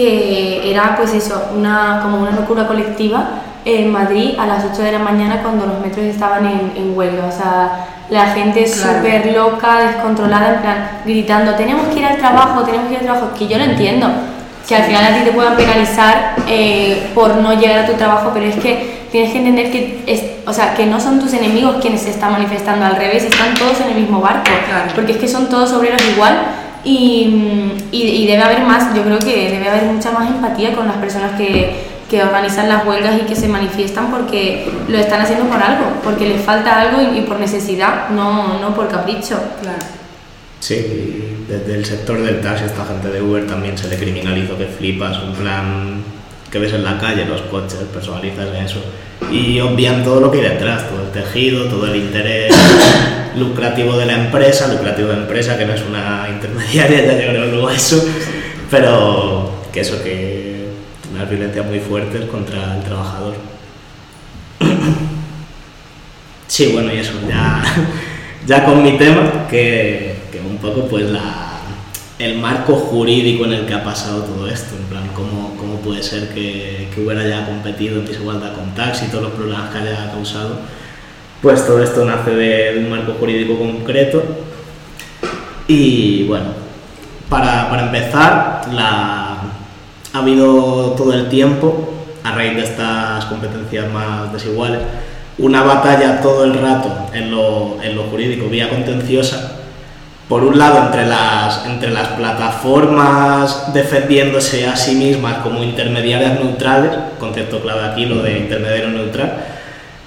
que 0.00 0.70
era 0.70 0.96
pues 0.96 1.12
eso, 1.12 1.50
una, 1.54 2.00
como 2.02 2.22
una 2.22 2.30
locura 2.30 2.66
colectiva 2.66 3.42
en 3.66 3.92
Madrid 3.92 4.30
a 4.38 4.46
las 4.46 4.64
8 4.72 4.82
de 4.82 4.92
la 4.92 4.98
mañana 4.98 5.42
cuando 5.42 5.66
los 5.66 5.78
metros 5.80 6.06
estaban 6.06 6.46
en, 6.46 6.72
en 6.74 6.96
huelga. 6.96 7.26
O 7.26 7.32
sea, 7.32 7.86
la 8.08 8.28
gente 8.28 8.66
súper 8.66 9.30
loca, 9.34 9.80
descontrolada, 9.80 10.54
en 10.54 10.60
plan, 10.62 10.90
gritando, 11.04 11.54
tenemos 11.54 11.88
que 11.88 12.00
ir 12.00 12.06
al 12.06 12.16
trabajo, 12.16 12.62
tenemos 12.62 12.86
que 12.86 12.94
ir 12.94 13.00
al 13.00 13.04
trabajo, 13.04 13.30
que 13.38 13.46
yo 13.46 13.58
lo 13.58 13.64
entiendo, 13.64 14.08
que 14.66 14.74
al 14.74 14.84
final 14.84 15.04
a 15.04 15.18
ti 15.18 15.24
te 15.24 15.32
puedan 15.32 15.54
penalizar 15.54 16.36
eh, 16.48 17.10
por 17.14 17.36
no 17.36 17.52
llegar 17.52 17.80
a 17.80 17.86
tu 17.86 17.92
trabajo, 17.92 18.30
pero 18.32 18.46
es 18.46 18.56
que 18.56 19.00
tienes 19.12 19.32
que 19.32 19.38
entender 19.38 19.70
que, 19.70 20.02
es, 20.06 20.22
o 20.46 20.52
sea, 20.54 20.74
que 20.74 20.86
no 20.86 20.98
son 20.98 21.20
tus 21.20 21.34
enemigos 21.34 21.76
quienes 21.82 22.00
se 22.00 22.10
están 22.10 22.32
manifestando, 22.32 22.86
al 22.86 22.96
revés, 22.96 23.24
están 23.24 23.54
todos 23.54 23.80
en 23.82 23.90
el 23.90 23.96
mismo 23.96 24.20
barco, 24.20 24.50
porque 24.94 25.12
es 25.12 25.18
que 25.18 25.28
son 25.28 25.50
todos 25.50 25.72
obreros 25.72 26.00
igual 26.14 26.38
y, 26.84 27.74
y, 27.92 28.02
y 28.02 28.26
debe 28.26 28.42
haber 28.42 28.62
más, 28.62 28.94
yo 28.94 29.02
creo 29.02 29.18
que 29.18 29.50
debe 29.50 29.68
haber 29.68 29.84
mucha 29.84 30.10
más 30.10 30.30
empatía 30.30 30.74
con 30.74 30.86
las 30.86 30.96
personas 30.96 31.32
que 31.38 31.90
que 32.10 32.22
organizan 32.24 32.68
las 32.68 32.84
huelgas 32.84 33.22
y 33.22 33.24
que 33.24 33.36
se 33.36 33.46
manifiestan 33.46 34.10
porque 34.10 34.68
lo 34.88 34.98
están 34.98 35.20
haciendo 35.20 35.44
por 35.46 35.62
algo, 35.62 35.84
porque 36.02 36.28
les 36.28 36.42
falta 36.42 36.80
algo 36.80 37.16
y, 37.16 37.20
por 37.20 37.38
necesidad, 37.38 38.10
no, 38.10 38.58
no 38.58 38.74
por 38.74 38.88
capricho. 38.88 39.40
Claro. 39.62 39.78
Sí, 40.58 41.44
desde 41.48 41.76
el 41.76 41.84
sector 41.84 42.20
del 42.20 42.40
taxi, 42.40 42.64
esta 42.64 42.84
gente 42.84 43.08
de 43.08 43.22
Uber 43.22 43.46
también 43.46 43.78
se 43.78 43.88
le 43.88 43.96
criminalizó 43.96 44.58
que 44.58 44.66
flipas, 44.66 45.22
un 45.22 45.34
plan 45.34 46.02
que 46.50 46.58
ves 46.58 46.72
en 46.72 46.84
la 46.84 46.98
calle, 46.98 47.24
los 47.24 47.42
coches, 47.42 47.78
personalizas 47.92 48.48
eso, 48.64 48.82
y 49.30 49.60
obvian 49.60 50.02
todo 50.02 50.20
lo 50.20 50.30
que 50.30 50.38
hay 50.38 50.50
detrás, 50.50 50.88
todo 50.88 51.02
el 51.02 51.10
tejido, 51.10 51.66
todo 51.66 51.86
el 51.86 51.96
interés 51.96 52.54
lucrativo 53.36 53.96
de 53.96 54.06
la 54.06 54.14
empresa, 54.14 54.68
lucrativo 54.68 55.08
de 55.08 55.14
la 55.14 55.22
empresa, 55.22 55.56
que 55.56 55.64
no 55.64 55.74
es 55.74 55.82
una 55.88 56.26
intermediaria, 56.28 57.04
ya 57.06 57.12
llegaremos 57.12 57.50
luego 57.50 57.68
a 57.68 57.74
eso, 57.74 58.04
pero 58.70 59.50
que 59.72 59.80
eso 59.80 60.02
que 60.02 60.66
unas 61.14 61.28
violencias 61.28 61.64
muy 61.64 61.78
fuertes 61.78 62.24
contra 62.26 62.76
el 62.76 62.82
trabajador. 62.82 63.34
Sí, 66.46 66.72
bueno, 66.72 66.92
y 66.92 66.98
eso, 66.98 67.12
ya, 67.28 67.62
ya 68.46 68.64
con 68.64 68.82
mi 68.82 68.98
tema, 68.98 69.46
que, 69.48 70.16
que 70.32 70.40
un 70.40 70.56
poco 70.56 70.88
pues 70.88 71.08
la, 71.08 71.49
el 72.20 72.36
marco 72.36 72.74
jurídico 72.74 73.46
en 73.46 73.54
el 73.54 73.66
que 73.66 73.72
ha 73.72 73.82
pasado 73.82 74.22
todo 74.24 74.46
esto, 74.46 74.76
en 74.76 74.84
plan, 74.84 75.08
cómo, 75.14 75.56
cómo 75.56 75.76
puede 75.76 76.02
ser 76.02 76.28
que, 76.34 76.88
Uber 76.98 77.16
haya 77.16 77.46
competido 77.46 77.98
en 77.98 78.04
desigualdad 78.04 78.52
con 78.52 78.74
taxi 78.74 79.06
y 79.06 79.08
todos 79.08 79.24
los 79.24 79.32
problemas 79.32 79.70
que 79.70 79.78
haya 79.78 80.10
causado, 80.12 80.56
pues 81.40 81.66
todo 81.66 81.82
esto 81.82 82.04
nace 82.04 82.34
de, 82.34 82.74
de 82.74 82.78
un 82.80 82.90
marco 82.90 83.14
jurídico 83.14 83.58
concreto. 83.58 84.22
Y 85.66 86.24
bueno, 86.24 86.48
para, 87.30 87.70
para 87.70 87.86
empezar, 87.86 88.66
la, 88.70 89.38
ha 90.12 90.18
habido 90.18 90.90
todo 90.90 91.14
el 91.14 91.30
tiempo, 91.30 91.94
a 92.22 92.32
raíz 92.34 92.54
de 92.54 92.64
estas 92.64 93.24
competencias 93.24 93.90
más 93.90 94.30
desiguales, 94.30 94.80
una 95.38 95.62
batalla 95.62 96.20
todo 96.20 96.44
el 96.44 96.52
rato 96.52 97.06
en 97.14 97.30
lo, 97.30 97.82
en 97.82 97.96
lo 97.96 98.02
jurídico, 98.04 98.50
vía 98.50 98.68
contenciosa, 98.68 99.59
por 100.30 100.44
un 100.44 100.56
lado 100.56 100.86
entre 100.86 101.06
las, 101.06 101.66
entre 101.66 101.90
las 101.90 102.06
plataformas 102.10 103.74
defendiéndose 103.74 104.64
a 104.64 104.76
sí 104.76 104.94
mismas 104.94 105.38
como 105.38 105.60
intermediarias 105.60 106.38
neutrales, 106.38 106.92
concepto 107.18 107.60
clave 107.60 107.88
aquí 107.88 108.06
lo 108.06 108.22
de 108.22 108.38
intermediario 108.38 108.90
neutral, 108.90 109.38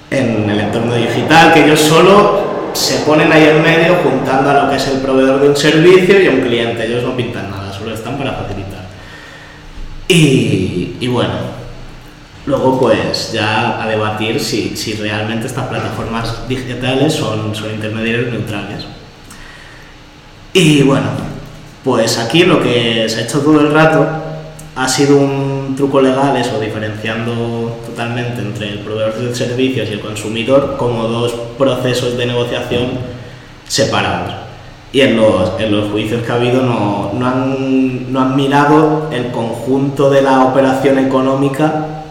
en 0.10 0.50
el 0.50 0.62
entorno 0.62 0.96
digital, 0.96 1.54
que 1.54 1.66
ellos 1.66 1.82
solo 1.82 2.72
se 2.72 3.00
ponen 3.00 3.34
ahí 3.34 3.50
en 3.50 3.62
medio 3.62 3.96
juntando 3.96 4.50
a 4.50 4.64
lo 4.64 4.70
que 4.70 4.78
es 4.78 4.88
el 4.88 5.00
proveedor 5.00 5.42
de 5.42 5.50
un 5.50 5.58
servicio 5.58 6.22
y 6.22 6.28
a 6.28 6.32
un 6.32 6.40
cliente, 6.40 6.86
ellos 6.86 7.04
no 7.04 7.18
pintan 7.18 7.52
nada, 7.52 7.74
solo 7.74 7.94
están 7.94 8.18
para 8.18 8.32
facilitar. 8.32 8.84
Y, 10.08 11.06
bueno, 11.06 11.34
luego 12.46 12.80
pues 12.80 13.34
ya 13.34 13.84
a 13.84 13.88
debatir 13.90 14.40
si, 14.40 14.78
si, 14.78 14.94
realmente 14.94 15.48
estas 15.48 15.68
plataformas 15.68 16.48
digitales 16.48 17.14
son, 17.14 17.54
son 17.54 17.72
intermediarios 17.72 18.32
neutrales. 18.32 18.86
Y 20.54 20.84
bueno, 20.84 21.08
pues 21.84 22.18
aquí 22.20 22.44
lo 22.44 22.62
que 22.62 23.08
se 23.10 23.20
ha 23.20 23.24
hecho 23.24 23.42
todo 23.42 23.60
el 23.60 23.72
rato 23.72 24.08
ha 24.76 24.88
sido 24.88 25.18
un 25.18 25.76
truco 25.76 26.02
legal, 26.02 26.36
eso, 26.38 26.60
diferenciando 26.60 27.80
totalmente 27.86 28.42
entre 28.42 28.70
el 28.70 28.80
proveedor 28.80 29.16
de 29.16 29.36
servicios 29.36 29.90
y 29.90 29.94
el 29.94 30.00
consumidor 30.00 30.78
como 30.78 31.08
dos 31.08 31.34
procesos 31.58 32.18
de 32.18 32.26
negociación 32.28 32.90
separados 33.68 34.44
y 34.94 35.02
en 35.02 35.18
los, 35.18 35.60
en 35.60 35.72
los 35.72 35.90
juicios 35.92 36.22
que 36.24 36.32
ha 36.32 36.36
habido 36.36 36.62
no, 36.62 37.12
no, 37.14 37.28
han, 37.28 38.14
no 38.14 38.22
han 38.22 38.36
mirado 38.36 39.10
el 39.12 39.32
conjunto 39.32 40.12
de 40.12 40.22
la 40.22 40.44
operación 40.44 41.00
económica 41.00 42.04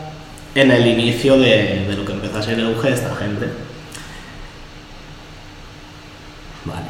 en 0.57 0.70
el 0.72 0.86
inicio 0.88 1.38
de, 1.38 1.95
lo 1.97 2.05
que 2.05 2.12
empezó 2.12 2.38
a 2.38 2.43
ser 2.43 2.59
el 2.59 2.66
auge 2.66 2.88
de 2.88 2.95
esta 2.95 3.14
gente. 3.14 3.49
Vale. 6.64 6.86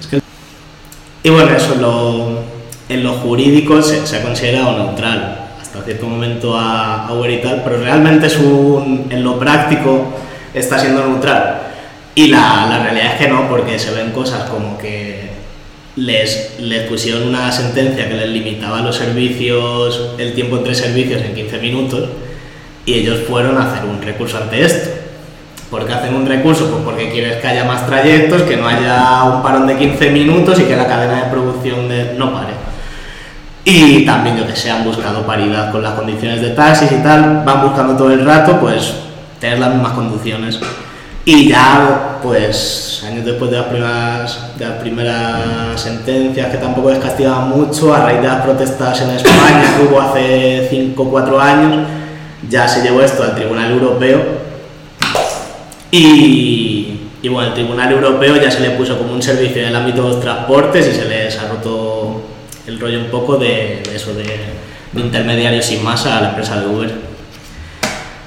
es 0.00 0.06
que... 0.08 0.20
Y 1.22 1.30
bueno, 1.30 1.50
eso 1.54 1.74
en 2.88 3.04
lo, 3.04 3.12
jurídico 3.14 3.82
se, 3.82 4.06
se, 4.06 4.16
ha 4.16 4.22
considerado 4.22 4.78
neutral 4.78 5.48
hasta 5.60 5.82
cierto 5.82 6.06
momento 6.06 6.56
a, 6.56 7.06
a 7.06 7.12
Uber 7.12 7.30
y 7.30 7.40
tal, 7.40 7.62
pero 7.62 7.78
realmente 7.78 8.26
es 8.26 8.36
un, 8.38 9.06
en 9.10 9.22
lo 9.22 9.38
práctico 9.38 10.14
está 10.54 10.78
siendo 10.78 11.06
neutral 11.06 11.60
y 12.14 12.26
la, 12.26 12.66
la, 12.68 12.82
realidad 12.82 13.14
es 13.14 13.20
que 13.20 13.28
no, 13.28 13.48
porque 13.48 13.78
se 13.78 13.92
ven 13.92 14.10
cosas 14.10 14.50
como 14.50 14.76
que 14.76 15.30
les, 15.96 16.58
les 16.58 16.88
pusieron 16.88 17.28
una 17.28 17.52
sentencia 17.52 18.08
que 18.08 18.14
les 18.14 18.28
limitaba 18.28 18.80
los 18.80 18.96
servicios, 18.96 20.14
el 20.18 20.34
tiempo 20.34 20.56
entre 20.56 20.74
servicios 20.74 21.22
en 21.22 21.34
15 21.34 21.58
minutos, 21.58 22.08
y 22.84 22.94
ellos 22.94 23.20
fueron 23.28 23.58
a 23.58 23.70
hacer 23.70 23.88
un 23.88 24.02
recurso 24.02 24.38
ante 24.38 24.64
esto. 24.64 24.90
¿Por 25.70 25.86
qué 25.86 25.92
hacen 25.92 26.14
un 26.16 26.26
recurso? 26.26 26.68
Pues 26.68 26.82
porque 26.82 27.10
quieres 27.10 27.36
que 27.36 27.46
haya 27.46 27.64
más 27.64 27.86
trayectos, 27.86 28.42
que 28.42 28.56
no 28.56 28.66
haya 28.66 29.22
un 29.22 29.42
parón 29.42 29.68
de 29.68 29.76
15 29.76 30.10
minutos 30.10 30.58
y 30.58 30.64
que 30.64 30.74
la 30.74 30.86
cadena 30.86 31.24
de 31.24 31.30
producción 31.30 31.88
de, 31.88 32.14
no 32.18 32.32
pare. 32.32 32.54
Y 33.64 34.04
también, 34.04 34.36
yo 34.36 34.46
que 34.46 34.56
sé, 34.56 34.68
han 34.68 34.82
buscado 34.82 35.24
paridad 35.24 35.70
con 35.70 35.82
las 35.82 35.92
condiciones 35.92 36.40
de 36.40 36.50
taxis 36.50 36.90
y 36.90 37.02
tal, 37.02 37.44
van 37.44 37.62
buscando 37.62 37.96
todo 37.96 38.10
el 38.10 38.24
rato, 38.24 38.58
pues, 38.58 38.94
tener 39.38 39.60
las 39.60 39.70
mismas 39.70 39.92
condiciones 39.92 40.58
Y 41.24 41.48
ya, 41.48 42.18
pues, 42.20 43.04
años 43.06 43.24
después 43.24 43.50
de 43.52 43.58
las 43.58 43.66
primeras, 43.66 44.58
de 44.58 44.64
las 44.66 44.78
primeras 44.78 45.80
sentencias, 45.80 46.48
que 46.48 46.56
tampoco 46.56 46.90
les 46.90 46.98
castigaban 46.98 47.50
mucho, 47.50 47.94
a 47.94 48.06
raíz 48.06 48.20
de 48.20 48.26
las 48.26 48.42
protestas 48.42 49.02
en 49.02 49.10
España 49.10 49.76
que 49.76 49.84
hubo 49.84 50.00
hace 50.00 50.66
5 50.68 51.00
o 51.00 51.10
4 51.10 51.40
años, 51.40 51.86
ya 52.48 52.66
se 52.66 52.82
llevó 52.82 53.02
esto 53.02 53.22
al 53.22 53.36
Tribunal 53.36 53.70
Europeo. 53.70 54.49
Y, 55.90 57.00
y 57.22 57.28
bueno, 57.28 57.48
el 57.48 57.54
Tribunal 57.54 57.92
Europeo 57.92 58.36
ya 58.36 58.50
se 58.50 58.60
le 58.60 58.70
puso 58.70 58.96
como 58.96 59.12
un 59.12 59.22
servicio 59.22 59.62
en 59.62 59.68
el 59.68 59.76
ámbito 59.76 60.04
de 60.04 60.08
los 60.10 60.20
transportes 60.20 60.86
y 60.88 60.92
se 60.92 61.06
les 61.06 61.38
ha 61.38 61.48
roto 61.48 62.22
el 62.66 62.78
rollo 62.78 63.00
un 63.00 63.10
poco 63.10 63.36
de, 63.36 63.82
de 63.88 63.96
eso, 63.96 64.14
de, 64.14 64.24
de 64.92 65.00
intermediarios 65.00 65.64
sin 65.64 65.82
más 65.82 66.06
a 66.06 66.20
la 66.20 66.28
empresa 66.30 66.60
de 66.60 66.66
Uber. 66.66 66.90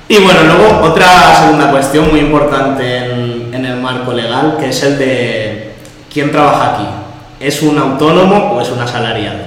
Y 0.10 0.18
bueno, 0.18 0.42
luego 0.44 0.82
otra 0.84 1.36
segunda 1.36 1.72
cuestión 1.72 2.12
muy 2.12 2.20
importante 2.20 2.98
en, 2.98 3.54
en 3.54 3.66
el 3.66 3.78
marco 3.78 4.12
legal, 4.14 4.58
que 4.60 4.70
es 4.70 4.84
el 4.84 4.98
de 5.00 5.72
quién 6.14 6.32
trabaja 6.32 6.74
aquí. 6.74 6.88
¿Es 7.40 7.62
un 7.62 7.78
autónomo 7.78 8.54
o 8.54 8.62
es 8.62 8.70
un 8.70 8.80
asalariado? 8.80 9.40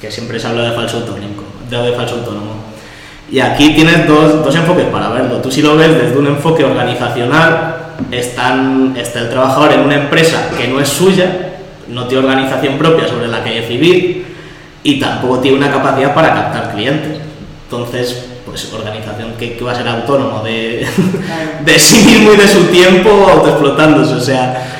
Que 0.00 0.10
siempre 0.10 0.38
se 0.38 0.48
habla 0.48 0.70
de 0.70 0.72
falso 0.72 0.98
autónomo. 0.98 1.44
De 1.70 1.92
falso 1.92 2.16
autónomo. 2.16 2.63
Y 3.30 3.40
aquí 3.40 3.74
tienes 3.74 4.06
dos, 4.06 4.44
dos 4.44 4.54
enfoques 4.54 4.86
para 4.86 5.08
verlo. 5.08 5.38
Tú 5.38 5.50
si 5.50 5.62
lo 5.62 5.76
ves 5.76 5.94
desde 5.94 6.18
un 6.18 6.26
enfoque 6.26 6.64
organizacional, 6.64 7.76
están, 8.10 8.94
está 8.96 9.20
el 9.20 9.30
trabajador 9.30 9.72
en 9.72 9.80
una 9.80 9.96
empresa 9.96 10.50
que 10.56 10.68
no 10.68 10.80
es 10.80 10.88
suya, 10.88 11.54
no 11.88 12.06
tiene 12.06 12.26
organización 12.26 12.78
propia 12.78 13.08
sobre 13.08 13.28
la 13.28 13.42
que 13.42 13.60
decidir 13.60 14.26
y 14.82 15.00
tampoco 15.00 15.38
tiene 15.38 15.58
una 15.58 15.70
capacidad 15.70 16.14
para 16.14 16.34
captar 16.34 16.72
clientes. 16.74 17.18
Entonces, 17.64 18.26
pues 18.44 18.72
organización 18.72 19.32
que, 19.38 19.56
que 19.56 19.64
va 19.64 19.72
a 19.72 19.74
ser 19.74 19.88
autónomo 19.88 20.42
de, 20.44 20.86
de 21.64 21.78
sí 21.78 22.04
mismo 22.04 22.32
y 22.34 22.36
de 22.36 22.48
su 22.48 22.64
tiempo 22.66 23.10
autoexplotándose, 23.30 24.14
o 24.14 24.20
sea... 24.20 24.70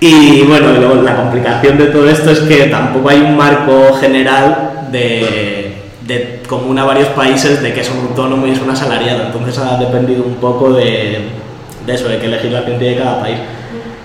Y 0.00 0.42
bueno, 0.42 0.72
y 0.72 0.78
luego 0.78 1.02
la 1.02 1.16
complicación 1.16 1.76
de 1.76 1.86
todo 1.86 2.08
esto 2.08 2.30
es 2.30 2.38
que 2.40 2.66
tampoco 2.66 3.08
hay 3.08 3.20
un 3.20 3.36
marco 3.36 3.94
general 3.94 4.86
de, 4.92 5.67
de 6.08 6.40
común 6.48 6.78
a 6.78 6.84
varios 6.84 7.08
países 7.08 7.62
de 7.62 7.74
que 7.74 7.82
es 7.82 7.90
un 7.90 7.98
autónomo 8.08 8.46
y 8.46 8.52
es 8.52 8.60
un 8.60 8.70
asalariado, 8.70 9.24
entonces 9.26 9.58
ha 9.58 9.76
dependido 9.76 10.24
un 10.24 10.36
poco 10.36 10.72
de, 10.72 11.18
de 11.86 11.94
eso, 11.94 12.08
de 12.08 12.18
qué 12.18 12.28
legislación 12.28 12.78
tiene 12.78 12.96
cada 12.96 13.20
país. 13.20 13.36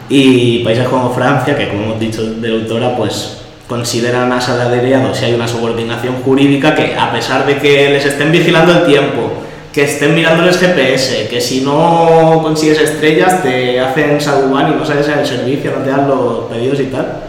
Y 0.09 0.59
países 0.59 0.87
como 0.89 1.11
Francia, 1.13 1.57
que 1.57 1.69
como 1.69 1.83
hemos 1.83 1.99
dicho 1.99 2.21
de 2.21 2.51
autora, 2.51 2.97
pues 2.97 3.37
consideran 3.69 4.31
asalariados 4.33 5.17
si 5.17 5.25
hay 5.25 5.33
una 5.33 5.47
subordinación 5.47 6.15
jurídica 6.23 6.75
que 6.75 6.93
a 6.95 7.11
pesar 7.13 7.45
de 7.45 7.57
que 7.57 7.89
les 7.91 8.05
estén 8.05 8.33
vigilando 8.33 8.73
el 8.73 8.85
tiempo, 8.85 9.31
que 9.71 9.85
estén 9.85 10.13
mirando 10.13 10.43
el 10.43 10.53
GPS, 10.53 11.29
que 11.29 11.39
si 11.39 11.61
no 11.61 12.41
consigues 12.43 12.79
estrellas 12.81 13.41
te 13.41 13.79
hacen 13.79 14.19
saluban 14.19 14.73
y 14.73 14.75
no 14.75 14.85
sales 14.85 15.07
en 15.07 15.19
el 15.19 15.25
servicio, 15.25 15.71
no 15.71 15.83
te 15.83 15.89
dan 15.89 16.07
los 16.07 16.51
pedidos 16.51 16.81
y 16.81 16.85
tal, 16.87 17.22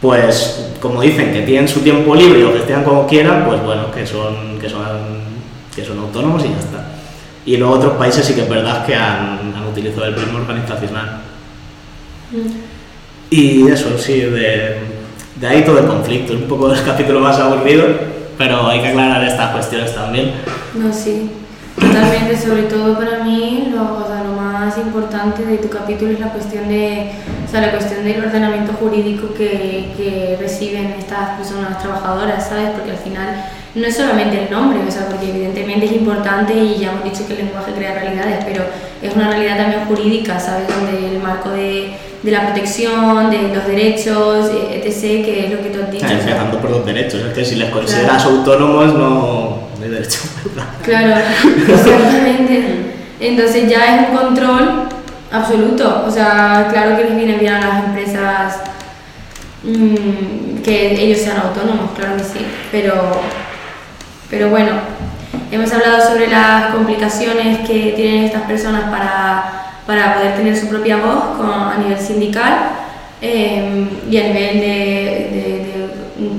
pues 0.00 0.70
como 0.80 1.00
dicen 1.00 1.32
que 1.32 1.42
tienen 1.42 1.68
su 1.68 1.80
tiempo 1.80 2.14
libre 2.14 2.40
y 2.40 2.42
lo 2.42 2.52
gestionan 2.52 2.84
como 2.84 3.06
quieran, 3.06 3.44
pues 3.46 3.62
bueno, 3.62 3.90
que 3.90 4.06
son, 4.06 4.58
que 4.60 4.68
son, 4.68 4.82
que 5.74 5.84
son 5.84 5.98
autónomos 5.98 6.44
y 6.44 6.48
ya 6.48 6.58
está. 6.58 6.84
Y 7.44 7.56
luego 7.56 7.74
otros 7.74 7.92
países 7.94 8.24
sí 8.24 8.34
que 8.34 8.42
es 8.42 8.48
verdad 8.48 8.84
que 8.86 8.94
han, 8.94 9.54
han 9.56 9.66
utilizado 9.68 10.04
el 10.04 10.14
prisma 10.14 10.40
organizacional. 10.40 11.22
Y 13.30 13.68
eso, 13.68 13.98
sí, 13.98 14.20
de, 14.20 14.76
de 15.36 15.46
ahí 15.46 15.64
todo 15.64 15.78
el 15.78 15.86
conflicto. 15.86 16.34
Es 16.34 16.40
un 16.42 16.48
poco 16.48 16.72
el 16.72 16.82
capítulo 16.84 17.20
más 17.20 17.38
aburrido, 17.38 17.86
pero 18.36 18.66
hay 18.66 18.80
que 18.80 18.88
aclarar 18.88 19.24
estas 19.24 19.52
cuestiones 19.52 19.94
también. 19.94 20.32
No, 20.74 20.92
sí, 20.92 21.30
totalmente. 21.78 22.36
Sobre 22.36 22.62
todo 22.64 22.96
para 22.96 23.24
mí, 23.24 23.70
lo, 23.72 23.82
o 23.82 24.06
sea, 24.06 24.17
lo 24.17 24.17
más 24.68 24.78
importante 24.78 25.44
de 25.44 25.58
tu 25.58 25.68
capítulo 25.70 26.12
es 26.12 26.20
la 26.20 26.28
cuestión 26.28 26.68
de, 26.68 27.10
o 27.46 27.50
sea, 27.50 27.62
la 27.62 27.70
cuestión 27.70 28.04
del 28.04 28.22
ordenamiento 28.22 28.72
jurídico 28.74 29.32
que, 29.32 29.92
que 29.96 30.36
reciben 30.38 30.94
estas 30.98 31.38
personas 31.38 31.80
trabajadoras, 31.80 32.48
¿sabes? 32.48 32.70
Porque 32.70 32.90
al 32.90 32.98
final 32.98 33.44
no 33.74 33.86
es 33.86 33.96
solamente 33.96 34.44
el 34.44 34.50
nombre, 34.50 34.80
o 34.86 34.90
sea, 34.90 35.06
porque 35.08 35.30
evidentemente 35.30 35.86
es 35.86 35.92
importante 35.92 36.52
y 36.52 36.78
ya 36.78 36.92
hemos 36.92 37.04
dicho 37.04 37.26
que 37.26 37.32
el 37.34 37.46
lenguaje 37.46 37.72
crea 37.72 37.94
realidades, 37.94 38.44
pero 38.44 38.64
es 39.00 39.14
una 39.14 39.30
realidad 39.30 39.56
también 39.56 39.84
jurídica, 39.86 40.38
¿sabes? 40.38 40.68
Donde 40.68 41.14
el 41.14 41.22
marco 41.22 41.50
de, 41.50 41.92
de 42.22 42.30
la 42.30 42.52
protección, 42.52 43.30
de 43.30 43.54
los 43.54 43.66
derechos, 43.66 44.50
eh, 44.52 44.82
etc., 44.84 45.24
que 45.24 45.46
es 45.46 45.50
lo 45.50 45.62
que 45.62 45.70
tú 45.70 45.82
has 45.82 45.90
dicho. 45.90 46.06
Ah, 46.06 46.12
empezando 46.12 46.60
por 46.60 46.70
los 46.70 46.84
derechos, 46.84 47.22
es 47.22 47.32
que 47.32 47.44
si 47.44 47.54
les 47.54 47.70
consideras 47.70 48.22
autónomos 48.24 48.92
no, 48.92 49.68
no 49.78 49.82
hay 49.82 49.90
derecho. 49.90 50.20
Claro, 50.82 51.20
exactamente. 51.68 52.97
Entonces 53.20 53.68
ya 53.68 53.96
es 53.96 54.08
un 54.08 54.16
control 54.16 54.88
absoluto. 55.32 56.04
O 56.06 56.10
sea, 56.10 56.68
claro 56.70 56.96
que 56.96 57.04
les 57.04 57.16
viene 57.16 57.36
bien 57.36 57.54
a 57.54 57.66
las 57.66 57.84
empresas 57.84 58.60
mm, 59.62 60.62
que 60.62 60.92
ellos 61.02 61.18
sean 61.18 61.38
autónomos, 61.38 61.90
claro 61.96 62.16
que 62.16 62.24
sí. 62.24 62.46
Pero, 62.70 63.20
pero 64.30 64.50
bueno, 64.50 64.72
hemos 65.50 65.72
hablado 65.72 66.00
sobre 66.06 66.28
las 66.28 66.74
complicaciones 66.74 67.66
que 67.66 67.92
tienen 67.96 68.24
estas 68.24 68.42
personas 68.42 68.84
para, 68.90 69.72
para 69.86 70.14
poder 70.14 70.36
tener 70.36 70.56
su 70.56 70.68
propia 70.68 70.96
voz 70.98 71.40
a 71.40 71.76
nivel 71.78 71.98
sindical 71.98 72.70
eh, 73.20 73.88
y 74.08 74.16
a 74.16 74.22
nivel 74.22 74.60
de 74.60 75.58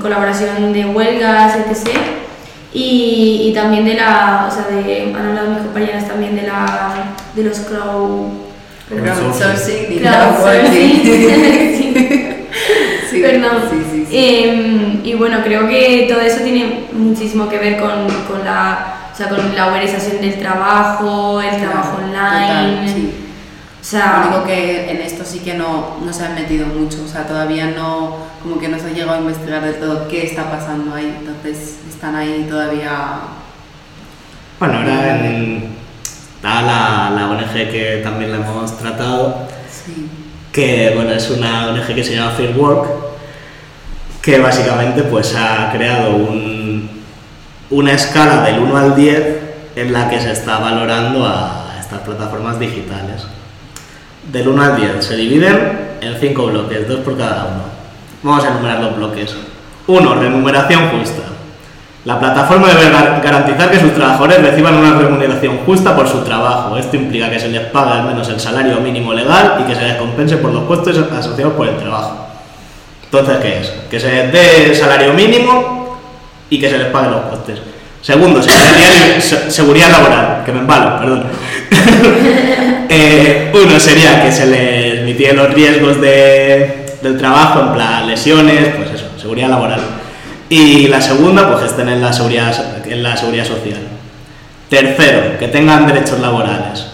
colaboración 0.00 0.72
de 0.72 0.86
huelgas, 0.86 1.56
etc. 1.56 2.19
Y, 2.72 3.48
y 3.48 3.52
también 3.52 3.84
de 3.84 3.94
la, 3.94 4.48
o 4.48 4.54
sea, 4.54 4.66
de, 4.68 5.12
han 5.12 5.26
hablado 5.26 5.50
mis 5.50 5.62
compañeras 5.62 6.06
también 6.06 6.36
de 6.36 6.42
la, 6.42 7.14
de 7.34 7.42
los 7.44 7.58
crow, 7.60 8.30
Crowdsourcing 8.88 10.00
crowdsourcing. 10.00 11.02
Sí. 13.10 13.16
Sí, 13.16 13.22
Perdón. 13.22 13.62
sí, 13.70 13.76
sí, 13.90 14.06
sí. 14.08 14.16
Eh, 14.16 15.00
y 15.02 15.14
bueno, 15.14 15.38
creo 15.42 15.68
que 15.68 16.06
todo 16.08 16.20
eso 16.20 16.42
tiene 16.42 16.86
muchísimo 16.92 17.48
que 17.48 17.58
ver 17.58 17.76
con, 17.80 18.06
con 18.28 18.44
la, 18.44 19.10
o 19.12 19.16
sea, 19.16 19.28
con 19.28 19.54
la 19.56 19.68
uberización 19.68 20.20
del 20.20 20.38
trabajo, 20.38 21.40
el 21.40 21.56
trabajo 21.60 21.98
online. 21.98 22.86
Total, 22.86 22.88
sí. 22.94 23.19
O 23.80 23.84
sea, 23.84 24.18
Lo 24.20 24.28
único 24.28 24.44
que 24.46 24.90
en 24.90 24.98
esto 25.00 25.24
sí 25.24 25.38
que 25.40 25.54
no, 25.54 25.96
no 26.04 26.12
se 26.12 26.24
han 26.26 26.34
metido 26.34 26.66
mucho, 26.66 26.98
o 27.04 27.08
sea, 27.08 27.26
todavía 27.26 27.66
no, 27.70 28.16
como 28.42 28.58
que 28.58 28.68
no 28.68 28.78
se 28.78 28.86
ha 28.88 28.90
llegado 28.92 29.12
a 29.14 29.20
investigar 29.20 29.62
del 29.62 29.76
todo 29.76 30.06
qué 30.06 30.26
está 30.26 30.50
pasando 30.50 30.94
ahí, 30.94 31.16
entonces 31.20 31.78
están 31.88 32.14
ahí 32.14 32.46
todavía... 32.48 33.20
Bueno, 34.58 34.78
ahora 34.78 35.16
en- 35.26 35.76
está 36.36 36.60
la, 36.62 37.10
la 37.16 37.30
ONG 37.30 37.52
que 37.70 38.00
también 38.04 38.30
la 38.32 38.36
hemos 38.38 38.76
tratado, 38.78 39.48
Sí. 39.70 40.08
que 40.52 40.92
bueno, 40.94 41.12
es 41.12 41.30
una 41.30 41.68
ONG 41.70 41.94
que 41.94 42.04
se 42.04 42.14
llama 42.16 42.32
Fair 42.32 42.54
Work, 42.56 42.86
que 44.20 44.38
básicamente 44.40 45.04
pues 45.04 45.34
ha 45.34 45.70
creado 45.72 46.16
un- 46.16 46.90
una 47.70 47.92
escala 47.92 48.42
del 48.42 48.58
1 48.58 48.76
al 48.76 48.94
10 48.94 49.36
en 49.76 49.92
la 49.92 50.10
que 50.10 50.20
se 50.20 50.32
está 50.32 50.58
valorando 50.58 51.26
a 51.26 51.76
estas 51.80 52.00
plataformas 52.00 52.58
digitales. 52.60 53.22
Del 54.24 54.48
1 54.48 54.62
al 54.62 54.76
10 54.76 55.04
se 55.04 55.16
dividen 55.16 55.96
en 56.00 56.16
5 56.18 56.46
bloques, 56.46 56.86
2 56.88 57.00
por 57.00 57.16
cada 57.16 57.44
uno. 57.46 57.62
Vamos 58.22 58.44
a 58.44 58.48
enumerar 58.48 58.80
los 58.80 58.96
bloques. 58.96 59.34
1. 59.86 60.14
Remuneración 60.14 60.88
justa. 60.90 61.22
La 62.04 62.18
plataforma 62.18 62.68
debe 62.68 62.90
gar- 62.92 63.20
garantizar 63.22 63.70
que 63.70 63.78
sus 63.80 63.92
trabajadores 63.94 64.40
reciban 64.42 64.74
una 64.74 64.98
remuneración 64.98 65.58
justa 65.66 65.94
por 65.96 66.08
su 66.08 66.18
trabajo. 66.22 66.76
Esto 66.76 66.96
implica 66.96 67.28
que 67.28 67.38
se 67.40 67.48
les 67.48 67.62
pague 67.66 67.92
al 67.92 68.04
menos 68.04 68.28
el 68.28 68.40
salario 68.40 68.76
mínimo 68.80 69.12
legal 69.12 69.58
y 69.60 69.64
que 69.64 69.74
se 69.74 69.82
les 69.82 69.96
compense 69.96 70.36
por 70.38 70.52
los 70.52 70.64
costes 70.64 70.96
asociados 70.98 71.54
por 71.54 71.68
el 71.68 71.76
trabajo. 71.76 72.26
Entonces, 73.04 73.38
¿qué 73.38 73.58
es? 73.60 73.68
Que 73.90 74.00
se 74.00 74.10
les 74.12 74.32
dé 74.32 74.66
el 74.66 74.76
salario 74.76 75.12
mínimo 75.12 75.98
y 76.48 76.58
que 76.60 76.70
se 76.70 76.78
les 76.78 76.86
paguen 76.88 77.10
los 77.10 77.20
costes. 77.22 77.58
Segundo, 78.02 78.42
seguridad, 78.42 79.18
se- 79.20 79.50
seguridad 79.50 79.90
laboral, 79.90 80.42
que 80.44 80.52
me 80.52 80.60
embalo, 80.60 80.98
perdón. 80.98 81.24
Eh, 82.92 83.52
uno 83.54 83.78
sería 83.78 84.20
que 84.24 84.32
se 84.32 84.46
les 84.46 85.04
mitiguen 85.04 85.36
los 85.36 85.54
riesgos 85.54 86.00
de- 86.00 86.96
del 87.00 87.16
trabajo, 87.16 87.60
en 87.60 87.72
plan 87.74 88.04
lesiones, 88.08 88.74
pues 88.76 88.90
eso, 88.90 89.06
seguridad 89.16 89.48
laboral. 89.48 89.80
Y 90.48 90.88
la 90.88 91.00
segunda, 91.00 91.48
pues 91.52 91.70
estén 91.70 91.88
en 91.88 92.02
la 92.02 92.12
seguridad, 92.12 92.84
en 92.84 93.02
la 93.04 93.16
seguridad 93.16 93.44
social. 93.44 93.78
Tercero, 94.68 95.38
que 95.38 95.46
tengan 95.46 95.86
derechos 95.86 96.18
laborales. 96.18 96.86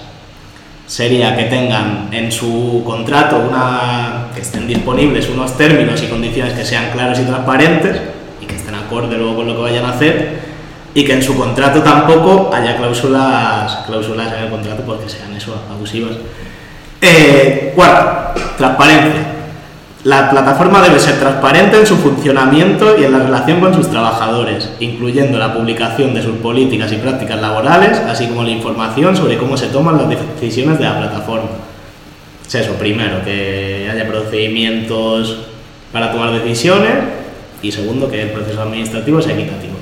Sería 0.86 1.34
que 1.34 1.44
tengan 1.44 2.08
en 2.12 2.30
su 2.30 2.82
contrato 2.84 3.38
una, 3.48 4.26
que 4.34 4.42
estén 4.42 4.66
disponibles 4.68 5.30
unos 5.30 5.56
términos 5.56 6.02
y 6.02 6.08
condiciones 6.08 6.52
que 6.52 6.64
sean 6.66 6.90
claros 6.92 7.18
y 7.18 7.22
transparentes 7.22 7.96
y 8.42 8.44
que 8.44 8.56
estén 8.56 8.74
acorde 8.74 9.16
luego 9.16 9.36
con 9.36 9.46
lo 9.46 9.56
que 9.56 9.62
vayan 9.62 9.86
a 9.86 9.90
hacer 9.92 10.45
y 10.96 11.04
que 11.04 11.12
en 11.12 11.22
su 11.22 11.36
contrato 11.36 11.82
tampoco 11.82 12.50
haya 12.54 12.78
cláusulas, 12.78 13.84
cláusulas 13.86 14.32
en 14.32 14.44
el 14.44 14.48
contrato 14.48 14.82
porque 14.86 15.10
sean 15.10 15.36
eso, 15.36 15.54
abusivas. 15.70 16.12
Eh, 17.02 17.74
cuarto, 17.76 18.40
transparencia. 18.56 19.26
La 20.04 20.30
plataforma 20.30 20.80
debe 20.80 20.98
ser 20.98 21.18
transparente 21.18 21.78
en 21.78 21.86
su 21.86 21.96
funcionamiento 21.98 22.98
y 22.98 23.04
en 23.04 23.12
la 23.12 23.18
relación 23.18 23.60
con 23.60 23.74
sus 23.74 23.90
trabajadores, 23.90 24.70
incluyendo 24.80 25.36
la 25.38 25.52
publicación 25.52 26.14
de 26.14 26.22
sus 26.22 26.36
políticas 26.36 26.90
y 26.92 26.96
prácticas 26.96 27.42
laborales, 27.42 27.98
así 28.08 28.28
como 28.28 28.42
la 28.42 28.50
información 28.50 29.14
sobre 29.14 29.36
cómo 29.36 29.58
se 29.58 29.66
toman 29.66 29.98
las 29.98 30.08
decisiones 30.08 30.78
de 30.78 30.84
la 30.84 30.98
plataforma. 30.98 31.50
Es 32.48 32.54
eso, 32.54 32.72
primero, 32.72 33.22
que 33.22 33.86
haya 33.92 34.08
procedimientos 34.08 35.40
para 35.92 36.10
tomar 36.10 36.32
decisiones 36.32 36.94
y 37.60 37.70
segundo, 37.70 38.10
que 38.10 38.22
el 38.22 38.30
proceso 38.30 38.62
administrativo 38.62 39.20
sea 39.20 39.34
equitativo. 39.34 39.75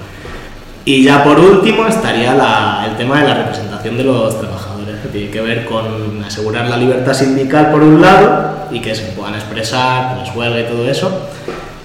Y 0.85 1.03
ya 1.03 1.25
por 1.25 1.39
último 1.41 1.87
estaría 1.87 2.35
la- 2.35 2.85
el 2.87 2.97
tema 2.97 3.21
de 3.23 3.29
la 3.29 3.35
representación 3.35 3.97
de 3.97 4.05
los 4.05 4.39
trabajadores, 4.39 4.97
que 5.01 5.09
tiene 5.09 5.31
que 5.31 5.41
ver 5.41 5.65
con 5.65 6.23
asegurar 6.27 6.67
la 6.69 6.77
libertad 6.77 7.15
sindical 7.15 7.71
por 7.71 7.83
un 7.83 8.03
lado 8.03 8.67
y 8.71 8.81
que 8.81 8.95
se 8.95 9.05
puedan 9.13 9.35
expresar, 9.35 10.17
pues 10.17 10.35
huelga 10.37 10.61
y 10.61 10.65
todo 10.65 10.87
eso. 10.89 11.29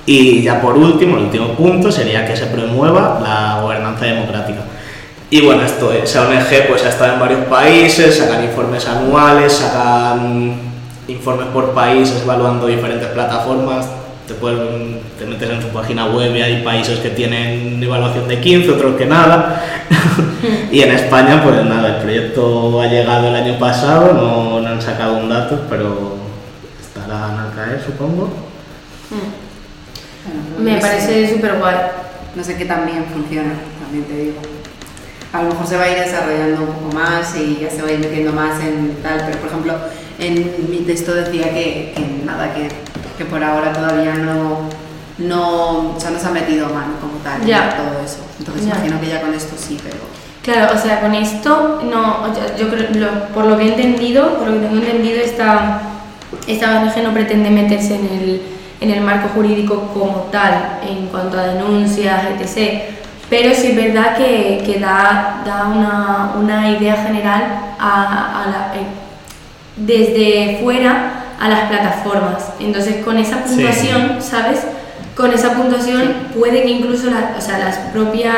Y 0.06 0.42
ya 0.42 0.60
por 0.62 0.76
último, 0.76 1.18
el 1.18 1.24
último 1.26 1.50
punto 1.54 1.92
sería 1.92 2.26
que 2.26 2.36
se 2.36 2.48
promueva 2.48 3.20
la 3.24 3.62
gobernanza 3.62 4.06
democrática. 4.06 4.60
Y 5.30 5.42
bueno, 5.46 5.62
esto, 5.62 5.94
esa 5.94 6.28
ONG 6.28 6.68
pues 6.68 6.84
ha 6.86 6.90
estado 6.90 7.14
en 7.14 7.20
varios 7.20 7.42
países, 7.46 8.18
sacan 8.18 8.44
informes 8.44 8.86
anuales, 8.88 9.54
sacan 9.54 10.54
informes 11.08 11.48
por 11.54 11.72
países 11.74 12.22
evaluando 12.24 12.66
diferentes 12.68 13.08
plataformas, 13.10 13.86
te, 14.30 14.36
pueden- 14.36 15.00
te 15.18 15.26
metes 15.26 15.50
en 15.50 15.60
su 15.62 15.70
página 15.70 16.06
web 16.06 16.36
y 16.36 16.42
hay 16.42 16.62
países 16.64 17.00
que 17.00 17.10
tienen 17.10 17.82
evaluación 17.82 18.28
de 18.28 18.40
15, 18.40 18.72
otros 18.72 18.96
que 18.96 19.08
nada. 19.08 19.60
y 20.72 20.82
en 20.82 20.92
España 20.92 21.42
pues 21.44 21.66
nada, 21.66 21.96
el 21.96 22.02
proyecto 22.04 22.80
ha 22.80 22.86
llegado 22.86 23.28
el 23.28 23.36
año 23.36 23.58
pasado, 23.58 24.14
no, 24.14 24.62
no 24.62 24.68
han 24.68 24.82
sacado 24.82 25.18
un 25.18 25.30
dato, 25.30 25.66
pero 25.68 26.18
estarán 26.80 27.40
al 27.40 27.54
caer 27.56 27.82
supongo. 27.84 28.30
Bueno, 30.56 30.72
Me 30.76 30.80
parece 30.80 31.28
súper 31.34 31.58
guay. 31.58 31.76
No 32.36 32.44
sé 32.44 32.56
qué 32.56 32.66
tan 32.66 32.86
bien 32.86 33.06
funciona, 33.12 33.54
también 33.82 34.06
te 34.06 34.16
digo. 34.16 34.38
A 35.34 35.42
lo 35.42 35.50
mejor 35.50 35.66
se 35.66 35.78
va 35.78 35.84
a 35.86 35.90
ir 35.92 35.98
desarrollando 35.98 36.62
un 36.62 36.68
poco 36.68 36.94
más 36.96 37.36
y 37.36 37.60
ya 37.62 37.70
se 37.72 37.82
va 37.82 37.88
a 37.88 37.92
ir 37.94 38.00
metiendo 38.00 38.32
más 38.32 38.60
en 38.62 38.96
tal, 39.02 39.24
pero 39.26 39.40
por 39.40 39.50
ejemplo, 39.50 39.74
en 40.20 40.66
mi 40.70 40.78
texto 40.80 41.14
decía 41.14 41.46
que, 41.54 41.94
que 41.96 42.22
nada, 42.26 42.54
que, 42.54 42.70
que 43.18 43.26
por 43.26 43.44
ahora 43.44 43.72
todavía 43.74 44.14
no, 44.16 44.60
no, 45.18 45.96
o 45.96 46.00
sea, 46.00 46.12
no 46.12 46.20
se 46.20 46.28
ha 46.28 46.32
metido 46.32 46.68
mano 46.70 46.94
como 47.02 47.14
tal 47.24 47.42
en 47.42 47.48
todo 47.78 48.04
eso. 48.06 48.20
Entonces 48.40 48.66
imagino 48.66 49.00
que 49.00 49.08
ya 49.08 49.22
con 49.22 49.34
esto 49.34 49.56
sí, 49.58 49.78
pero... 49.84 49.98
Claro, 50.42 50.74
o 50.78 50.82
sea, 50.82 51.02
con 51.02 51.14
esto, 51.14 51.82
no, 51.84 52.28
yo- 52.34 52.58
yo 52.58 52.70
creo, 52.70 52.90
lo- 52.96 53.28
por 53.34 53.46
lo 53.46 53.58
que 53.58 53.66
he 53.66 53.68
entendido, 53.70 54.38
por 54.38 54.48
lo 54.48 54.54
que 54.54 54.68
tengo 54.68 54.76
entendido, 54.82 55.20
esta, 55.20 55.82
esta 56.48 56.80
ONG 56.82 57.04
no 57.04 57.14
pretende 57.14 57.50
meterse 57.50 57.96
en 57.96 58.06
el, 58.06 58.42
en 58.82 58.90
el 58.92 59.02
marco 59.02 59.30
jurídico 59.36 59.90
como 59.94 60.28
tal, 60.32 60.80
en 60.88 61.08
cuanto 61.08 61.38
a 61.38 61.44
denuncias, 61.44 62.22
etc. 62.40 62.82
Pero 63.30 63.54
sí 63.54 63.68
es 63.68 63.76
verdad 63.76 64.16
que, 64.18 64.64
que 64.66 64.80
da, 64.80 65.42
da 65.46 65.66
una, 65.68 66.32
una 66.40 66.70
idea 66.72 66.96
general 67.04 67.44
a, 67.78 68.44
a 68.44 68.48
la- 68.50 68.72
eh, 68.76 68.88
desde 69.80 70.60
fuera 70.62 71.24
a 71.40 71.48
las 71.50 71.70
plataformas. 71.70 72.44
Entonces, 72.60 73.04
con 73.04 73.18
esa 73.18 73.38
Sí. 73.48 73.56
puntuación, 73.56 74.18
¿sabes? 74.22 74.60
Con 75.16 75.34
esa 75.34 75.54
puntuación 75.54 76.14
puede 76.38 76.64
que 76.64 76.70
incluso 76.70 77.10
la- 77.10 77.36
o 77.38 77.42
sea, 77.42 77.58
las 77.60 77.76
propias 77.94 78.34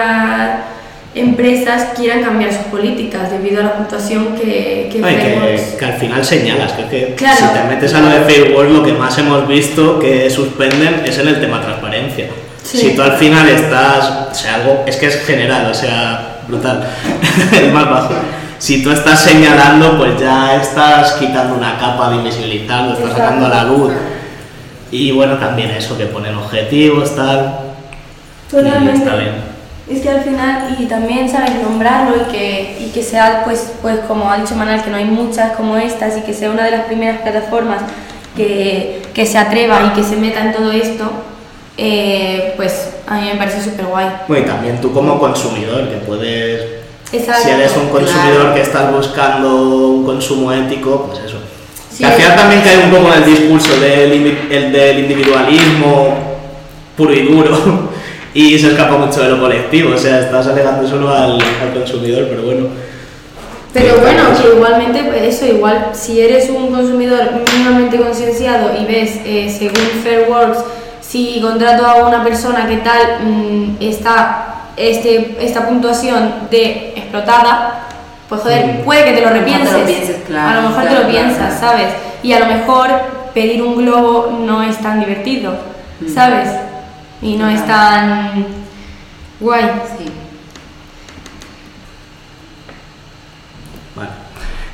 empresas 1.13 1.89
quieran 1.97 2.23
cambiar 2.23 2.51
sus 2.53 2.63
políticas 2.67 3.29
debido 3.31 3.59
a 3.61 3.65
la 3.65 3.73
puntuación 3.73 4.35
que, 4.35 4.89
que 4.91 5.01
Ay, 5.03 5.15
que, 5.17 5.77
que 5.77 5.85
al 5.85 5.93
final 5.93 6.23
señalas, 6.23 6.73
es 6.79 6.85
que 6.85 7.15
Claro. 7.15 7.37
si 7.37 7.43
te 7.59 7.63
metes 7.67 7.93
a 7.93 7.99
lo 7.99 8.07
de 8.09 8.19
Facebook, 8.21 8.63
lo 8.69 8.83
que 8.83 8.93
más 8.93 9.17
hemos 9.17 9.45
visto 9.47 9.99
que 9.99 10.29
suspenden 10.29 11.03
es 11.05 11.17
en 11.17 11.27
el 11.27 11.41
tema 11.41 11.61
transparencia. 11.61 12.27
Sí. 12.63 12.77
Si 12.77 12.89
tú 12.95 13.01
al 13.01 13.13
final 13.17 13.49
estás, 13.49 14.29
o 14.31 14.33
sea, 14.35 14.55
algo, 14.55 14.83
es 14.87 14.95
que 14.95 15.07
es 15.07 15.25
general, 15.25 15.69
o 15.69 15.73
sea, 15.73 16.37
brutal, 16.47 16.87
el 17.61 17.71
más 17.73 17.89
bajo. 17.89 18.13
Si 18.61 18.83
tú 18.83 18.91
estás 18.91 19.23
señalando, 19.23 19.97
pues 19.97 20.19
ya 20.19 20.55
estás 20.61 21.13
quitando 21.13 21.55
una 21.55 21.79
capa 21.79 22.11
de 22.11 22.17
invisibilizar, 22.17 22.83
lo 22.83 22.93
estás 22.93 23.13
sacando 23.17 23.47
a 23.47 23.49
la 23.49 23.63
luz. 23.63 23.91
Y 24.91 25.11
bueno, 25.11 25.39
también 25.39 25.71
eso, 25.71 25.97
que 25.97 26.05
ponen 26.05 26.35
objetivos, 26.35 27.15
tal. 27.15 27.55
y 28.47 28.51
Totalmente. 28.51 28.99
está 28.99 29.15
bien. 29.15 29.31
Es 29.89 30.01
que 30.01 30.09
al 30.09 30.21
final, 30.21 30.75
y 30.77 30.85
también 30.85 31.27
sabes 31.27 31.55
nombrarlo 31.59 32.17
y 32.17 32.31
que, 32.31 32.77
y 32.85 32.91
que 32.91 33.01
sea, 33.01 33.41
pues, 33.45 33.73
pues 33.81 34.01
como 34.01 34.29
ha 34.29 34.37
dicho 34.37 34.53
Manal, 34.55 34.83
que 34.83 34.91
no 34.91 34.97
hay 34.97 35.05
muchas 35.05 35.53
como 35.53 35.75
estas 35.77 36.19
y 36.19 36.21
que 36.21 36.31
sea 36.31 36.51
una 36.51 36.63
de 36.63 36.69
las 36.69 36.81
primeras 36.81 37.21
plataformas 37.21 37.81
que, 38.37 39.01
que 39.11 39.25
se 39.25 39.39
atreva 39.39 39.91
y 39.91 39.95
que 39.95 40.03
se 40.03 40.17
meta 40.17 40.39
en 40.39 40.53
todo 40.53 40.71
esto, 40.71 41.11
eh, 41.79 42.53
pues 42.57 42.91
a 43.07 43.15
mí 43.15 43.27
me 43.33 43.37
parece 43.39 43.59
súper 43.59 43.87
guay. 43.87 44.05
Bueno, 44.27 44.45
y 44.45 44.47
también 44.47 44.79
tú 44.79 44.93
como 44.93 45.19
consumidor, 45.19 45.89
que 45.89 45.97
puedes 46.05 46.80
Exacto. 47.11 47.43
si 47.43 47.49
eres 47.49 47.71
un 47.75 47.89
consumidor 47.89 48.39
claro. 48.39 48.53
que 48.53 48.61
estás 48.61 48.91
buscando 48.91 49.55
un 49.89 50.05
consumo 50.05 50.51
ético, 50.51 51.07
pues 51.07 51.25
eso. 51.25 51.37
Sí, 51.89 52.03
al 52.03 52.13
final 52.13 52.35
también 52.35 52.61
cae 52.61 52.85
un 52.85 52.91
poco 52.91 53.13
en 53.13 53.23
el 53.23 53.25
discurso 53.25 53.79
del, 53.79 54.47
el 54.49 54.71
del 54.71 54.99
individualismo 54.99 56.15
puro 56.95 57.13
y 57.13 57.23
duro 57.23 57.89
y 58.33 58.57
se 58.57 58.69
escapa 58.69 58.97
mucho 58.97 59.21
de 59.21 59.29
lo 59.29 59.39
colectivo, 59.39 59.93
o 59.93 59.97
sea, 59.97 60.21
estás 60.21 60.47
alegando 60.47 60.87
solo 60.87 61.09
al, 61.13 61.33
al 61.33 61.73
consumidor, 61.73 62.27
pero 62.29 62.43
bueno. 62.43 62.67
Pero 63.73 63.99
bueno, 63.99 64.23
que 64.41 64.55
igualmente, 64.55 65.03
pues 65.03 65.21
eso, 65.35 65.45
igual, 65.45 65.91
si 65.93 66.19
eres 66.19 66.49
un 66.49 66.71
consumidor 66.71 67.19
mínimamente 67.53 67.97
concienciado 67.97 68.71
y 68.77 68.85
ves, 68.85 69.19
eh, 69.25 69.49
según 69.49 70.03
Fairworks, 70.03 70.59
si 71.01 71.39
contrato 71.41 71.85
a 71.85 72.07
una 72.07 72.23
persona 72.23 72.67
que 72.67 72.77
tal 72.77 73.25
mm, 73.25 73.77
está 73.79 74.60
este, 74.89 75.37
esta 75.39 75.67
puntuación 75.67 76.47
de 76.49 76.93
explotada, 76.95 77.87
pues 78.29 78.41
joder, 78.41 78.83
puede 78.83 79.05
que 79.05 79.11
te 79.13 79.21
lo 79.21 79.29
repienses. 79.29 79.71
te 79.71 79.79
lo 79.79 79.85
pienses, 79.85 80.17
claro, 80.25 80.59
a 80.59 80.61
lo 80.61 80.69
mejor 80.69 80.83
te 80.85 80.95
lo 81.03 81.07
piensas, 81.09 81.59
claro. 81.59 81.77
¿sabes? 81.77 81.87
Y 82.23 82.33
a 82.33 82.39
lo 82.39 82.45
mejor 82.47 82.89
pedir 83.33 83.61
un 83.61 83.77
globo 83.77 84.37
no 84.45 84.63
es 84.63 84.77
tan 84.81 84.99
divertido, 84.99 85.53
Mm. 86.01 86.13
¿sabes? 86.13 86.49
Y 87.21 87.35
no 87.35 87.47
es 87.49 87.65
tan 87.67 88.45
guay. 89.39 89.63
Sí. 89.97 90.05
Vale. 93.95 94.09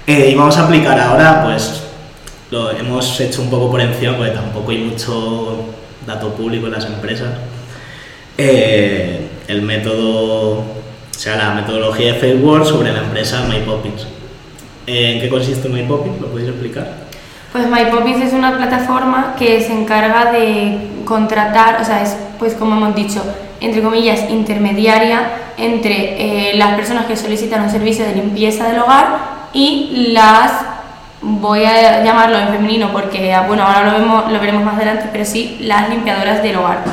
Eh, 0.07 0.29
y 0.31 0.35
vamos 0.35 0.57
a 0.57 0.65
aplicar 0.65 0.97
ahora, 0.99 1.43
pues 1.43 1.83
lo 2.51 2.71
hemos 2.71 3.19
hecho 3.19 3.41
un 3.41 3.49
poco 3.49 3.69
por 3.71 3.81
encima, 3.81 4.15
porque 4.15 4.31
tampoco 4.31 4.71
hay 4.71 4.77
mucho 4.79 5.65
dato 6.05 6.33
público 6.33 6.67
en 6.67 6.71
las 6.73 6.85
empresas. 6.85 7.27
Eh, 8.37 9.27
el 9.47 9.61
método, 9.61 10.59
o 10.59 10.65
sea, 11.11 11.35
la 11.37 11.53
metodología 11.53 12.13
de 12.13 12.19
Fairworks 12.19 12.69
sobre 12.69 12.91
la 12.91 12.99
empresa 12.99 13.45
MyPoppins. 13.47 14.07
¿En 14.85 15.19
qué 15.19 15.29
consiste 15.29 15.69
MyPoppins? 15.69 16.21
¿Lo 16.21 16.27
podéis 16.27 16.49
explicar? 16.49 17.07
Pues 17.51 17.65
MyPoppins 17.69 18.21
es 18.21 18.33
una 18.33 18.57
plataforma 18.57 19.35
que 19.37 19.61
se 19.61 19.73
encarga 19.73 20.31
de 20.31 20.77
contratar, 21.05 21.81
o 21.81 21.85
sea, 21.85 22.03
es 22.03 22.15
pues 22.37 22.53
como 22.53 22.75
hemos 22.75 22.95
dicho, 22.95 23.23
entre 23.59 23.81
comillas, 23.81 24.29
intermediaria 24.29 25.21
entre 25.57 26.51
eh, 26.51 26.57
las 26.57 26.75
personas 26.75 27.05
que 27.05 27.15
solicitan 27.15 27.63
un 27.63 27.69
servicio 27.69 28.05
de 28.05 28.13
limpieza 28.15 28.67
del 28.67 28.79
hogar 28.79 29.17
y 29.53 30.11
las, 30.13 30.51
voy 31.21 31.63
a 31.63 32.03
llamarlo 32.03 32.37
en 32.37 32.49
femenino 32.49 32.91
porque, 32.91 33.33
ah, 33.33 33.45
bueno, 33.47 33.63
ahora 33.63 33.91
lo, 33.91 33.99
vemos, 33.99 34.31
lo 34.31 34.39
veremos 34.39 34.63
más 34.63 34.75
adelante, 34.75 35.09
pero 35.11 35.25
sí, 35.25 35.57
las 35.61 35.89
limpiadoras 35.89 36.43
del 36.43 36.57
hogar. 36.57 36.83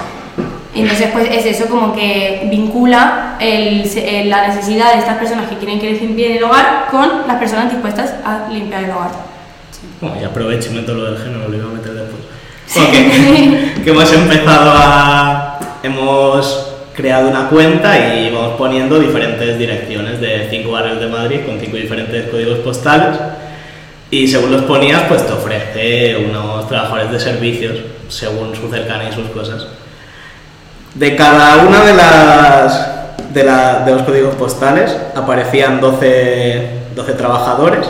Entonces, 0.74 1.08
pues 1.12 1.28
es 1.30 1.46
eso, 1.46 1.66
como 1.68 1.94
que 1.94 2.48
vincula 2.50 3.36
el- 3.40 3.84
eh, 3.96 4.24
la 4.26 4.48
necesidad 4.48 4.92
de 4.94 4.98
estas 5.00 5.16
personas 5.18 5.48
que 5.48 5.56
quieren 5.58 5.78
que 5.80 5.90
les 5.90 6.00
limpien 6.02 6.36
el 6.38 6.44
hogar 6.44 6.86
con 6.90 7.08
las 7.28 7.36
personas 7.38 7.70
dispuestas 7.70 8.14
a 8.24 8.48
limpiar 8.52 8.84
el 8.84 8.90
hogar. 8.90 9.10
Bueno, 10.00 10.16
y 10.20 10.24
aprovecho 10.24 10.70
y 10.70 10.74
meto 10.74 10.94
lo 10.94 11.04
del 11.12 11.18
género, 11.22 11.48
lo 11.48 11.56
iba 11.56 11.66
a 11.70 11.74
meter 11.74 11.92
después. 11.92 12.22
Que, 12.90 13.82
que 13.84 13.90
hemos 13.90 14.12
empezado 14.12 14.72
a... 14.74 15.58
Hemos 15.82 16.70
creado 16.94 17.28
una 17.28 17.48
cuenta 17.48 18.14
y 18.16 18.30
vamos 18.30 18.54
poniendo 18.56 18.98
diferentes 18.98 19.58
direcciones 19.58 20.20
de 20.20 20.48
cinco 20.50 20.72
barrios 20.72 20.98
de 21.00 21.08
Madrid 21.08 21.40
con 21.44 21.60
cinco 21.60 21.76
diferentes 21.76 22.28
códigos 22.30 22.60
postales 22.60 23.18
y 24.10 24.26
según 24.28 24.52
los 24.52 24.62
ponías 24.62 25.02
pues 25.08 25.26
te 25.26 25.32
ofrece 25.32 26.16
unos 26.16 26.68
trabajadores 26.68 27.10
de 27.10 27.18
servicios 27.20 27.78
según 28.08 28.54
su 28.54 28.70
cercanía 28.70 29.10
y 29.10 29.12
sus 29.12 29.26
cosas. 29.30 29.66
De 30.94 31.16
cada 31.16 31.56
una 31.66 31.84
de 31.84 31.94
las 31.94 32.88
de, 33.32 33.42
la- 33.44 33.80
de 33.80 33.92
los 33.92 34.02
códigos 34.02 34.34
postales 34.36 34.96
aparecían 35.16 35.80
12, 35.80 36.68
12 36.94 37.12
trabajadores, 37.14 37.86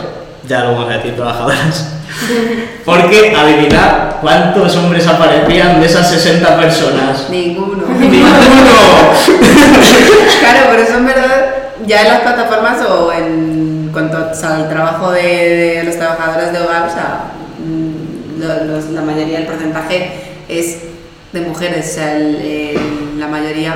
ya 0.47 0.63
lo 0.63 0.71
vamos 0.73 0.89
a 0.89 0.93
decir 0.97 1.15
trabajadoras, 1.15 1.91
porque 2.85 3.35
adivinar 3.35 4.17
cuántos 4.21 4.75
hombres 4.77 5.05
aparecían 5.07 5.79
de 5.79 5.85
esas 5.85 6.09
60 6.09 6.57
personas. 6.59 7.29
Ninguno. 7.29 7.85
¡Ninguno! 7.87 8.25
claro, 10.39 10.59
pero 10.71 10.81
eso 10.81 10.97
en 10.97 11.05
verdad, 11.05 11.45
ya 11.85 12.01
en 12.01 12.07
las 12.07 12.19
plataformas 12.21 12.77
o 12.89 13.11
en 13.13 13.89
cuanto 13.93 14.29
o 14.31 14.35
sea, 14.35 14.55
al 14.55 14.69
trabajo 14.69 15.11
de, 15.11 15.21
de 15.21 15.83
los 15.83 15.95
trabajadores 15.95 16.51
de 16.53 16.59
hogar, 16.61 16.87
o 16.87 16.91
sea, 16.91 17.25
mm, 17.63 18.41
los- 18.67 18.89
la 18.89 19.01
mayoría 19.01 19.37
del 19.39 19.47
porcentaje 19.47 20.11
es 20.49 20.77
de 21.35 21.41
mujeres, 21.41 21.87
o 21.91 21.93
sea, 21.95 22.15
el- 22.17 22.35
el- 22.37 23.19
la 23.19 23.27
mayoría. 23.27 23.73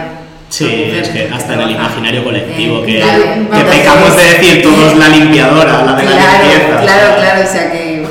Sí, 0.49 0.91
es 0.99 1.09
que 1.09 1.29
hasta 1.31 1.53
en 1.53 1.61
el 1.61 1.71
imaginario 1.71 2.23
colectivo, 2.23 2.79
Eh, 2.79 2.85
que, 2.87 2.99
claro, 3.01 3.21
que 3.51 3.77
pecamos 3.77 4.15
de 4.17 4.23
decir 4.23 4.61
todos 4.63 4.97
la 4.97 5.09
limpiadora, 5.09 5.83
la 5.85 5.93
de 5.93 6.03
la 6.05 6.11
Claro, 6.11 6.43
limpieza. 6.43 6.81
claro, 6.81 7.15
claro, 7.17 7.43
o 7.43 7.51
sea 7.51 7.71
que. 7.71 8.05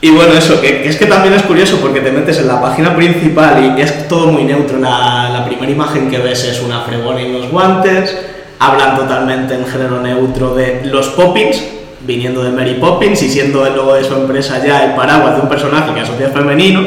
Y 0.00 0.10
bueno, 0.10 0.34
eso, 0.34 0.60
que, 0.60 0.82
que 0.82 0.88
es 0.90 0.96
que 0.96 1.06
también 1.06 1.34
es 1.34 1.42
curioso 1.42 1.78
porque 1.80 2.00
te 2.00 2.12
metes 2.12 2.38
en 2.38 2.46
la 2.48 2.60
página 2.60 2.94
principal 2.94 3.74
y 3.78 3.80
es 3.80 4.06
todo 4.08 4.26
muy 4.26 4.44
neutro. 4.44 4.78
La, 4.78 5.30
la 5.32 5.44
primera 5.46 5.72
imagen 5.72 6.10
que 6.10 6.18
ves 6.18 6.44
es 6.44 6.60
una 6.60 6.82
fregona 6.82 7.20
y 7.22 7.30
unos 7.34 7.50
guantes. 7.50 8.14
Hablan 8.60 8.96
totalmente 8.96 9.54
en 9.54 9.66
género 9.66 10.00
neutro 10.00 10.54
de 10.54 10.82
los 10.84 11.08
Poppins, 11.08 11.62
viniendo 12.00 12.42
de 12.44 12.50
Mary 12.50 12.74
Poppins 12.74 13.22
y 13.22 13.28
siendo 13.28 13.66
el 13.66 13.74
logo 13.74 13.94
de 13.94 14.04
su 14.04 14.14
empresa 14.14 14.64
ya 14.64 14.84
el 14.84 14.92
paraguas 14.94 15.34
de 15.36 15.40
un 15.42 15.48
personaje 15.48 15.92
que 15.94 16.00
asocia 16.00 16.28
femenino. 16.30 16.82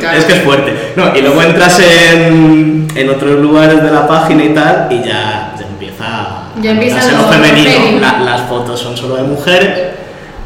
Claro. 0.00 0.18
es 0.18 0.24
que 0.24 0.32
es 0.34 0.42
fuerte. 0.42 0.72
No, 0.96 1.16
y 1.16 1.20
luego 1.22 1.42
entras 1.42 1.80
en, 1.80 2.86
en 2.94 3.10
otros 3.10 3.40
lugares 3.40 3.82
de 3.82 3.90
la 3.90 4.06
página 4.06 4.44
y 4.44 4.48
tal 4.50 4.88
y 4.90 4.98
ya, 4.98 5.54
ya 5.58 5.66
empieza, 5.66 6.42
Ya 6.60 6.70
empieza 6.72 6.98
a 6.98 7.02
ser 7.02 7.12
lo 7.14 7.24
femenino. 7.24 7.70
femenino. 7.70 8.00
La- 8.00 8.20
las 8.20 8.42
fotos 8.42 8.78
son 8.80 8.96
solo 8.96 9.16
de 9.16 9.22
mujeres 9.22 9.80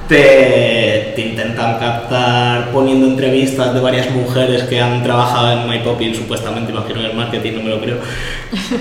te, 0.08 1.12
te 1.14 1.20
intentan 1.22 1.78
captar 1.78 2.70
poniendo 2.72 3.06
entrevistas 3.06 3.72
de 3.72 3.80
varias 3.80 4.10
mujeres 4.10 4.64
que 4.64 4.80
han 4.80 5.02
trabajado 5.04 5.52
en 5.52 5.68
My 5.68 5.78
Poppin, 5.80 6.12
supuestamente, 6.14 6.72
imagino 6.72 6.98
en 7.00 7.06
el 7.06 7.14
marketing, 7.16 7.52
no 7.58 7.62
me 7.62 7.70
lo 7.70 7.80
creo. 7.80 7.98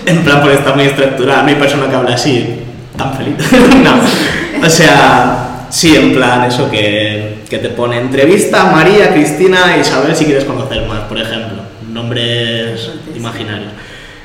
En 0.07 0.23
plan, 0.23 0.41
porque 0.41 0.55
está 0.55 0.73
muy 0.73 0.85
estructurada. 0.85 1.43
No 1.43 1.49
hay 1.49 1.55
persona 1.55 1.87
que 1.87 1.95
hable 1.95 2.13
así, 2.13 2.61
tan 2.99 3.13
feliz. 3.13 3.35
no. 3.83 4.65
O 4.65 4.69
sea, 4.69 5.65
sí, 5.69 5.95
en 5.95 6.13
plan, 6.13 6.43
eso 6.43 6.69
que, 6.69 7.39
que 7.49 7.57
te 7.57 7.69
pone 7.69 7.97
entrevista 7.97 8.63
a 8.63 8.71
María, 8.71 9.13
Cristina 9.13 9.77
y 9.77 9.79
Isabel 9.79 10.15
si 10.15 10.25
quieres 10.25 10.43
conocer 10.43 10.85
más, 10.85 11.01
por 11.01 11.17
ejemplo. 11.17 11.63
Nombres 11.87 12.91
imaginarios. 13.15 13.71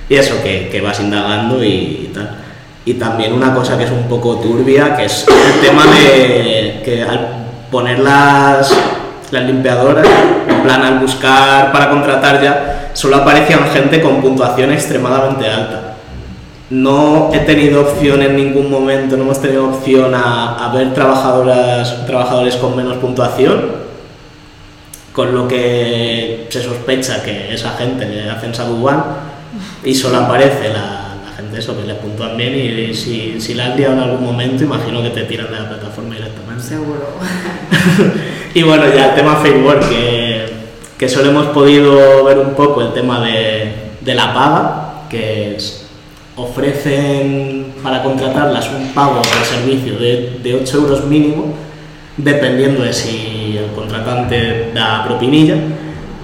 Y 0.09 0.16
eso, 0.16 0.43
que, 0.43 0.68
que 0.70 0.81
vas 0.81 1.01
indagando 1.01 1.64
y, 1.64 1.68
y 1.68 2.11
tal. 2.12 2.37
Y 2.85 2.95
también 2.95 3.33
una 3.33 3.55
cosa 3.55 3.79
que 3.79 3.85
es 3.85 3.91
un 3.91 4.09
poco 4.09 4.37
turbia, 4.41 4.95
que 4.95 5.07
es 5.07 5.25
el 5.29 5.66
tema 5.66 5.85
de 5.87 6.83
que 6.85 7.03
al 7.03 7.29
poner 7.70 8.01
las, 8.01 8.70
las 9.31 9.45
limpiadoras, 9.45 10.07
en 10.47 10.62
plan 10.62 10.83
al 10.83 10.99
buscar 10.99 11.72
para 11.72 11.89
contratar 11.89 12.43
ya, 12.43 12.91
solo 12.93 13.16
aparecían 13.16 13.70
gente 13.72 14.03
con 14.03 14.20
puntuación 14.20 14.72
extremadamente 14.72 15.49
alta. 15.49 15.84
No 16.71 17.31
he 17.33 17.41
tenido 17.41 17.83
opción 17.83 18.23
en 18.23 18.37
ningún 18.37 18.71
momento, 18.71 19.17
no 19.17 19.25
hemos 19.25 19.41
tenido 19.41 19.69
opción 19.69 20.15
a, 20.15 20.65
a 20.65 20.75
ver 20.75 20.95
trabajadoras, 20.95 22.07
trabajadores 22.07 22.57
con 22.57 22.75
menos 22.75 22.97
puntuación, 22.97 23.85
con 25.12 25.35
lo 25.35 25.47
que 25.47 26.47
se 26.49 26.62
sospecha 26.62 27.23
que 27.23 27.55
esa 27.55 27.71
gente 27.77 28.07
le 28.07 28.31
hacen 28.31 28.55
sabuguán 28.55 29.05
y 29.85 29.95
solo 29.95 30.19
aparece 30.19 30.71
la, 30.71 31.17
la 31.25 31.37
gente 31.37 31.59
eso 31.59 31.77
que 31.77 31.85
le 31.85 31.95
puntúan 31.95 32.37
bien 32.37 32.55
y, 32.55 32.95
si, 32.95 33.41
si 33.41 33.55
la 33.55 33.67
has 33.67 33.77
liado 33.77 33.93
en 33.95 34.01
algún 34.01 34.25
momento 34.25 34.65
imagino 34.65 35.03
que 35.03 35.11
te 35.11 35.23
tiran 35.25 35.53
de 35.53 35.61
la 35.61 35.69
plataforma 35.69 36.15
directamente. 36.15 36.62
Seguro. 36.62 37.07
Y 38.55 38.62
bueno, 38.62 38.85
ya 38.95 39.09
el 39.09 39.15
tema 39.17 39.37
Facebook, 39.43 39.81
que, 39.89 40.47
que 40.97 41.09
solo 41.09 41.31
hemos 41.31 41.47
podido 41.47 42.23
ver 42.23 42.39
un 42.39 42.55
poco 42.55 42.83
el 42.83 42.93
tema 42.93 43.21
de, 43.21 43.75
de 44.01 44.15
la 44.15 44.33
paga, 44.33 45.09
que 45.11 45.57
es, 45.57 45.84
ofrecen 46.37 47.74
para 47.82 48.03
contratarlas 48.03 48.68
un 48.70 48.89
pago 48.93 49.22
por 49.22 49.45
servicio 49.45 49.97
de, 49.99 50.41
de 50.43 50.55
8 50.55 50.76
euros 50.78 51.05
mínimo, 51.05 51.55
dependiendo 52.16 52.82
de 52.82 52.93
si 52.93 53.57
el 53.59 53.72
contratante 53.74 54.72
da 54.74 55.05
propinilla, 55.05 55.57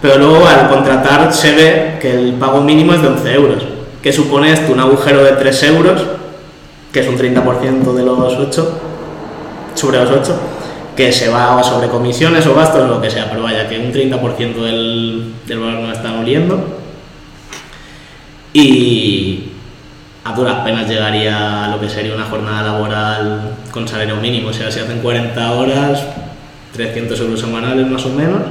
pero 0.03 0.19
luego 0.19 0.47
al 0.47 0.69
contratar 0.69 1.33
se 1.33 1.55
ve 1.55 1.99
que 2.01 2.13
el 2.13 2.35
pago 2.35 2.61
mínimo 2.61 2.95
es 2.95 3.03
de 3.03 3.09
11 3.09 3.35
euros, 3.35 3.63
que 4.03 4.13
supone 4.13 4.53
esto 4.53 4.73
un 4.73 4.81
agujero 4.81 5.23
de 5.23 5.33
3 5.33 5.63
euros, 5.65 6.03
que 6.93 7.01
es 7.01 7.09
un 7.09 7.17
30% 7.17 7.93
de 7.93 8.03
los 8.03 8.35
8, 8.35 8.81
sobre 9.75 9.99
los 9.99 10.11
8, 10.11 10.41
que 10.97 11.13
se 11.13 11.29
va 11.29 11.63
sobre 11.63 11.89
comisiones 11.89 12.47
o 12.47 12.55
gastos, 12.55 12.89
lo 12.89 13.01
que 13.01 13.11
sea, 13.11 13.31
pero 13.31 13.43
vaya, 13.43 13.69
que 13.69 13.79
un 13.79 13.93
30% 13.93 14.55
del, 14.55 15.35
del 15.47 15.59
valor 15.59 15.81
nos 15.81 15.97
están 15.97 16.19
oliendo. 16.19 16.59
Y 18.53 19.50
a 20.31 20.37
duras 20.37 20.89
llegaría 20.89 21.65
a 21.65 21.69
lo 21.69 21.81
que 21.81 21.89
sería 21.89 22.15
una 22.15 22.25
jornada 22.25 22.63
laboral 22.73 23.55
con 23.71 23.87
salario 23.87 24.17
mínimo, 24.17 24.49
o 24.49 24.53
sea, 24.53 24.71
si 24.71 24.81
hacen 24.81 25.01
40 25.01 25.53
horas, 25.53 26.05
300 26.73 27.21
euros 27.21 27.41
semanales 27.41 27.87
más 27.87 28.05
o 28.07 28.11
menos. 28.11 28.43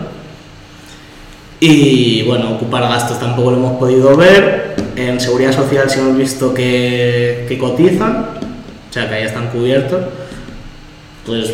Y 1.59 2.23
bueno, 2.23 2.51
ocupar 2.51 2.83
gastos 2.83 3.19
tampoco 3.19 3.51
lo 3.51 3.57
hemos 3.57 3.77
podido 3.77 4.15
ver. 4.15 4.75
En 4.95 5.19
seguridad 5.19 5.51
social 5.51 5.89
sí 5.89 5.99
hemos 5.99 6.17
visto 6.17 6.53
que, 6.53 7.45
que 7.47 7.57
cotizan, 7.57 8.27
o 8.89 8.93
sea 8.93 9.09
que 9.09 9.15
ahí 9.15 9.23
están 9.23 9.47
cubiertos. 9.47 10.01
Pues 11.25 11.53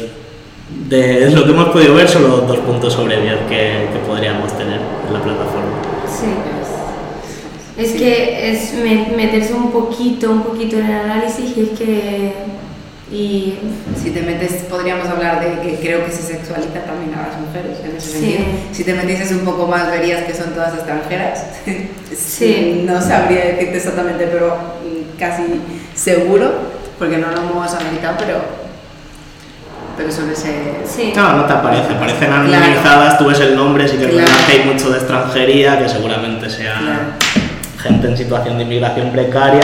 de 0.89 1.29
lo 1.31 1.43
que 1.43 1.51
hemos 1.51 1.69
podido 1.69 1.95
ver, 1.95 2.07
solo 2.07 2.37
dos 2.41 2.59
puntos 2.59 2.93
sobre 2.93 3.21
10 3.21 3.35
que, 3.49 3.89
que 3.93 3.99
podríamos 4.07 4.55
tener 4.57 4.79
en 5.07 5.13
la 5.13 5.21
plataforma. 5.21 5.81
Sí. 6.07 6.64
Es 7.77 7.91
que 7.91 8.51
es 8.51 8.73
me- 8.75 9.13
meterse 9.17 9.53
un 9.53 9.71
poquito, 9.71 10.31
un 10.31 10.43
poquito 10.43 10.77
en 10.77 10.85
el 10.85 10.91
análisis 11.01 11.57
y 11.57 11.61
es 11.61 11.77
que... 11.79 12.33
Y 13.11 13.53
Si 14.01 14.09
te 14.09 14.21
metes, 14.21 14.63
podríamos 14.69 15.07
hablar 15.07 15.39
de 15.39 15.61
que 15.61 15.77
creo 15.79 16.03
que 16.05 16.11
se 16.11 16.23
sexualiza 16.23 16.79
también 16.85 17.13
a 17.13 17.27
las 17.27 17.39
mujeres 17.39 17.77
en 17.83 17.95
ese 17.95 18.07
Sí. 18.07 18.13
sentido. 18.19 18.39
Si 18.71 18.83
te 18.83 18.93
metieses 18.95 19.31
un 19.31 19.45
poco 19.45 19.67
más, 19.67 19.91
verías 19.91 20.23
que 20.23 20.33
son 20.33 20.53
todas 20.53 20.73
extranjeras. 20.73 21.45
Sí. 22.17 22.81
No 22.85 22.99
sabría 23.01 23.45
decirte 23.45 23.77
exactamente, 23.77 24.25
pero 24.27 24.55
mm, 24.55 25.19
casi 25.19 25.43
seguro, 25.93 26.51
porque 26.97 27.17
no 27.17 27.27
lo 27.29 27.37
hemos 27.37 27.73
analizado, 27.73 28.15
pero, 28.19 28.37
pero 29.97 30.11
suele 30.11 30.35
ser. 30.35 30.55
sí. 30.85 31.13
No, 31.15 31.33
no 31.37 31.45
te 31.45 31.53
aparece, 31.53 31.93
aparecen 31.93 32.27
Claro. 32.27 32.41
anonimizadas, 32.43 33.17
tú 33.19 33.27
ves 33.27 33.39
el 33.39 33.55
nombre, 33.55 33.87
sí 33.87 33.97
que 33.97 34.07
Claro. 34.09 34.31
hay 34.49 34.65
mucho 34.71 34.89
de 34.89 34.97
extranjería, 34.97 35.77
que 35.77 35.87
seguramente 35.89 36.49
sea 36.49 36.79
Claro. 36.79 36.99
Gente 37.85 38.07
en 38.07 38.17
situación 38.17 38.57
de 38.57 38.63
inmigración 38.63 39.11
precaria, 39.11 39.61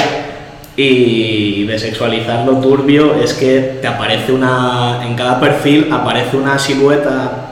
y 0.75 1.65
de 1.65 1.77
sexualizar 1.77 2.45
lo 2.45 2.57
turbio 2.57 3.15
es 3.15 3.33
que 3.33 3.79
te 3.81 3.87
aparece 3.87 4.31
una, 4.31 5.05
en 5.05 5.15
cada 5.15 5.39
perfil 5.39 5.89
aparece 5.91 6.37
una 6.37 6.57
silueta, 6.57 7.49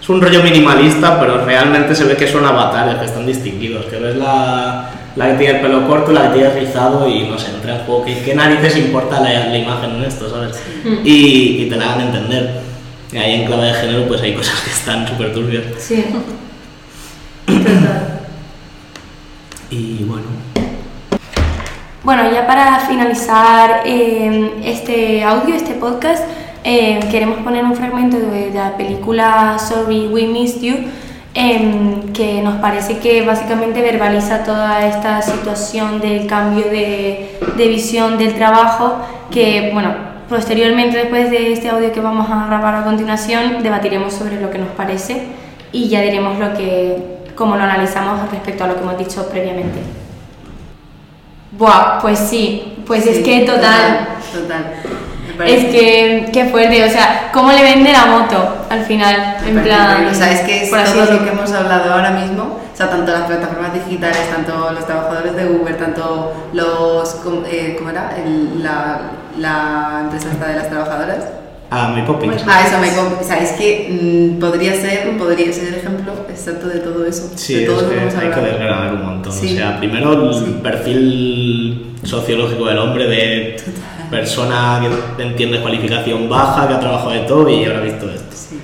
es 0.00 0.08
un 0.08 0.20
rollo 0.20 0.42
minimalista, 0.42 1.18
pero 1.18 1.44
realmente 1.44 1.94
se 1.94 2.04
ve 2.04 2.16
que 2.16 2.28
son 2.28 2.44
avatares 2.46 2.96
que 2.96 3.06
están 3.06 3.26
distinguidos, 3.26 3.86
que 3.86 3.96
ves 3.96 4.16
la, 4.16 4.88
la 5.16 5.30
que 5.30 5.34
tiene 5.34 5.56
el 5.56 5.60
pelo 5.60 5.86
corto, 5.86 6.12
la 6.12 6.28
que 6.28 6.38
tiene 6.38 6.54
rizado 6.54 7.08
y 7.08 7.24
no 7.24 7.36
sé, 7.38 7.50
entra 7.50 7.76
en 7.76 7.84
juego, 7.84 8.04
¿qué, 8.04 8.22
qué 8.24 8.34
narices 8.34 8.76
importa 8.76 9.20
la, 9.20 9.46
la 9.46 9.58
imagen 9.58 9.96
en 9.96 10.04
esto, 10.04 10.30
sabes? 10.30 10.62
Y, 11.04 11.64
y 11.64 11.68
te 11.68 11.76
la 11.76 11.92
hagan 11.92 12.06
entender. 12.06 12.60
Y 13.12 13.18
ahí 13.18 13.40
en 13.40 13.46
clave 13.46 13.66
de 13.66 13.74
género 13.74 14.06
pues 14.06 14.22
hay 14.22 14.34
cosas 14.34 14.60
que 14.60 14.70
están 14.70 15.06
súper 15.08 15.34
turbias. 15.34 15.64
Sí. 15.78 16.04
Total. 17.46 18.20
Y 19.70 20.02
bueno, 22.02 22.30
ya 22.30 22.46
para 22.46 22.80
finalizar 22.80 23.82
eh, 23.84 24.62
este 24.64 25.22
audio, 25.22 25.54
este 25.54 25.74
podcast, 25.74 26.24
eh, 26.64 27.00
queremos 27.10 27.38
poner 27.40 27.64
un 27.64 27.74
fragmento 27.74 28.18
de 28.18 28.50
la 28.54 28.76
película 28.76 29.58
Sorry 29.58 30.08
We 30.08 30.26
Missed 30.26 30.62
You, 30.62 30.76
em, 31.34 32.12
que 32.14 32.40
nos 32.42 32.56
parece 32.56 32.98
que 32.98 33.24
básicamente 33.26 33.82
verbaliza 33.82 34.44
toda 34.44 34.86
esta 34.86 35.20
situación 35.20 36.00
del 36.00 36.26
cambio 36.26 36.64
de, 36.64 37.38
de 37.56 37.68
visión 37.68 38.16
del 38.16 38.34
trabajo, 38.34 38.96
que 39.30 39.70
bueno, 39.74 39.94
posteriormente 40.30 40.96
después 40.96 41.30
de 41.30 41.52
este 41.52 41.68
audio 41.68 41.92
que 41.92 42.00
vamos 42.00 42.30
a 42.30 42.46
grabar 42.46 42.76
a 42.76 42.84
continuación, 42.84 43.62
debatiremos 43.62 44.14
sobre 44.14 44.40
lo 44.40 44.50
que 44.50 44.58
nos 44.58 44.70
parece 44.70 45.26
y 45.70 45.88
ya 45.88 46.00
diremos 46.00 46.38
lo 46.38 46.54
que, 46.54 46.96
cómo 47.34 47.56
lo 47.56 47.62
analizamos 47.62 48.30
respecto 48.30 48.64
a 48.64 48.68
lo 48.68 48.74
que 48.76 48.80
hemos 48.80 48.98
dicho 48.98 49.28
previamente. 49.28 49.99
Buah, 51.52 51.98
pues 52.00 52.18
sí, 52.18 52.74
pues 52.86 53.06
es 53.06 53.24
que 53.24 53.40
total, 53.40 54.08
Total. 54.32 54.64
Parece- 55.36 55.56
es 55.68 55.72
que, 55.74 56.30
qué 56.32 56.44
fuerte, 56.50 56.84
o 56.84 56.90
sea, 56.90 57.30
¿cómo 57.32 57.50
le 57.50 57.62
vende 57.62 57.92
la 57.92 58.06
moto 58.06 58.66
al 58.68 58.84
final? 58.84 59.36
me 59.42 59.48
En 59.50 59.62
plan. 59.62 60.06
O 60.06 60.14
sea, 60.14 60.32
es 60.32 60.40
que 60.40 60.64
es 60.64 60.70
todo 60.70 61.04
lo 61.12 61.24
que 61.24 61.30
hemos 61.30 61.50
hablado 61.52 61.92
ahora 61.94 62.10
mismo, 62.10 62.58
o 62.72 62.76
sea, 62.76 62.90
tanto 62.90 63.10
las 63.10 63.22
plataformas 63.22 63.72
digitales, 63.72 64.30
tanto 64.30 64.70
los 64.72 64.86
trabajadores 64.86 65.34
de 65.36 65.46
Uber, 65.46 65.76
tanto 65.78 66.32
los. 66.52 67.16
eh, 67.50 67.74
¿Cómo 67.78 67.90
era? 67.90 68.12
El- 68.16 68.62
la, 68.62 69.00
la 69.38 69.98
empresa 70.02 70.28
esta 70.32 70.46
de 70.48 70.56
las 70.56 70.68
trabajadoras. 70.68 71.24
A 71.70 71.88
mi 71.88 72.02
Poppins. 72.02 72.42
Ah, 72.48 72.64
eso 72.66 72.78
me 72.78 72.88
com- 72.94 73.20
O 73.20 73.24
sea, 73.24 73.38
es 73.38 73.52
que 73.52 73.88
mm, 74.36 74.40
podría 74.40 74.74
ser, 74.74 75.16
podría 75.16 75.52
ser 75.52 75.68
el 75.68 75.74
ejemplo 75.76 76.12
exacto 76.28 76.68
de 76.68 76.80
todo 76.80 77.04
eso. 77.06 77.30
Sí, 77.36 77.54
de 77.54 77.62
es 77.64 77.68
todo 77.68 77.82
lo 77.82 77.88
que 77.90 77.94
hay 78.00 78.30
que 78.30 78.40
desgranar 78.40 78.94
un 78.94 79.04
montón. 79.04 79.32
Sí. 79.32 79.52
O 79.54 79.56
sea, 79.56 79.78
primero 79.78 80.12
el 80.30 80.34
Sí. 80.34 80.56
perfil 80.62 81.86
sociológico 82.02 82.66
del 82.66 82.78
hombre 82.78 83.06
de 83.06 83.56
persona 84.10 84.80
que 85.16 85.22
entiende 85.22 85.60
cualificación 85.60 86.28
baja, 86.28 86.66
que 86.66 86.74
ha 86.74 86.80
trabajado 86.80 87.10
de 87.10 87.20
todo 87.20 87.48
y 87.48 87.64
ahora 87.64 87.78
ha 87.78 87.82
visto 87.82 88.10
esto. 88.10 88.26
Sí. 88.34 88.60